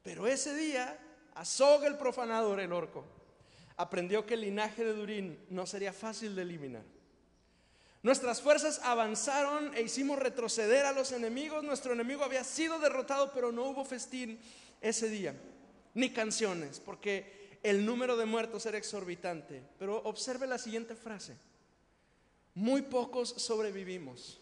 Pero 0.02 0.26
ese 0.26 0.54
día, 0.54 0.98
Azog 1.34 1.84
el 1.84 1.96
profanador, 1.96 2.60
el 2.60 2.72
orco, 2.72 3.04
aprendió 3.76 4.24
que 4.26 4.34
el 4.34 4.42
linaje 4.42 4.84
de 4.84 4.94
Durín 4.94 5.38
no 5.50 5.66
sería 5.66 5.92
fácil 5.92 6.34
de 6.34 6.42
eliminar. 6.42 6.82
Nuestras 8.02 8.40
fuerzas 8.40 8.80
avanzaron 8.84 9.74
e 9.74 9.82
hicimos 9.82 10.18
retroceder 10.18 10.86
a 10.86 10.92
los 10.92 11.12
enemigos. 11.12 11.64
Nuestro 11.64 11.92
enemigo 11.92 12.22
había 12.22 12.44
sido 12.44 12.78
derrotado, 12.78 13.32
pero 13.32 13.50
no 13.50 13.64
hubo 13.64 13.84
festín 13.84 14.38
ese 14.80 15.08
día, 15.08 15.34
ni 15.94 16.10
canciones, 16.10 16.78
porque 16.78 17.58
el 17.62 17.84
número 17.84 18.16
de 18.16 18.26
muertos 18.26 18.64
era 18.66 18.78
exorbitante. 18.78 19.62
Pero 19.78 20.02
observe 20.04 20.46
la 20.46 20.58
siguiente 20.58 20.94
frase. 20.94 21.36
Muy 22.54 22.82
pocos 22.82 23.30
sobrevivimos. 23.30 24.40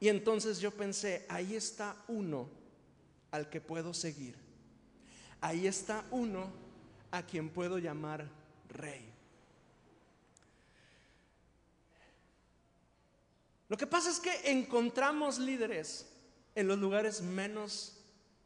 Y 0.00 0.08
entonces 0.08 0.58
yo 0.58 0.72
pensé, 0.72 1.24
ahí 1.28 1.54
está 1.54 1.94
uno 2.08 2.48
al 3.30 3.48
que 3.48 3.60
puedo 3.60 3.94
seguir. 3.94 4.34
Ahí 5.40 5.66
está 5.66 6.04
uno 6.10 6.50
a 7.10 7.22
quien 7.24 7.50
puedo 7.50 7.78
llamar 7.78 8.39
rey. 8.70 9.10
Lo 13.68 13.76
que 13.76 13.86
pasa 13.86 14.10
es 14.10 14.18
que 14.18 14.50
encontramos 14.50 15.38
líderes 15.38 16.06
en 16.56 16.66
los 16.66 16.78
lugares 16.78 17.20
menos 17.20 17.96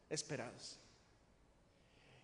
esperados. 0.09 0.77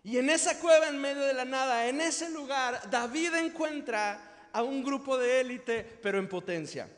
Y 0.04 0.18
en 0.18 0.30
esa 0.30 0.58
cueva 0.60 0.88
en 0.88 1.00
medio 1.00 1.22
de 1.22 1.34
la 1.34 1.44
nada, 1.44 1.88
en 1.88 2.00
ese 2.00 2.30
lugar, 2.30 2.90
David 2.90 3.34
encuentra 3.34 4.48
a 4.52 4.62
un 4.62 4.84
grupo 4.84 5.18
de 5.18 5.40
élite, 5.40 5.98
pero 6.00 6.18
en 6.18 6.28
potencia. 6.28 6.88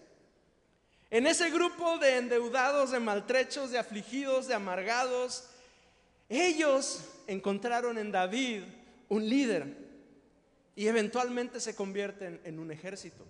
En 1.11 1.26
ese 1.26 1.50
grupo 1.50 1.98
de 1.98 2.18
endeudados, 2.18 2.90
de 2.90 3.00
maltrechos, 3.00 3.70
de 3.70 3.78
afligidos, 3.78 4.46
de 4.46 4.55
amargados, 4.55 5.44
ellos 6.28 7.00
encontraron 7.26 7.96
en 7.98 8.11
David 8.11 8.62
un 9.09 9.28
líder 9.28 9.84
y 10.76 10.86
eventualmente 10.86 11.60
se 11.60 11.74
convierten 11.74 12.40
en 12.44 12.58
un 12.58 12.70
ejército. 12.70 13.24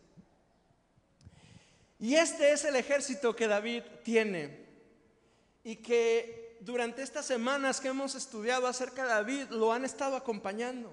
Y 1.99 2.17
este 2.17 2.53
es 2.53 2.65
el 2.65 2.77
ejército 2.77 3.35
que 3.35 3.47
David 3.47 3.83
tiene 4.03 4.65
y 5.63 5.77
que 5.77 6.59
durante 6.61 7.03
estas 7.03 7.27
semanas 7.27 7.81
que 7.81 7.89
hemos 7.89 8.15
estudiado 8.15 8.67
acerca 8.67 9.05
de 9.05 9.11
David 9.11 9.47
lo 9.51 9.73
han 9.73 9.85
estado 9.85 10.17
acompañando. 10.17 10.93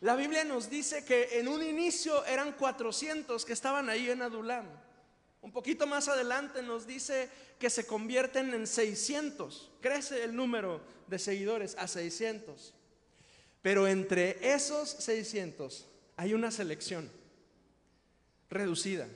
La 0.00 0.16
Biblia 0.16 0.44
nos 0.44 0.70
dice 0.70 1.04
que 1.04 1.38
en 1.38 1.48
un 1.48 1.62
inicio 1.62 2.24
eran 2.24 2.52
400 2.52 3.44
que 3.44 3.52
estaban 3.52 3.90
ahí 3.90 4.08
en 4.08 4.22
Adulam. 4.22 4.66
Un 5.42 5.52
poquito 5.52 5.86
más 5.86 6.08
adelante 6.08 6.62
nos 6.62 6.86
dice 6.86 7.28
que 7.58 7.68
se 7.68 7.86
convierten 7.86 8.52
en 8.54 8.66
600. 8.66 9.70
Crece 9.80 10.22
el 10.24 10.34
número 10.34 10.80
de 11.06 11.18
seguidores 11.18 11.76
a 11.78 11.86
600. 11.86 12.74
Pero 13.62 13.86
entre 13.86 14.38
esos 14.54 14.88
600 14.88 15.86
hay 16.16 16.34
una 16.34 16.50
selección 16.50 17.10
reducida. 18.48 19.08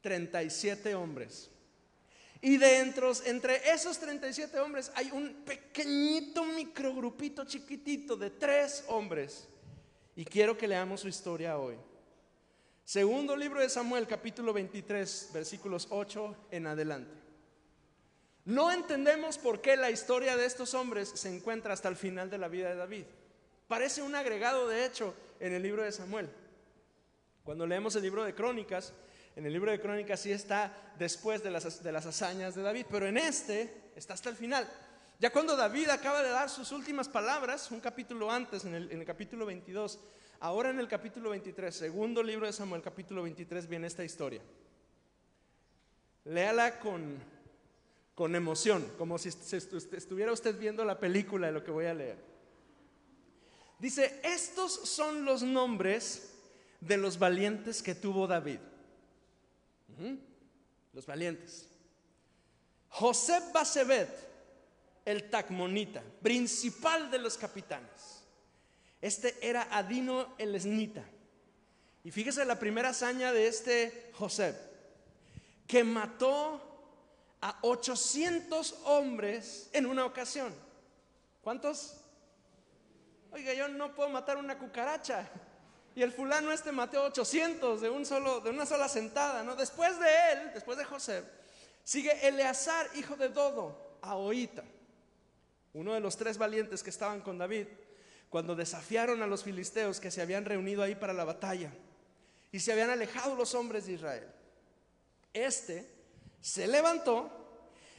37 0.00 0.94
hombres. 0.94 1.50
Y 2.42 2.56
dentro, 2.56 3.12
entre 3.26 3.70
esos 3.70 3.98
37 3.98 4.58
hombres 4.60 4.90
hay 4.94 5.10
un 5.12 5.44
pequeñito 5.44 6.44
microgrupito 6.44 7.44
chiquitito 7.44 8.16
de 8.16 8.30
tres 8.30 8.84
hombres. 8.88 9.46
Y 10.16 10.24
quiero 10.24 10.56
que 10.56 10.66
leamos 10.66 11.02
su 11.02 11.08
historia 11.08 11.58
hoy. 11.58 11.76
Segundo 12.84 13.36
libro 13.36 13.60
de 13.60 13.68
Samuel, 13.68 14.06
capítulo 14.06 14.52
23, 14.52 15.30
versículos 15.32 15.86
8 15.90 16.48
en 16.50 16.66
adelante. 16.66 17.19
No 18.50 18.72
entendemos 18.72 19.38
por 19.38 19.60
qué 19.60 19.76
la 19.76 19.92
historia 19.92 20.36
de 20.36 20.44
estos 20.44 20.74
hombres 20.74 21.12
se 21.14 21.32
encuentra 21.32 21.72
hasta 21.72 21.88
el 21.88 21.94
final 21.94 22.28
de 22.30 22.38
la 22.38 22.48
vida 22.48 22.68
de 22.68 22.74
David. 22.74 23.04
Parece 23.68 24.02
un 24.02 24.16
agregado, 24.16 24.66
de 24.66 24.84
hecho, 24.84 25.14
en 25.38 25.52
el 25.52 25.62
libro 25.62 25.84
de 25.84 25.92
Samuel. 25.92 26.28
Cuando 27.44 27.64
leemos 27.64 27.94
el 27.94 28.02
libro 28.02 28.24
de 28.24 28.34
Crónicas, 28.34 28.92
en 29.36 29.46
el 29.46 29.52
libro 29.52 29.70
de 29.70 29.78
Crónicas 29.78 30.18
sí 30.18 30.32
está 30.32 30.92
después 30.98 31.44
de 31.44 31.52
las, 31.52 31.80
de 31.80 31.92
las 31.92 32.06
hazañas 32.06 32.56
de 32.56 32.62
David, 32.62 32.86
pero 32.90 33.06
en 33.06 33.18
este 33.18 33.92
está 33.94 34.14
hasta 34.14 34.30
el 34.30 34.34
final. 34.34 34.68
Ya 35.20 35.30
cuando 35.30 35.54
David 35.54 35.88
acaba 35.90 36.20
de 36.20 36.30
dar 36.30 36.50
sus 36.50 36.72
últimas 36.72 37.08
palabras, 37.08 37.70
un 37.70 37.78
capítulo 37.78 38.32
antes, 38.32 38.64
en 38.64 38.74
el, 38.74 38.90
en 38.90 38.98
el, 38.98 39.06
capítulo 39.06 39.46
22, 39.46 40.00
ahora 40.40 40.70
en 40.70 40.80
el 40.80 40.88
capítulo 40.88 41.30
23, 41.30 41.72
segundo 41.72 42.20
libro 42.20 42.46
de 42.46 42.52
Samuel, 42.52 42.82
capítulo 42.82 43.22
23, 43.22 43.68
viene 43.68 43.86
esta 43.86 44.02
historia. 44.02 44.40
Léala 46.24 46.80
con, 46.80 47.16
con 48.20 48.36
emoción, 48.36 48.86
como 48.98 49.16
si 49.16 49.30
estuviera 49.30 50.30
usted 50.30 50.54
viendo 50.58 50.84
la 50.84 51.00
película 51.00 51.46
de 51.46 51.54
lo 51.54 51.64
que 51.64 51.70
voy 51.70 51.86
a 51.86 51.94
leer. 51.94 52.18
Dice, 53.78 54.20
estos 54.22 54.74
son 54.74 55.24
los 55.24 55.42
nombres 55.42 56.30
de 56.82 56.98
los 56.98 57.18
valientes 57.18 57.82
que 57.82 57.94
tuvo 57.94 58.26
David. 58.26 58.58
Los 60.92 61.06
valientes. 61.06 61.66
José 62.90 63.40
Basebet, 63.54 64.10
el 65.06 65.30
Tacmonita, 65.30 66.02
principal 66.20 67.10
de 67.10 67.20
los 67.20 67.38
capitanes. 67.38 68.22
Este 69.00 69.34
era 69.40 69.62
Adino 69.74 70.34
el 70.36 70.54
Esnita. 70.54 71.06
Y 72.04 72.10
fíjese 72.10 72.44
la 72.44 72.58
primera 72.58 72.90
hazaña 72.90 73.32
de 73.32 73.46
este 73.46 74.10
José, 74.12 74.54
que 75.66 75.84
mató 75.84 76.66
a 77.40 77.58
800 77.62 78.80
hombres 78.84 79.70
en 79.72 79.86
una 79.86 80.04
ocasión. 80.04 80.54
¿Cuántos? 81.42 81.96
Oiga, 83.32 83.54
yo 83.54 83.68
no 83.68 83.94
puedo 83.94 84.08
matar 84.10 84.36
una 84.36 84.58
cucaracha. 84.58 85.28
Y 85.94 86.02
el 86.02 86.12
fulano 86.12 86.52
este 86.52 86.72
mató 86.72 87.04
800 87.04 87.80
de, 87.80 87.90
un 87.90 88.06
solo, 88.06 88.40
de 88.40 88.50
una 88.50 88.66
sola 88.66 88.88
sentada, 88.88 89.42
¿no? 89.42 89.56
Después 89.56 89.98
de 89.98 90.32
él, 90.32 90.50
después 90.54 90.78
de 90.78 90.84
José, 90.84 91.24
sigue 91.82 92.26
Eleazar, 92.26 92.88
hijo 92.94 93.16
de 93.16 93.28
Dodo, 93.28 93.98
a 94.02 94.16
Oita, 94.16 94.64
uno 95.72 95.94
de 95.94 96.00
los 96.00 96.16
tres 96.16 96.38
valientes 96.38 96.82
que 96.82 96.90
estaban 96.90 97.20
con 97.20 97.38
David, 97.38 97.66
cuando 98.28 98.54
desafiaron 98.54 99.22
a 99.22 99.26
los 99.26 99.42
filisteos 99.42 99.98
que 99.98 100.10
se 100.10 100.22
habían 100.22 100.44
reunido 100.44 100.82
ahí 100.82 100.94
para 100.94 101.12
la 101.12 101.24
batalla 101.24 101.72
y 102.52 102.60
se 102.60 102.72
habían 102.72 102.90
alejado 102.90 103.34
los 103.34 103.54
hombres 103.54 103.86
de 103.86 103.92
Israel. 103.92 104.28
Este 105.32 105.99
se 106.40 106.66
levantó 106.66 107.30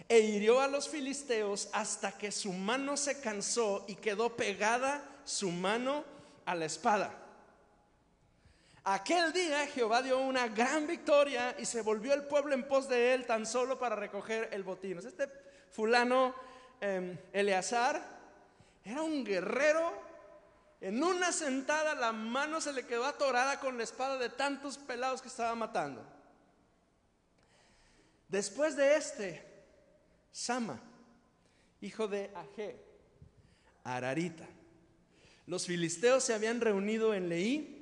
e 0.07 0.19
hirió 0.19 0.59
a 0.59 0.67
los 0.67 0.89
filisteos 0.89 1.69
hasta 1.73 2.17
que 2.17 2.31
su 2.31 2.51
mano 2.51 2.97
se 2.97 3.21
cansó 3.21 3.85
y 3.87 3.95
quedó 3.95 4.35
pegada 4.35 5.03
su 5.23 5.51
mano 5.51 6.03
a 6.45 6.55
la 6.55 6.65
espada. 6.65 7.21
Aquel 8.83 9.31
día 9.31 9.67
Jehová 9.67 10.01
dio 10.01 10.19
una 10.19 10.47
gran 10.47 10.87
victoria 10.87 11.55
y 11.59 11.65
se 11.65 11.81
volvió 11.81 12.13
el 12.13 12.23
pueblo 12.23 12.55
en 12.55 12.67
pos 12.67 12.89
de 12.89 13.13
él 13.13 13.27
tan 13.27 13.45
solo 13.45 13.77
para 13.77 13.95
recoger 13.95 14.49
el 14.51 14.63
botín. 14.63 14.97
Este 14.97 15.29
fulano 15.69 16.33
em, 16.79 17.15
Eleazar 17.31 18.01
era 18.83 19.03
un 19.03 19.23
guerrero. 19.23 19.93
En 20.81 21.03
una 21.03 21.31
sentada 21.31 21.93
la 21.93 22.11
mano 22.11 22.59
se 22.59 22.73
le 22.73 22.87
quedó 22.87 23.05
atorada 23.05 23.59
con 23.59 23.77
la 23.77 23.83
espada 23.83 24.17
de 24.17 24.29
tantos 24.29 24.79
pelados 24.79 25.21
que 25.21 25.27
estaba 25.27 25.53
matando. 25.53 26.03
Después 28.31 28.77
de 28.77 28.95
este, 28.95 29.45
Sama, 30.31 30.81
hijo 31.81 32.07
de 32.07 32.31
Aje, 32.33 32.79
Ararita. 33.83 34.47
Los 35.47 35.65
filisteos 35.65 36.23
se 36.23 36.33
habían 36.33 36.61
reunido 36.61 37.13
en 37.13 37.27
Leí 37.27 37.77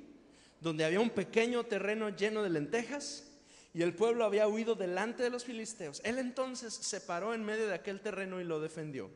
donde 0.60 0.84
había 0.84 1.00
un 1.00 1.10
pequeño 1.10 1.64
terreno 1.64 2.08
lleno 2.10 2.42
de 2.42 2.50
lentejas 2.50 3.30
y 3.72 3.82
el 3.82 3.94
pueblo 3.94 4.24
había 4.24 4.48
huido 4.48 4.74
delante 4.74 5.22
de 5.22 5.30
los 5.30 5.44
filisteos. 5.44 6.00
Él 6.04 6.18
entonces 6.18 6.74
se 6.74 7.00
paró 7.00 7.32
en 7.32 7.44
medio 7.44 7.68
de 7.68 7.74
aquel 7.74 8.00
terreno 8.00 8.40
y 8.40 8.44
lo 8.44 8.60
defendió 8.60 9.08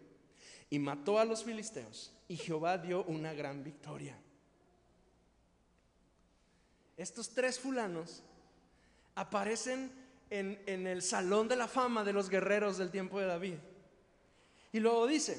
y 0.70 0.78
mató 0.78 1.18
a 1.18 1.24
los 1.24 1.42
filisteos 1.42 2.12
y 2.28 2.36
Jehová 2.36 2.78
dio 2.78 3.02
una 3.04 3.32
gran 3.34 3.64
victoria. 3.64 4.16
Estos 6.96 7.34
tres 7.34 7.58
fulanos 7.58 8.22
aparecen 9.16 10.03
en, 10.30 10.86
el 10.86 11.02
salón 11.02 11.48
de 11.48 11.56
la 11.56 11.68
fama 11.68 12.04
de 12.04 12.12
los 12.12 12.28
guerreros 12.28 12.78
del 12.78 12.90
tiempo 12.90 13.20
de 13.20 13.26
David. 13.26 13.54
Y 14.72 14.80
luego 14.80 15.06
dice, 15.06 15.38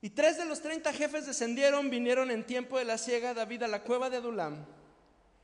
y 0.00 0.10
tres 0.10 0.36
de 0.36 0.44
los 0.44 0.60
treinta 0.60 0.92
jefes 0.92 1.26
descendieron, 1.26 1.90
vinieron 1.90 2.30
en 2.30 2.44
tiempo 2.44 2.78
de 2.78 2.84
la 2.84 2.98
siega 2.98 3.34
David 3.34 3.62
a 3.62 3.68
la 3.68 3.82
cueva 3.82 4.10
de 4.10 4.18
Adulam. 4.18 4.64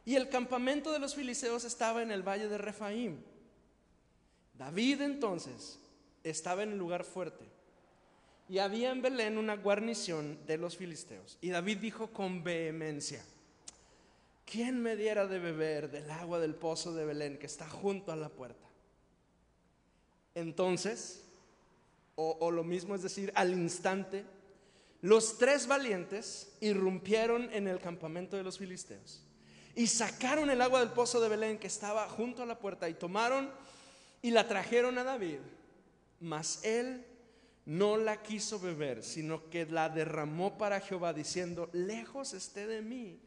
Y 0.05 0.16
el 0.16 0.28
campamento 0.28 0.93
de 0.93 0.99
los 0.99 1.14
filisteos 1.14 1.64
estaba 1.64 2.03
en 2.03 2.11
el 2.11 2.22
valle 2.22 2.49
de 2.49 2.59
Refaim. 2.59 3.20
David 4.55 5.01
entonces 5.03 5.78
estaba 6.22 6.62
en 6.62 6.72
el 6.72 6.78
lugar 6.78 7.05
fuerte. 7.05 7.45
Y 8.49 8.59
había 8.59 8.91
en 8.91 9.01
Belén 9.01 9.39
una 9.39 9.57
guarnición 9.57 10.39
de 10.47 10.59
los 10.59 10.76
filisteos. 10.76 11.39
Y 11.41 11.51
David 11.51 11.78
dijo 11.78 12.09
con 12.09 12.43
vehemencia, 12.43 13.24
¿quién 14.51 14.82
me 14.82 14.96
diera 14.96 15.26
de 15.26 15.38
beber 15.38 15.90
del 15.90 16.11
agua 16.11 16.40
del 16.40 16.55
pozo 16.55 16.92
de 16.92 17.05
Belén 17.05 17.38
que 17.38 17.46
está 17.46 17.68
junto 17.68 18.12
a 18.12 18.16
la 18.16 18.28
puerta? 18.28 18.68
Entonces, 20.34 21.24
o, 22.16 22.51
lo 22.51 22.64
mismo 22.64 22.94
es 22.94 23.03
decir, 23.03 23.32
al 23.34 23.53
instante, 23.53 24.24
los 25.01 25.38
tres 25.38 25.66
valientes 25.66 26.53
irrumpieron 26.61 27.48
en 27.53 27.66
el 27.66 27.80
campamento 27.80 28.36
de 28.36 28.42
los 28.42 28.59
filisteos 28.59 29.22
y 29.74 29.86
sacaron 29.86 30.51
el 30.51 30.61
agua 30.61 30.80
del 30.80 30.90
pozo 30.90 31.20
de 31.20 31.30
Belén 31.30 31.59
que 31.59 31.68
estaba 31.68 32.09
junto 32.09 32.42
a 32.42 32.46
la 32.46 32.59
puerta 32.59 32.88
y 32.88 32.94
tomaron 32.94 33.51
y 34.20 34.30
la 34.32 34.46
trajeron 34.46 34.98
a 34.98 35.05
David. 35.05 35.38
Mas 36.20 36.62
él 36.62 37.07
no 37.64 37.96
la 37.96 38.20
quiso 38.22 38.61
beber, 38.61 39.03
sino 39.03 39.48
que 39.48 39.64
la 39.64 39.88
derramó 39.88 40.59
para 40.59 40.80
Jehová 40.80 41.14
diciendo, 41.14 41.70
lejos 41.72 42.34
esté 42.34 42.66
de 42.66 42.82
mí. 42.82 43.18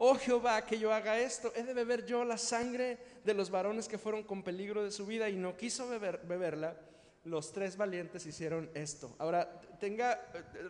Oh 0.00 0.14
Jehová, 0.14 0.64
que 0.64 0.78
yo 0.78 0.92
haga 0.92 1.18
esto, 1.18 1.52
he 1.56 1.64
de 1.64 1.74
beber 1.74 2.06
yo 2.06 2.24
la 2.24 2.38
sangre 2.38 2.98
de 3.24 3.34
los 3.34 3.50
varones 3.50 3.88
que 3.88 3.98
fueron 3.98 4.22
con 4.22 4.42
peligro 4.42 4.84
de 4.84 4.92
su 4.92 5.04
vida 5.04 5.28
y 5.28 5.36
no 5.36 5.56
quiso 5.56 5.88
beber, 5.88 6.20
beberla 6.24 6.76
los 7.24 7.52
tres 7.52 7.76
valientes 7.76 8.26
hicieron 8.26 8.70
esto. 8.74 9.14
Ahora, 9.18 9.60
tenga, 9.78 10.20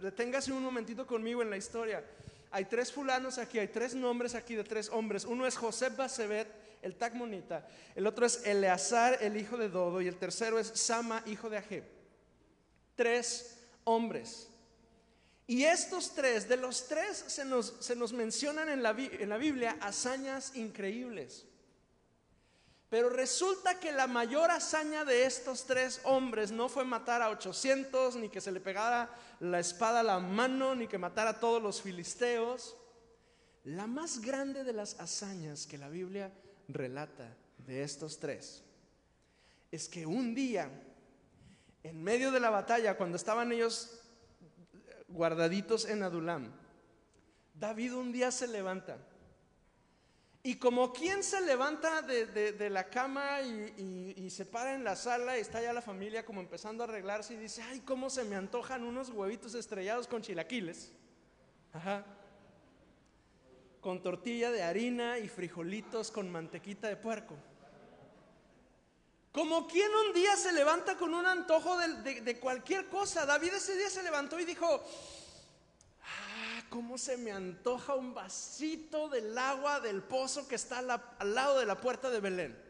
deténgase 0.03 0.53
un 0.53 0.63
momentito 0.63 1.07
conmigo 1.07 1.43
en 1.43 1.51
la 1.51 1.57
historia. 1.57 2.05
Hay 2.51 2.65
tres 2.65 2.93
fulanos 2.93 3.39
aquí, 3.39 3.59
hay 3.59 3.69
tres 3.69 3.95
nombres 3.95 4.35
aquí 4.35 4.55
de 4.55 4.65
tres 4.65 4.89
hombres. 4.89 5.25
Uno 5.25 5.47
es 5.47 5.57
José 5.57 5.91
Basebet, 5.91 6.49
el 6.83 6.97
Tacmonita. 6.97 7.67
El 7.95 8.07
otro 8.07 8.27
es 8.27 8.47
Eleazar, 8.47 9.19
el 9.21 9.37
hijo 9.37 9.57
de 9.57 9.69
Dodo. 9.69 10.01
Y 10.01 10.09
el 10.09 10.17
tercero 10.17 10.59
es 10.59 10.69
Sama, 10.69 11.23
hijo 11.27 11.51
de 11.51 11.59
Aje. 11.59 11.83
Tres 12.97 13.59
hombres. 13.85 14.51
Y 15.49 15.65
estos 15.65 16.15
tres, 16.15 16.47
de 16.47 16.59
los 16.59 16.89
tres 16.89 17.25
se 17.27 17.43
nos, 17.43 17.75
se 17.81 17.97
nos 17.97 18.13
mencionan 18.13 18.69
en 18.69 18.83
la, 18.83 18.91
en 18.91 19.31
la 19.31 19.39
Biblia 19.39 19.79
hazañas 19.81 20.55
increíbles. 20.55 21.47
Pero 22.91 23.09
resulta 23.09 23.81
que 23.81 23.91
la 23.91 24.07
mayor 24.07 24.51
hazaña 24.51 25.07
de 25.07 25.25
estos 25.25 25.65
tres 25.65 26.03
hombres 26.05 26.53
no 26.53 26.69
fue 26.69 26.85
matar 26.85 27.23
a 27.23 27.31
800, 27.31 28.17
ni 28.17 28.29
que 28.29 28.43
se 28.43 28.53
le 28.53 28.61
pegara 28.61 29.11
la 29.41 29.59
espada 29.59 30.01
a 30.01 30.03
la 30.03 30.19
mano, 30.19 30.75
ni 30.75 30.87
que 30.87 30.99
matara 30.99 31.31
a 31.31 31.41
todos 31.41 31.63
los 31.63 31.81
filisteos. 31.81 32.77
La 33.65 33.87
más 33.87 34.21
grande 34.21 34.65
de 34.65 34.75
las 34.75 35.01
hazañas 35.01 35.67
que 35.67 35.79
la 35.79 35.89
Biblia 35.89 36.31
relata 36.69 37.35
de 37.57 37.83
estos 37.83 38.21
tres 38.21 38.63
es 39.71 39.89
que 39.89 40.05
un 40.05 40.35
día, 40.35 40.71
en 41.83 42.05
medio 42.05 42.31
de 42.31 42.41
la 42.41 42.51
batalla, 42.51 42.99
cuando 42.99 43.17
estaban 43.17 43.51
ellos 43.51 43.99
guardaditos 45.09 45.87
en 45.87 46.03
Adulam, 46.03 46.53
David 47.55 47.95
un 47.95 48.13
día 48.13 48.31
se 48.31 48.47
levanta. 48.47 48.99
Y 50.43 50.57
como 50.57 50.93
quien 50.93 51.23
se 51.25 51.41
levanta 51.41 52.01
de, 52.03 52.71
la 52.71 52.89
cama 52.89 53.43
y, 53.43 54.31
se 54.31 54.47
para 54.47 54.75
en 54.75 54.85
la 54.85 54.95
sala 54.95 55.37
y 55.37 55.41
está 55.41 55.61
ya 55.61 55.73
la 55.73 55.83
familia 55.83 56.25
como 56.25 56.41
empezando 56.41 56.85
a 56.85 56.87
arreglarse 56.87 57.35
y 57.35 57.39
dice, 57.39 57.63
ay, 57.63 57.81
cómo 57.81 58.09
se 58.09 58.25
me 58.25 58.37
antojan 58.37 58.85
unos 58.85 59.11
huevitos 59.11 59.55
estrellados 59.55 60.07
con 60.07 60.23
chilaquiles. 60.23 60.93
Ajá. 61.73 62.05
Con 63.81 64.03
tortilla 64.03 64.51
de 64.51 64.63
harina 64.63 65.19
y 65.19 65.29
frijolitos 65.29 66.11
con 66.11 66.31
mantequita 66.31 66.89
de 66.89 66.97
puerco. 66.97 67.37
Como 69.33 69.67
quien 69.67 69.91
un 69.95 70.15
día 70.15 70.37
se 70.37 70.53
levanta 70.53 70.97
con 70.97 71.15
un 71.15 71.27
antojo 71.27 71.77
de, 71.79 72.41
cualquier 72.41 72.87
cosa. 72.89 73.27
David 73.27 73.55
ese 73.55 73.77
día 73.77 73.91
se 73.91 74.03
levantó 74.03 74.41
y 74.41 74.45
dijo, 74.45 74.83
ah, 76.03 76.63
cómo 76.71 76.97
se 76.97 77.17
me 77.17 77.31
antoja 77.31 77.95
un 77.95 78.15
vasito 78.15 79.09
del 79.09 79.37
agua 79.37 79.81
del 79.81 80.03
pozo 80.03 80.49
que 80.49 80.55
está 80.55 80.79
al 80.79 81.35
lado 81.35 81.59
de 81.59 81.67
la 81.67 81.81
puerta 81.81 82.11
de 82.11 82.21
Belén. 82.21 82.69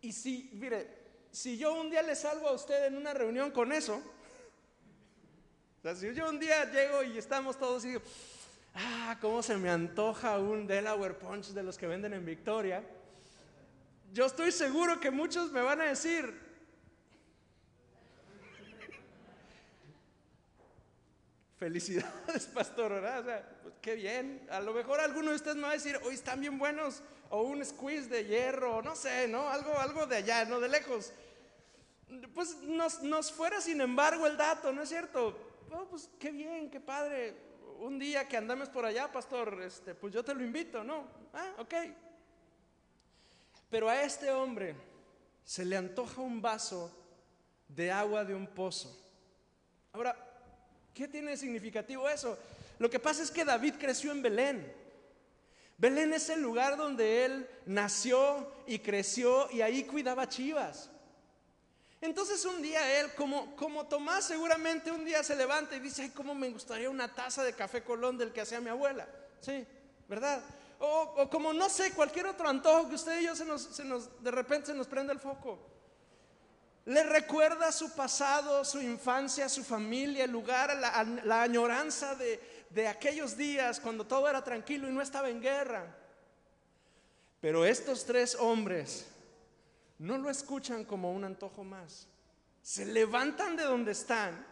Y 0.00 0.12
si, 0.12 0.50
mire, 0.54 0.96
si 1.32 1.58
yo 1.58 1.74
un 1.74 1.90
día 1.90 2.02
le 2.02 2.14
salgo 2.14 2.48
a 2.48 2.52
usted 2.52 2.86
en 2.86 2.96
una 2.96 3.12
reunión 3.12 3.50
con 3.50 3.72
eso, 3.72 3.96
o 5.78 5.82
sea, 5.82 5.96
si 5.96 6.14
yo 6.14 6.28
un 6.28 6.38
día 6.38 6.70
llego 6.70 7.02
y 7.02 7.18
estamos 7.18 7.58
todos 7.58 7.84
y 7.84 7.88
digo, 7.88 8.02
ah, 8.74 9.18
cómo 9.20 9.42
se 9.42 9.56
me 9.56 9.68
antoja 9.68 10.38
un 10.38 10.66
Delaware 10.66 11.18
Punch 11.18 11.48
de 11.48 11.62
los 11.64 11.76
que 11.76 11.88
venden 11.88 12.14
en 12.14 12.24
Victoria, 12.24 12.84
yo 14.12 14.26
estoy 14.26 14.52
seguro 14.52 15.00
que 15.00 15.10
muchos 15.10 15.52
me 15.52 15.60
van 15.60 15.80
a 15.80 15.84
decir, 15.84 16.34
felicidades, 21.58 22.46
pastor, 22.54 22.92
¿verdad? 22.92 23.20
O 23.20 23.24
sea, 23.24 23.58
pues, 23.62 23.74
qué 23.82 23.94
bien. 23.94 24.46
A 24.50 24.60
lo 24.60 24.72
mejor 24.72 25.00
alguno 25.00 25.30
de 25.30 25.36
ustedes 25.36 25.56
me 25.56 25.62
va 25.62 25.70
a 25.70 25.74
decir, 25.74 25.98
hoy 26.04 26.14
están 26.14 26.40
bien 26.40 26.58
buenos, 26.58 27.02
o 27.30 27.42
un 27.42 27.64
squeeze 27.64 28.08
de 28.08 28.24
hierro, 28.24 28.80
no 28.82 28.96
sé, 28.96 29.28
¿no? 29.28 29.48
Algo, 29.48 29.78
algo 29.78 30.06
de 30.06 30.16
allá, 30.16 30.44
no 30.44 30.60
de 30.60 30.68
lejos. 30.68 31.12
Pues 32.34 32.56
nos, 32.62 33.32
fuera, 33.32 33.60
sin 33.60 33.80
embargo, 33.80 34.26
el 34.26 34.36
dato, 34.36 34.72
¿no 34.72 34.82
es 34.82 34.88
cierto? 34.88 35.36
Oh, 35.70 35.86
pues 35.90 36.08
qué 36.18 36.30
bien, 36.30 36.70
qué 36.70 36.80
padre. 36.80 37.36
Un 37.80 37.98
día 37.98 38.26
que 38.26 38.36
andamos 38.36 38.70
por 38.70 38.86
allá, 38.86 39.12
pastor, 39.12 39.62
este, 39.62 39.94
pues 39.94 40.12
yo 40.12 40.24
te 40.24 40.34
lo 40.34 40.42
invito, 40.42 40.82
¿no? 40.82 41.06
Ah, 41.34 41.52
ok, 41.58 41.74
pero 43.70 43.88
a 43.88 44.02
este 44.02 44.30
hombre 44.30 44.74
se 45.44 45.64
le 45.64 45.76
antoja 45.76 46.20
un 46.20 46.40
vaso 46.40 46.94
de 47.68 47.90
agua 47.90 48.24
de 48.24 48.34
un 48.34 48.46
pozo. 48.46 48.96
Ahora, 49.92 50.16
¿qué 50.94 51.08
tiene 51.08 51.36
significativo 51.36 52.08
eso? 52.08 52.38
Lo 52.78 52.88
que 52.88 52.98
pasa 52.98 53.22
es 53.22 53.30
que 53.30 53.44
David 53.44 53.74
creció 53.78 54.12
en 54.12 54.22
Belén. 54.22 54.72
Belén 55.76 56.12
es 56.12 56.28
el 56.28 56.42
lugar 56.42 56.76
donde 56.76 57.24
él 57.24 57.48
nació 57.66 58.52
y 58.66 58.80
creció 58.80 59.50
y 59.50 59.60
ahí 59.60 59.84
cuidaba 59.84 60.28
chivas. 60.28 60.90
Entonces 62.00 62.44
un 62.44 62.62
día 62.62 63.00
él, 63.00 63.12
como, 63.14 63.56
como 63.56 63.86
Tomás 63.86 64.24
seguramente 64.24 64.90
un 64.90 65.04
día 65.04 65.22
se 65.22 65.34
levanta 65.34 65.76
y 65.76 65.80
dice, 65.80 66.02
ay, 66.02 66.10
cómo 66.10 66.34
me 66.34 66.50
gustaría 66.50 66.90
una 66.90 67.12
taza 67.12 67.42
de 67.42 67.52
café 67.52 67.82
colón 67.82 68.16
del 68.16 68.32
que 68.32 68.40
hacía 68.40 68.60
mi 68.60 68.70
abuela. 68.70 69.08
Sí, 69.40 69.66
¿verdad? 70.08 70.42
O, 70.80 71.28
como 71.30 71.52
no 71.52 71.68
sé, 71.68 71.92
cualquier 71.92 72.26
otro 72.26 72.48
antojo 72.48 72.88
que 72.88 72.94
usted 72.94 73.20
y 73.20 73.24
yo 73.24 73.34
se 73.34 73.44
nos, 73.44 74.22
de 74.22 74.30
repente 74.30 74.68
se 74.68 74.74
nos 74.74 74.86
prende 74.86 75.12
el 75.12 75.18
foco. 75.18 75.58
Le 76.84 77.02
recuerda 77.02 77.70
su 77.72 77.94
pasado, 77.94 78.64
su 78.64 78.80
infancia, 78.80 79.48
su 79.48 79.62
familia, 79.62 80.24
el 80.24 80.30
lugar, 80.30 80.74
la, 80.76 81.42
añoranza 81.42 82.14
de, 82.14 82.40
de 82.70 82.88
aquellos 82.88 83.36
días 83.36 83.80
cuando 83.80 84.06
todo 84.06 84.28
era 84.28 84.42
tranquilo 84.42 84.88
y 84.88 84.92
no 84.92 85.02
estaba 85.02 85.28
en 85.28 85.42
guerra. 85.42 85.94
Pero 87.40 87.64
estos 87.64 88.04
tres 88.04 88.36
hombres 88.36 89.06
no 89.98 90.16
lo 90.16 90.30
escuchan 90.30 90.84
como 90.84 91.12
un 91.12 91.24
antojo 91.24 91.64
más. 91.64 92.06
Se 92.62 92.86
levantan 92.86 93.56
de 93.56 93.64
donde 93.64 93.92
están 93.92 94.46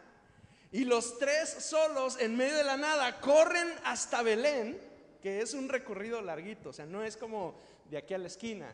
y 0.72 0.84
los 0.84 1.18
tres 1.18 1.48
solos 1.64 2.18
en 2.20 2.36
medio 2.36 2.56
de 2.56 2.64
la 2.64 2.76
nada 2.76 3.20
corren 3.20 3.72
hasta 3.84 4.22
Belén 4.22 4.78
que 5.26 5.42
es 5.42 5.54
un 5.54 5.68
recorrido 5.68 6.22
larguito, 6.22 6.68
o 6.68 6.72
sea, 6.72 6.86
no 6.86 7.02
es 7.02 7.16
como 7.16 7.58
de 7.90 7.98
aquí 7.98 8.14
a 8.14 8.18
la 8.18 8.28
esquina. 8.28 8.72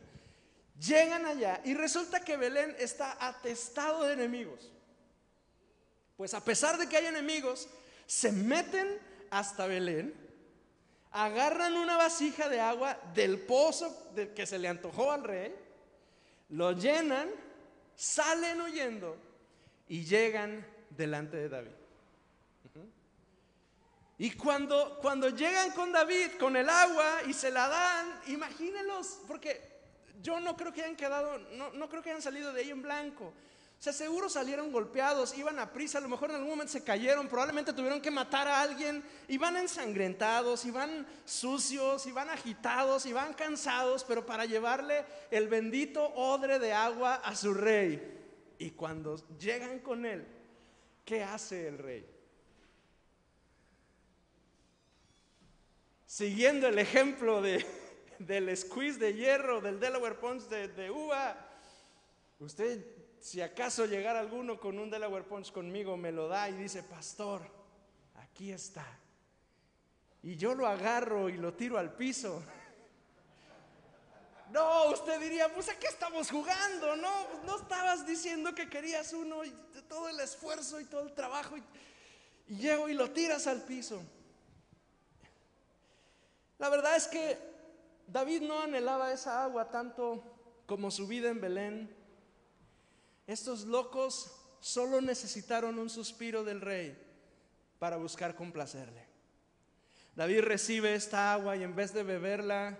Llegan 0.78 1.24
allá 1.24 1.62
y 1.64 1.72
resulta 1.72 2.20
que 2.20 2.36
Belén 2.36 2.76
está 2.78 3.16
atestado 3.26 4.04
de 4.04 4.12
enemigos. 4.12 4.70
Pues 6.14 6.34
a 6.34 6.44
pesar 6.44 6.76
de 6.76 6.90
que 6.90 6.98
hay 6.98 7.06
enemigos, 7.06 7.70
se 8.04 8.32
meten 8.32 8.98
hasta 9.30 9.66
Belén, 9.66 10.12
agarran 11.12 11.72
una 11.72 11.96
vasija 11.96 12.50
de 12.50 12.60
agua 12.60 13.00
del 13.14 13.38
pozo 13.38 14.12
del 14.14 14.34
que 14.34 14.44
se 14.44 14.58
le 14.58 14.68
antojó 14.68 15.10
al 15.10 15.24
rey, 15.24 15.54
lo 16.50 16.72
llenan, 16.72 17.30
salen 17.96 18.60
huyendo 18.60 19.16
y 19.88 20.04
llegan 20.04 20.66
delante 20.90 21.38
de 21.38 21.48
David. 21.48 21.81
Y 24.22 24.30
cuando, 24.30 25.00
cuando 25.02 25.30
llegan 25.30 25.72
con 25.72 25.90
David, 25.90 26.38
con 26.38 26.56
el 26.56 26.68
agua 26.68 27.22
y 27.26 27.32
se 27.32 27.50
la 27.50 27.66
dan, 27.66 28.20
imagínenlos, 28.28 29.18
porque 29.26 29.60
yo 30.22 30.38
no 30.38 30.56
creo 30.56 30.72
que 30.72 30.80
hayan 30.80 30.94
quedado, 30.94 31.40
no, 31.56 31.72
no 31.72 31.88
creo 31.88 32.04
que 32.04 32.10
hayan 32.10 32.22
salido 32.22 32.52
de 32.52 32.60
ahí 32.60 32.70
en 32.70 32.82
blanco. 32.82 33.24
O 33.24 33.82
sea, 33.82 33.92
seguro 33.92 34.28
salieron 34.28 34.70
golpeados, 34.70 35.36
iban 35.36 35.58
a 35.58 35.72
prisa, 35.72 35.98
a 35.98 36.02
lo 36.02 36.08
mejor 36.08 36.30
en 36.30 36.36
algún 36.36 36.50
momento 36.50 36.72
se 36.72 36.84
cayeron, 36.84 37.26
probablemente 37.26 37.72
tuvieron 37.72 38.00
que 38.00 38.12
matar 38.12 38.46
a 38.46 38.60
alguien, 38.60 39.02
iban 39.26 39.56
ensangrentados, 39.56 40.64
iban 40.66 41.04
sucios, 41.24 42.06
iban 42.06 42.30
agitados, 42.30 43.06
iban 43.06 43.34
cansados, 43.34 44.04
pero 44.04 44.24
para 44.24 44.44
llevarle 44.44 45.04
el 45.32 45.48
bendito 45.48 46.00
odre 46.14 46.60
de 46.60 46.72
agua 46.72 47.16
a 47.16 47.34
su 47.34 47.52
rey. 47.52 48.54
Y 48.60 48.70
cuando 48.70 49.16
llegan 49.36 49.80
con 49.80 50.06
él, 50.06 50.24
¿qué 51.04 51.24
hace 51.24 51.66
el 51.66 51.78
rey? 51.78 52.11
Siguiendo 56.12 56.68
el 56.68 56.78
ejemplo 56.78 57.40
de, 57.40 57.64
del 58.18 58.54
squeeze 58.54 58.98
de 58.98 59.14
hierro, 59.14 59.62
del 59.62 59.80
Delaware 59.80 60.18
Punch 60.18 60.42
de, 60.42 60.90
uva, 60.90 61.34
usted, 62.38 62.84
si 63.18 63.40
acaso 63.40 63.86
llegara 63.86 64.20
alguno 64.20 64.60
con 64.60 64.78
un 64.78 64.90
Delaware 64.90 65.24
Punch 65.24 65.50
conmigo, 65.52 65.96
me 65.96 66.12
lo 66.12 66.28
da 66.28 66.50
y 66.50 66.52
dice, 66.52 66.82
pastor, 66.82 67.40
aquí 68.16 68.52
está. 68.52 68.86
Y 70.22 70.36
yo 70.36 70.54
lo 70.54 70.66
agarro 70.66 71.30
y 71.30 71.38
lo 71.38 71.54
tiro 71.54 71.78
al 71.78 71.94
piso. 71.94 72.42
No, 74.50 74.90
usted 74.90 75.18
diría, 75.18 75.50
pues 75.54 75.70
aquí 75.70 75.86
estamos 75.86 76.30
jugando, 76.30 76.94
no, 76.96 77.26
no 77.46 77.56
estabas 77.56 78.06
diciendo 78.06 78.54
que 78.54 78.68
querías 78.68 79.14
uno 79.14 79.46
y 79.46 79.50
todo 79.88 80.10
el 80.10 80.20
esfuerzo 80.20 80.78
y 80.78 80.84
todo 80.84 81.04
el 81.04 81.14
trabajo 81.14 81.56
y, 81.56 81.62
y 82.48 82.56
llego 82.58 82.86
y 82.90 82.92
lo 82.92 83.10
tiras 83.12 83.46
al 83.46 83.62
piso. 83.62 84.02
La 86.62 86.68
verdad 86.68 86.94
es 86.94 87.08
que 87.08 87.36
David 88.06 88.42
no 88.42 88.60
anhelaba 88.62 89.12
esa 89.12 89.42
agua 89.42 89.68
tanto 89.68 90.22
como 90.64 90.92
su 90.92 91.08
vida 91.08 91.28
en 91.28 91.40
Belén. 91.40 91.92
Estos 93.26 93.64
locos 93.64 94.32
solo 94.60 95.00
necesitaron 95.00 95.76
un 95.80 95.90
suspiro 95.90 96.44
del 96.44 96.60
rey 96.60 96.96
para 97.80 97.96
buscar 97.96 98.36
complacerle. 98.36 99.04
David 100.14 100.42
recibe 100.42 100.94
esta 100.94 101.32
agua 101.32 101.56
y 101.56 101.64
en 101.64 101.74
vez 101.74 101.92
de 101.92 102.04
beberla, 102.04 102.78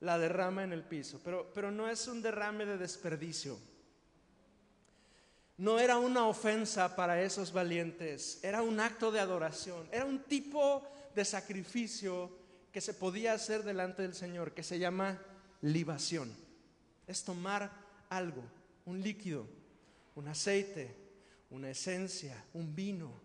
la 0.00 0.18
derrama 0.18 0.64
en 0.64 0.72
el 0.72 0.82
piso. 0.82 1.20
Pero, 1.22 1.52
pero 1.52 1.70
no 1.70 1.90
es 1.90 2.08
un 2.08 2.22
derrame 2.22 2.64
de 2.64 2.78
desperdicio. 2.78 3.58
No 5.58 5.78
era 5.78 5.98
una 5.98 6.26
ofensa 6.26 6.96
para 6.96 7.20
esos 7.20 7.52
valientes, 7.52 8.42
era 8.42 8.62
un 8.62 8.80
acto 8.80 9.12
de 9.12 9.20
adoración, 9.20 9.86
era 9.92 10.06
un 10.06 10.22
tipo 10.22 10.82
de 11.14 11.26
sacrificio 11.26 12.45
que 12.76 12.82
se 12.82 12.92
podía 12.92 13.32
hacer 13.32 13.62
delante 13.62 14.02
del 14.02 14.12
Señor, 14.12 14.52
que 14.52 14.62
se 14.62 14.78
llama 14.78 15.18
libación. 15.62 16.30
Es 17.06 17.24
tomar 17.24 17.72
algo, 18.10 18.42
un 18.84 19.00
líquido, 19.00 19.46
un 20.14 20.28
aceite, 20.28 20.94
una 21.48 21.70
esencia, 21.70 22.44
un 22.52 22.76
vino, 22.76 23.18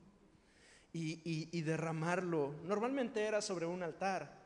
y, 0.93 1.62
derramarlo. 1.64 2.56
Normalmente 2.64 3.26
era 3.26 3.41
sobre 3.41 3.66
un 3.66 3.84
altar, 3.84 4.41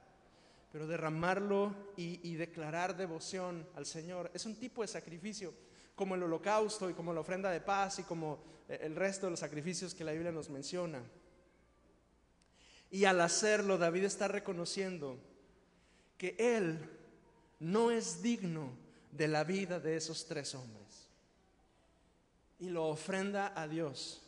pero 0.72 0.88
derramarlo 0.88 1.94
y, 1.96 2.28
y 2.28 2.34
declarar 2.34 2.98
devoción 2.98 3.64
al 3.76 3.86
Señor 3.86 4.32
es 4.34 4.48
un 4.48 4.56
tipo 4.56 4.82
de 4.82 4.88
sacrificio, 4.88 5.54
como 5.94 6.16
el 6.16 6.24
holocausto 6.24 6.90
y 6.90 6.96
como 6.96 7.14
la 7.14 7.20
ofrenda 7.22 7.52
de 7.52 7.62
paz 7.62 8.00
y 8.00 8.04
como 8.06 8.40
el 8.68 8.96
resto 8.96 9.28
de 9.28 9.30
los 9.30 9.40
sacrificios 9.40 9.94
que 9.94 10.04
la 10.04 10.14
Biblia 10.14 10.32
nos 10.32 10.50
menciona. 10.50 11.04
Y 12.92 13.06
al 13.06 13.22
hacerlo, 13.22 13.78
David 13.78 14.06
está 14.06 14.28
reconociendo 14.28 15.18
que 16.18 16.36
él 16.38 16.80
no 17.60 17.92
es 17.92 18.22
digno 18.22 18.72
de 19.12 19.28
la 19.28 19.44
vida 19.44 19.80
de 19.80 19.96
esos 19.96 20.26
tres 20.26 20.56
hombres. 20.56 21.08
Y 22.60 22.70
lo 22.70 22.88
ofrenda 22.88 23.54
a 23.56 23.68
Dios. 23.68 24.22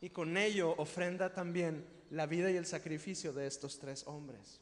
Y 0.00 0.10
con 0.10 0.36
ello 0.36 0.74
ofrenda 0.78 1.32
también 1.32 1.84
la 2.10 2.26
vida 2.26 2.50
y 2.50 2.56
el 2.56 2.66
sacrificio 2.66 3.32
de 3.32 3.46
estos 3.46 3.78
tres 3.78 4.06
hombres. 4.06 4.60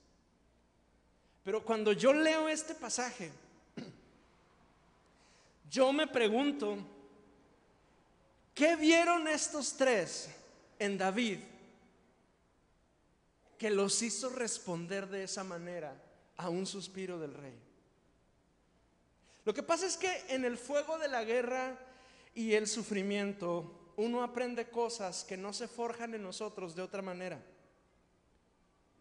Pero 1.42 1.64
cuando 1.64 1.92
yo 1.92 2.12
leo 2.12 2.48
este 2.48 2.74
pasaje, 2.74 3.30
yo 5.70 5.92
me 5.92 6.06
pregunto, 6.06 6.78
¿qué 8.54 8.76
vieron 8.76 9.26
estos 9.28 9.76
tres 9.76 10.30
en 10.78 10.96
David 10.98 11.38
que 13.60 13.68
los 13.68 14.00
hizo 14.00 14.30
responder 14.30 15.06
de 15.06 15.24
esa 15.24 15.44
manera 15.44 15.94
a 16.38 16.48
un 16.48 16.64
suspiro 16.64 17.18
del 17.18 17.34
rey? 17.34 17.60
Lo 19.44 19.52
que 19.52 19.62
pasa 19.62 19.84
es 19.84 19.98
que 19.98 20.24
en 20.30 20.46
el 20.46 20.56
fuego 20.56 20.98
de 20.98 21.08
la 21.08 21.24
guerra 21.24 21.78
y 22.34 22.54
el 22.54 22.66
sufrimiento, 22.66 23.92
uno 23.96 24.22
aprende 24.22 24.70
cosas 24.70 25.24
que 25.24 25.36
no 25.36 25.52
se 25.52 25.68
forjan 25.68 26.14
en 26.14 26.22
nosotros 26.22 26.74
de 26.74 26.80
otra 26.80 27.02
manera. 27.02 27.38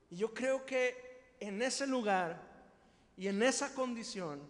Y 0.09 0.17
yo 0.17 0.33
creo 0.33 0.65
que 0.65 1.35
en 1.39 1.61
ese 1.61 1.87
lugar 1.87 2.41
y 3.15 3.29
en 3.29 3.41
esa 3.41 3.73
condición 3.73 4.41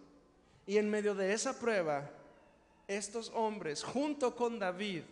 y 0.66 0.78
en 0.78 0.90
medio 0.90 1.14
de 1.14 1.32
esa 1.32 1.56
prueba, 1.60 2.10
estos 2.88 3.30
hombres, 3.32 3.84
junto 3.84 4.34
con 4.34 4.58
David, 4.58 5.04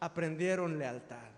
aprendieron 0.00 0.78
lealtad. 0.78 1.33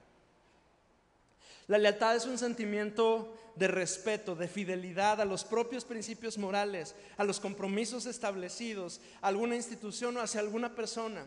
La 1.69 1.79
lealtad 1.79 2.14
es 2.14 2.27
un 2.27 2.39
sentimiento 2.39 3.37
de 3.57 3.69
respeto, 3.69 4.37
de 4.37 4.47
fidelidad 4.47 5.21
a 5.21 5.25
los 5.25 5.45
propios 5.45 5.85
principios 5.85 6.39
morales, 6.39 6.95
a 7.17 7.25
los 7.25 7.41
compromisos 7.41 8.07
establecidos, 8.07 9.01
a 9.21 9.29
alguna 9.29 9.57
institución 9.57 10.17
o 10.17 10.21
hacia 10.21 10.41
alguna 10.41 10.75
persona. 10.75 11.25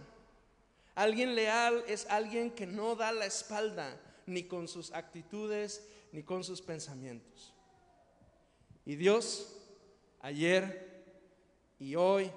Alguien 0.95 1.35
leal 1.35 1.83
es 1.87 2.05
alguien 2.09 2.51
que 2.51 2.65
no 2.65 2.95
da 2.95 3.11
la 3.11 3.25
espalda 3.25 3.99
ni 4.25 4.43
con 4.43 4.67
sus 4.67 4.93
actitudes 4.93 5.83
ni 6.11 6.23
con 6.23 6.43
sus 6.43 6.61
pensamientos. 6.61 7.53
Y 8.85 8.95
Dios, 8.95 9.55
ayer 10.21 11.03
y 11.79 11.95
hoy, 11.95 12.31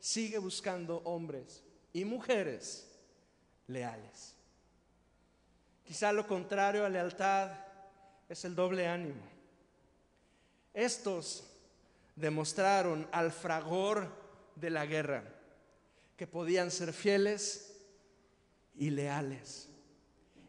sigue 0.00 0.38
buscando 0.38 0.98
hombres 1.04 1.62
y 1.92 2.04
mujeres 2.04 2.88
leales. 3.66 4.37
Quizá 5.88 6.12
lo 6.12 6.26
contrario 6.26 6.84
a 6.84 6.90
lealtad 6.90 7.50
es 8.28 8.44
el 8.44 8.54
doble 8.54 8.86
ánimo. 8.86 9.22
Estos 10.74 11.44
demostraron 12.14 13.08
al 13.10 13.32
fragor 13.32 14.06
de 14.54 14.68
la 14.68 14.84
guerra 14.84 15.24
que 16.14 16.26
podían 16.26 16.70
ser 16.70 16.92
fieles 16.92 17.74
y 18.76 18.90
leales. 18.90 19.70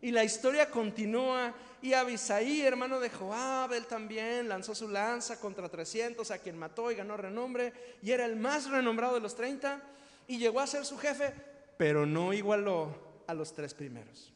Y 0.02 0.12
la 0.12 0.26
historia 0.26 0.70
continúa 0.70 1.54
y 1.82 1.94
Abisaí, 1.94 2.64
hermano 2.64 3.00
de 3.00 3.10
Joab, 3.10 3.72
él 3.72 3.88
también 3.88 4.50
lanzó 4.50 4.76
su 4.76 4.90
lanza 4.90 5.40
contra 5.40 5.70
300 5.70 6.32
a 6.32 6.40
quien 6.40 6.58
mató 6.58 6.92
y 6.92 6.96
ganó 6.96 7.16
renombre 7.16 7.72
y 8.02 8.12
era 8.12 8.26
el 8.26 8.36
más 8.36 8.70
renombrado 8.70 9.14
de 9.14 9.22
los 9.22 9.38
30 9.38 9.82
y 10.28 10.38
llegó 10.38 10.60
a 10.60 10.68
ser 10.68 10.84
su 10.84 10.98
jefe, 10.98 11.34
pero 11.78 12.06
no 12.06 12.34
igualó 12.34 13.24
a 13.26 13.34
los 13.34 13.54
tres 13.54 13.74
primeros. 13.74 14.34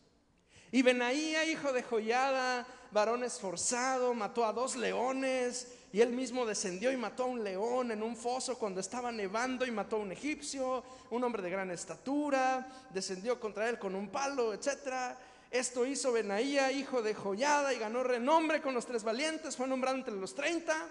Y 0.73 0.81
Benaía, 0.81 1.45
hijo 1.45 1.71
de 1.71 1.83
Joyada, 1.83 2.65
varón 2.91 3.23
esforzado, 3.23 4.15
mató 4.15 4.43
a 4.43 4.51
dos 4.51 4.75
leones 4.75 5.71
y 5.91 6.01
él 6.01 6.11
mismo 6.11 6.47
descendió 6.47 6.91
y 6.91 6.97
mató 6.97 7.25
a 7.25 7.27
un 7.27 7.43
león 7.43 7.91
en 7.91 8.01
un 8.01 8.15
foso 8.15 8.57
cuando 8.57 8.79
estaba 8.79 9.11
nevando 9.11 9.67
y 9.67 9.71
mató 9.71 9.97
a 9.97 9.99
un 9.99 10.11
egipcio, 10.11 10.83
un 11.11 11.23
hombre 11.23 11.43
de 11.43 11.51
gran 11.51 11.69
estatura, 11.69 12.67
descendió 12.89 13.39
contra 13.39 13.69
él 13.69 13.77
con 13.77 13.93
un 13.93 14.09
palo, 14.09 14.51
etc. 14.51 15.15
Esto 15.51 15.85
hizo 15.85 16.11
Benaía, 16.11 16.71
hijo 16.71 17.03
de 17.03 17.13
Joyada, 17.13 17.71
y 17.71 17.77
ganó 17.77 18.01
renombre 18.01 18.59
con 18.59 18.73
los 18.73 18.87
tres 18.87 19.03
valientes, 19.03 19.55
fue 19.55 19.67
nombrado 19.67 19.97
entre 19.97 20.15
los 20.15 20.33
treinta, 20.33 20.89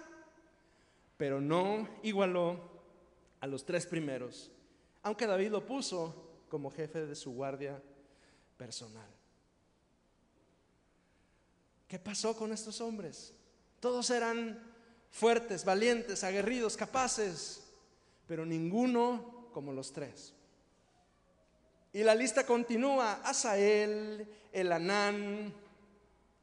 pero 1.17 1.41
no 1.41 1.89
igualó 2.05 2.57
a 3.41 3.49
los 3.49 3.65
tres 3.65 3.85
primeros, 3.87 4.53
aunque 5.03 5.27
David 5.27 5.51
lo 5.51 5.67
puso 5.67 6.15
como 6.49 6.71
jefe 6.71 7.05
de 7.05 7.17
su 7.17 7.33
guardia 7.33 7.83
personal. 8.57 9.22
¿Qué 11.93 11.99
pasó 11.99 12.35
con 12.35 12.55
estos 12.55 12.81
hombres? 12.81 13.35
Todos 13.79 14.09
eran 14.09 14.59
fuertes, 15.11 15.63
valientes, 15.63 16.25
aguerridos, 16.25 16.75
capaces, 16.75 17.65
pero 18.27 18.47
ninguno 18.47 19.51
como 19.53 19.75
los 19.75 19.93
tres. 19.93 20.33
Y 21.93 22.03
la 22.03 22.15
lista 22.15 22.47
continúa. 22.47 23.21
Asael, 23.23 24.27
Elanán, 24.51 25.53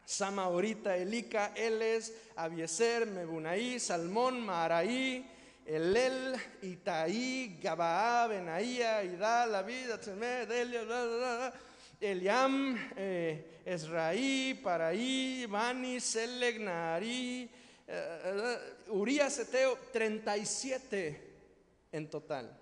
Samaorita, 0.05 0.95
Elika, 0.95 1.51
Eles, 1.55 2.13
Abieser, 2.35 3.07
Mebunaí, 3.07 3.79
Salmón, 3.79 4.45
Maraí, 4.45 5.27
Elel, 5.65 6.35
Itaí, 6.61 7.57
Gabaá, 7.59 8.27
Benaía, 8.27 9.03
Idal, 9.03 9.53
David, 9.53 9.95
Delia, 10.47 10.83
bla, 10.83 11.05
bla, 11.05 11.17
bla. 11.17 11.53
Eliam, 11.99 12.77
eh, 12.95 13.61
Esraí, 13.65 14.59
Paraí, 14.63 15.45
Bani, 15.47 15.99
Seleg, 15.99 16.59
Naharí, 16.61 17.49
eh, 17.87 18.57
Urias, 18.87 19.39
Eteo, 19.39 19.77
37 19.91 21.21
en 21.91 22.09
total. 22.09 22.57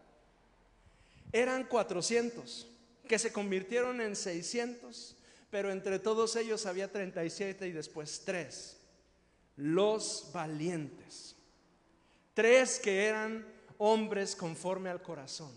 Eran 1.31 1.65
400 1.65 2.67
que 3.07 3.19
se 3.19 3.31
convirtieron 3.31 4.01
en 4.01 4.15
600, 4.15 5.15
pero 5.49 5.71
entre 5.71 5.99
todos 5.99 6.35
ellos 6.35 6.65
había 6.65 6.91
37 6.91 7.67
y 7.67 7.71
después 7.71 8.23
3. 8.25 8.77
Los 9.57 10.29
valientes. 10.33 11.35
Tres 12.33 12.79
que 12.79 13.05
eran 13.05 13.45
hombres 13.77 14.35
conforme 14.35 14.89
al 14.89 15.01
corazón. 15.01 15.51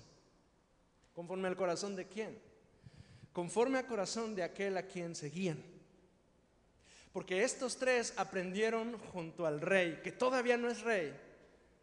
¿Conforme 1.14 1.48
al 1.48 1.56
corazón 1.56 1.96
de 1.96 2.06
quién? 2.06 2.49
Conforme 3.32 3.78
al 3.78 3.86
corazón 3.86 4.34
de 4.34 4.42
aquel 4.42 4.76
a 4.76 4.82
quien 4.82 5.14
seguían. 5.14 5.62
Porque 7.12 7.42
estos 7.42 7.76
tres 7.76 8.14
aprendieron 8.16 8.98
junto 9.12 9.46
al 9.46 9.60
rey, 9.60 10.00
que 10.02 10.12
todavía 10.12 10.56
no 10.56 10.68
es 10.68 10.82
rey, 10.82 11.12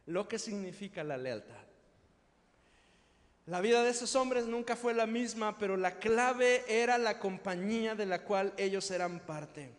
lo 0.05 0.27
que 0.27 0.39
significa 0.39 1.03
la 1.03 1.17
lealtad. 1.17 1.55
La 3.45 3.61
vida 3.61 3.83
de 3.83 3.91
esos 3.91 4.15
hombres 4.15 4.45
nunca 4.45 4.75
fue 4.75 4.93
la 4.93 5.05
misma, 5.05 5.57
pero 5.57 5.77
la 5.77 5.99
clave 5.99 6.65
era 6.67 6.97
la 6.97 7.17
compañía 7.17 7.95
de 7.95 8.05
la 8.05 8.23
cual 8.23 8.53
ellos 8.57 8.89
eran 8.91 9.21
parte. 9.21 9.73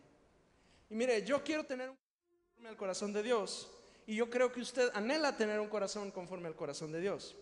Y 0.89 0.95
mire, 0.95 1.23
yo 1.23 1.45
quiero 1.45 1.65
tener 1.65 1.91
un 1.91 1.97
corazón 1.97 2.39
conforme 2.47 2.69
al 2.71 2.77
corazón 2.77 3.13
de 3.13 3.23
Dios, 3.23 3.71
y 4.07 4.17
yo 4.17 4.31
creo 4.31 4.51
que 4.51 4.61
usted 4.61 4.91
anhela 4.95 5.37
tener 5.37 5.61
un 5.61 5.69
corazón 5.69 6.11
conforme 6.11 6.49
al 6.49 6.57
corazón 6.57 6.93
de 6.93 7.01
Dios. 7.01 7.37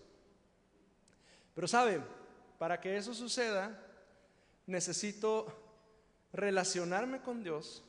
Pero 1.54 1.68
sabe, 1.68 2.00
para 2.58 2.80
que 2.80 2.96
eso 2.96 3.14
suceda, 3.14 3.85
necesito 4.66 5.46
relacionarme 6.32 7.22
con 7.22 7.42
Dios, 7.42 7.82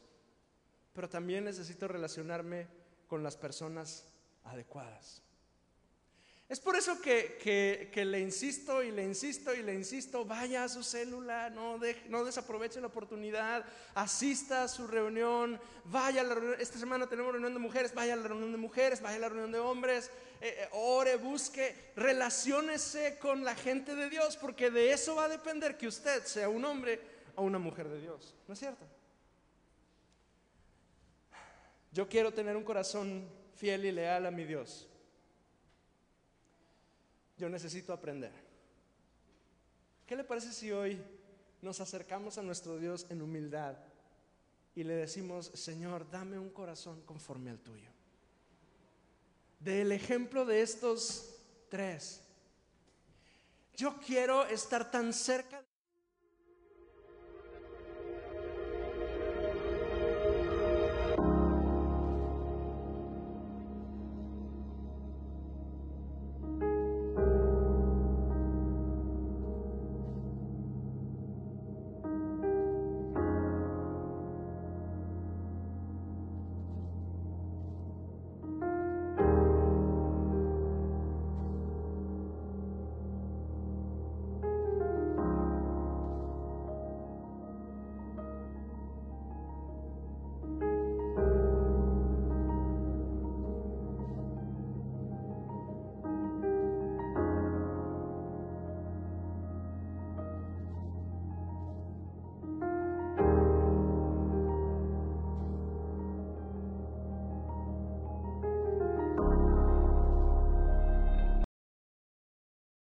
pero 0.93 1.09
también 1.09 1.43
necesito 1.43 1.87
relacionarme 1.87 2.67
con 3.07 3.23
las 3.23 3.37
personas 3.37 4.05
adecuadas. 4.43 5.21
Es 6.49 6.61
por 6.61 6.77
eso 6.77 7.01
que, 7.01 7.91
le 7.93 8.19
insisto 8.21 8.81
y 8.81 8.91
le 8.91 9.03
insisto 9.03 9.53
y 9.53 9.63
le 9.63 9.73
insisto, 9.73 10.23
vaya 10.23 10.63
a 10.63 10.69
su 10.69 10.81
célula, 10.81 11.49
no, 11.49 11.77
no 12.07 12.23
desaproveche 12.23 12.79
la 12.79 12.87
oportunidad, 12.87 13.65
asista 13.93 14.63
a 14.63 14.67
su 14.69 14.87
reunión, 14.87 15.59
vaya 15.83 16.21
a 16.21 16.23
la 16.23 16.35
reunión, 16.35 16.55
esta 16.61 16.79
semana 16.79 17.05
tenemos 17.05 17.33
reunión 17.33 17.53
de 17.53 17.59
mujeres, 17.59 17.93
vaya 17.93 18.13
a 18.13 18.15
la 18.15 18.29
reunión 18.29 18.53
de 18.53 18.57
mujeres, 18.57 19.01
vaya 19.01 19.17
a 19.17 19.19
la 19.19 19.27
reunión 19.27 19.51
de 19.51 19.59
hombres, 19.59 20.09
eh, 20.39 20.55
eh, 20.57 20.69
ore, 20.71 21.17
busque, 21.17 21.91
relaciónese 21.97 23.19
con 23.19 23.43
la 23.43 23.53
gente 23.53 23.93
de 23.93 24.09
Dios, 24.09 24.37
porque 24.37 24.71
de 24.71 24.93
eso 24.93 25.15
va 25.15 25.25
a 25.25 25.29
depender 25.29 25.77
que 25.77 25.87
usted 25.87 26.23
sea 26.23 26.47
un 26.47 26.63
hombre 26.63 27.01
o 27.35 27.43
una 27.43 27.59
mujer 27.59 27.89
de 27.89 27.99
Dios, 27.99 28.35
¿no 28.47 28.53
es 28.53 28.59
cierto? 28.59 28.85
Yo 31.91 32.07
quiero 32.07 32.33
tener 32.33 32.55
un 32.55 32.63
corazón 32.63 33.27
fiel 33.57 33.83
y 33.83 33.91
leal 33.91 34.25
a 34.25 34.31
mi 34.31 34.45
Dios 34.45 34.87
yo 37.37 37.49
necesito 37.49 37.93
aprender. 37.93 38.31
¿Qué 40.05 40.15
le 40.15 40.23
parece 40.23 40.53
si 40.53 40.71
hoy 40.71 41.01
nos 41.61 41.79
acercamos 41.81 42.37
a 42.37 42.43
nuestro 42.43 42.77
Dios 42.77 43.05
en 43.09 43.21
humildad 43.21 43.77
y 44.75 44.83
le 44.83 44.95
decimos, 44.95 45.51
Señor, 45.53 46.09
dame 46.09 46.39
un 46.39 46.49
corazón 46.49 47.01
conforme 47.01 47.49
al 47.49 47.59
tuyo? 47.59 47.91
Del 49.59 49.91
ejemplo 49.91 50.45
de 50.45 50.61
estos 50.61 51.35
tres, 51.69 52.21
yo 53.75 53.99
quiero 53.99 54.45
estar 54.45 54.89
tan 54.89 55.13
cerca 55.13 55.63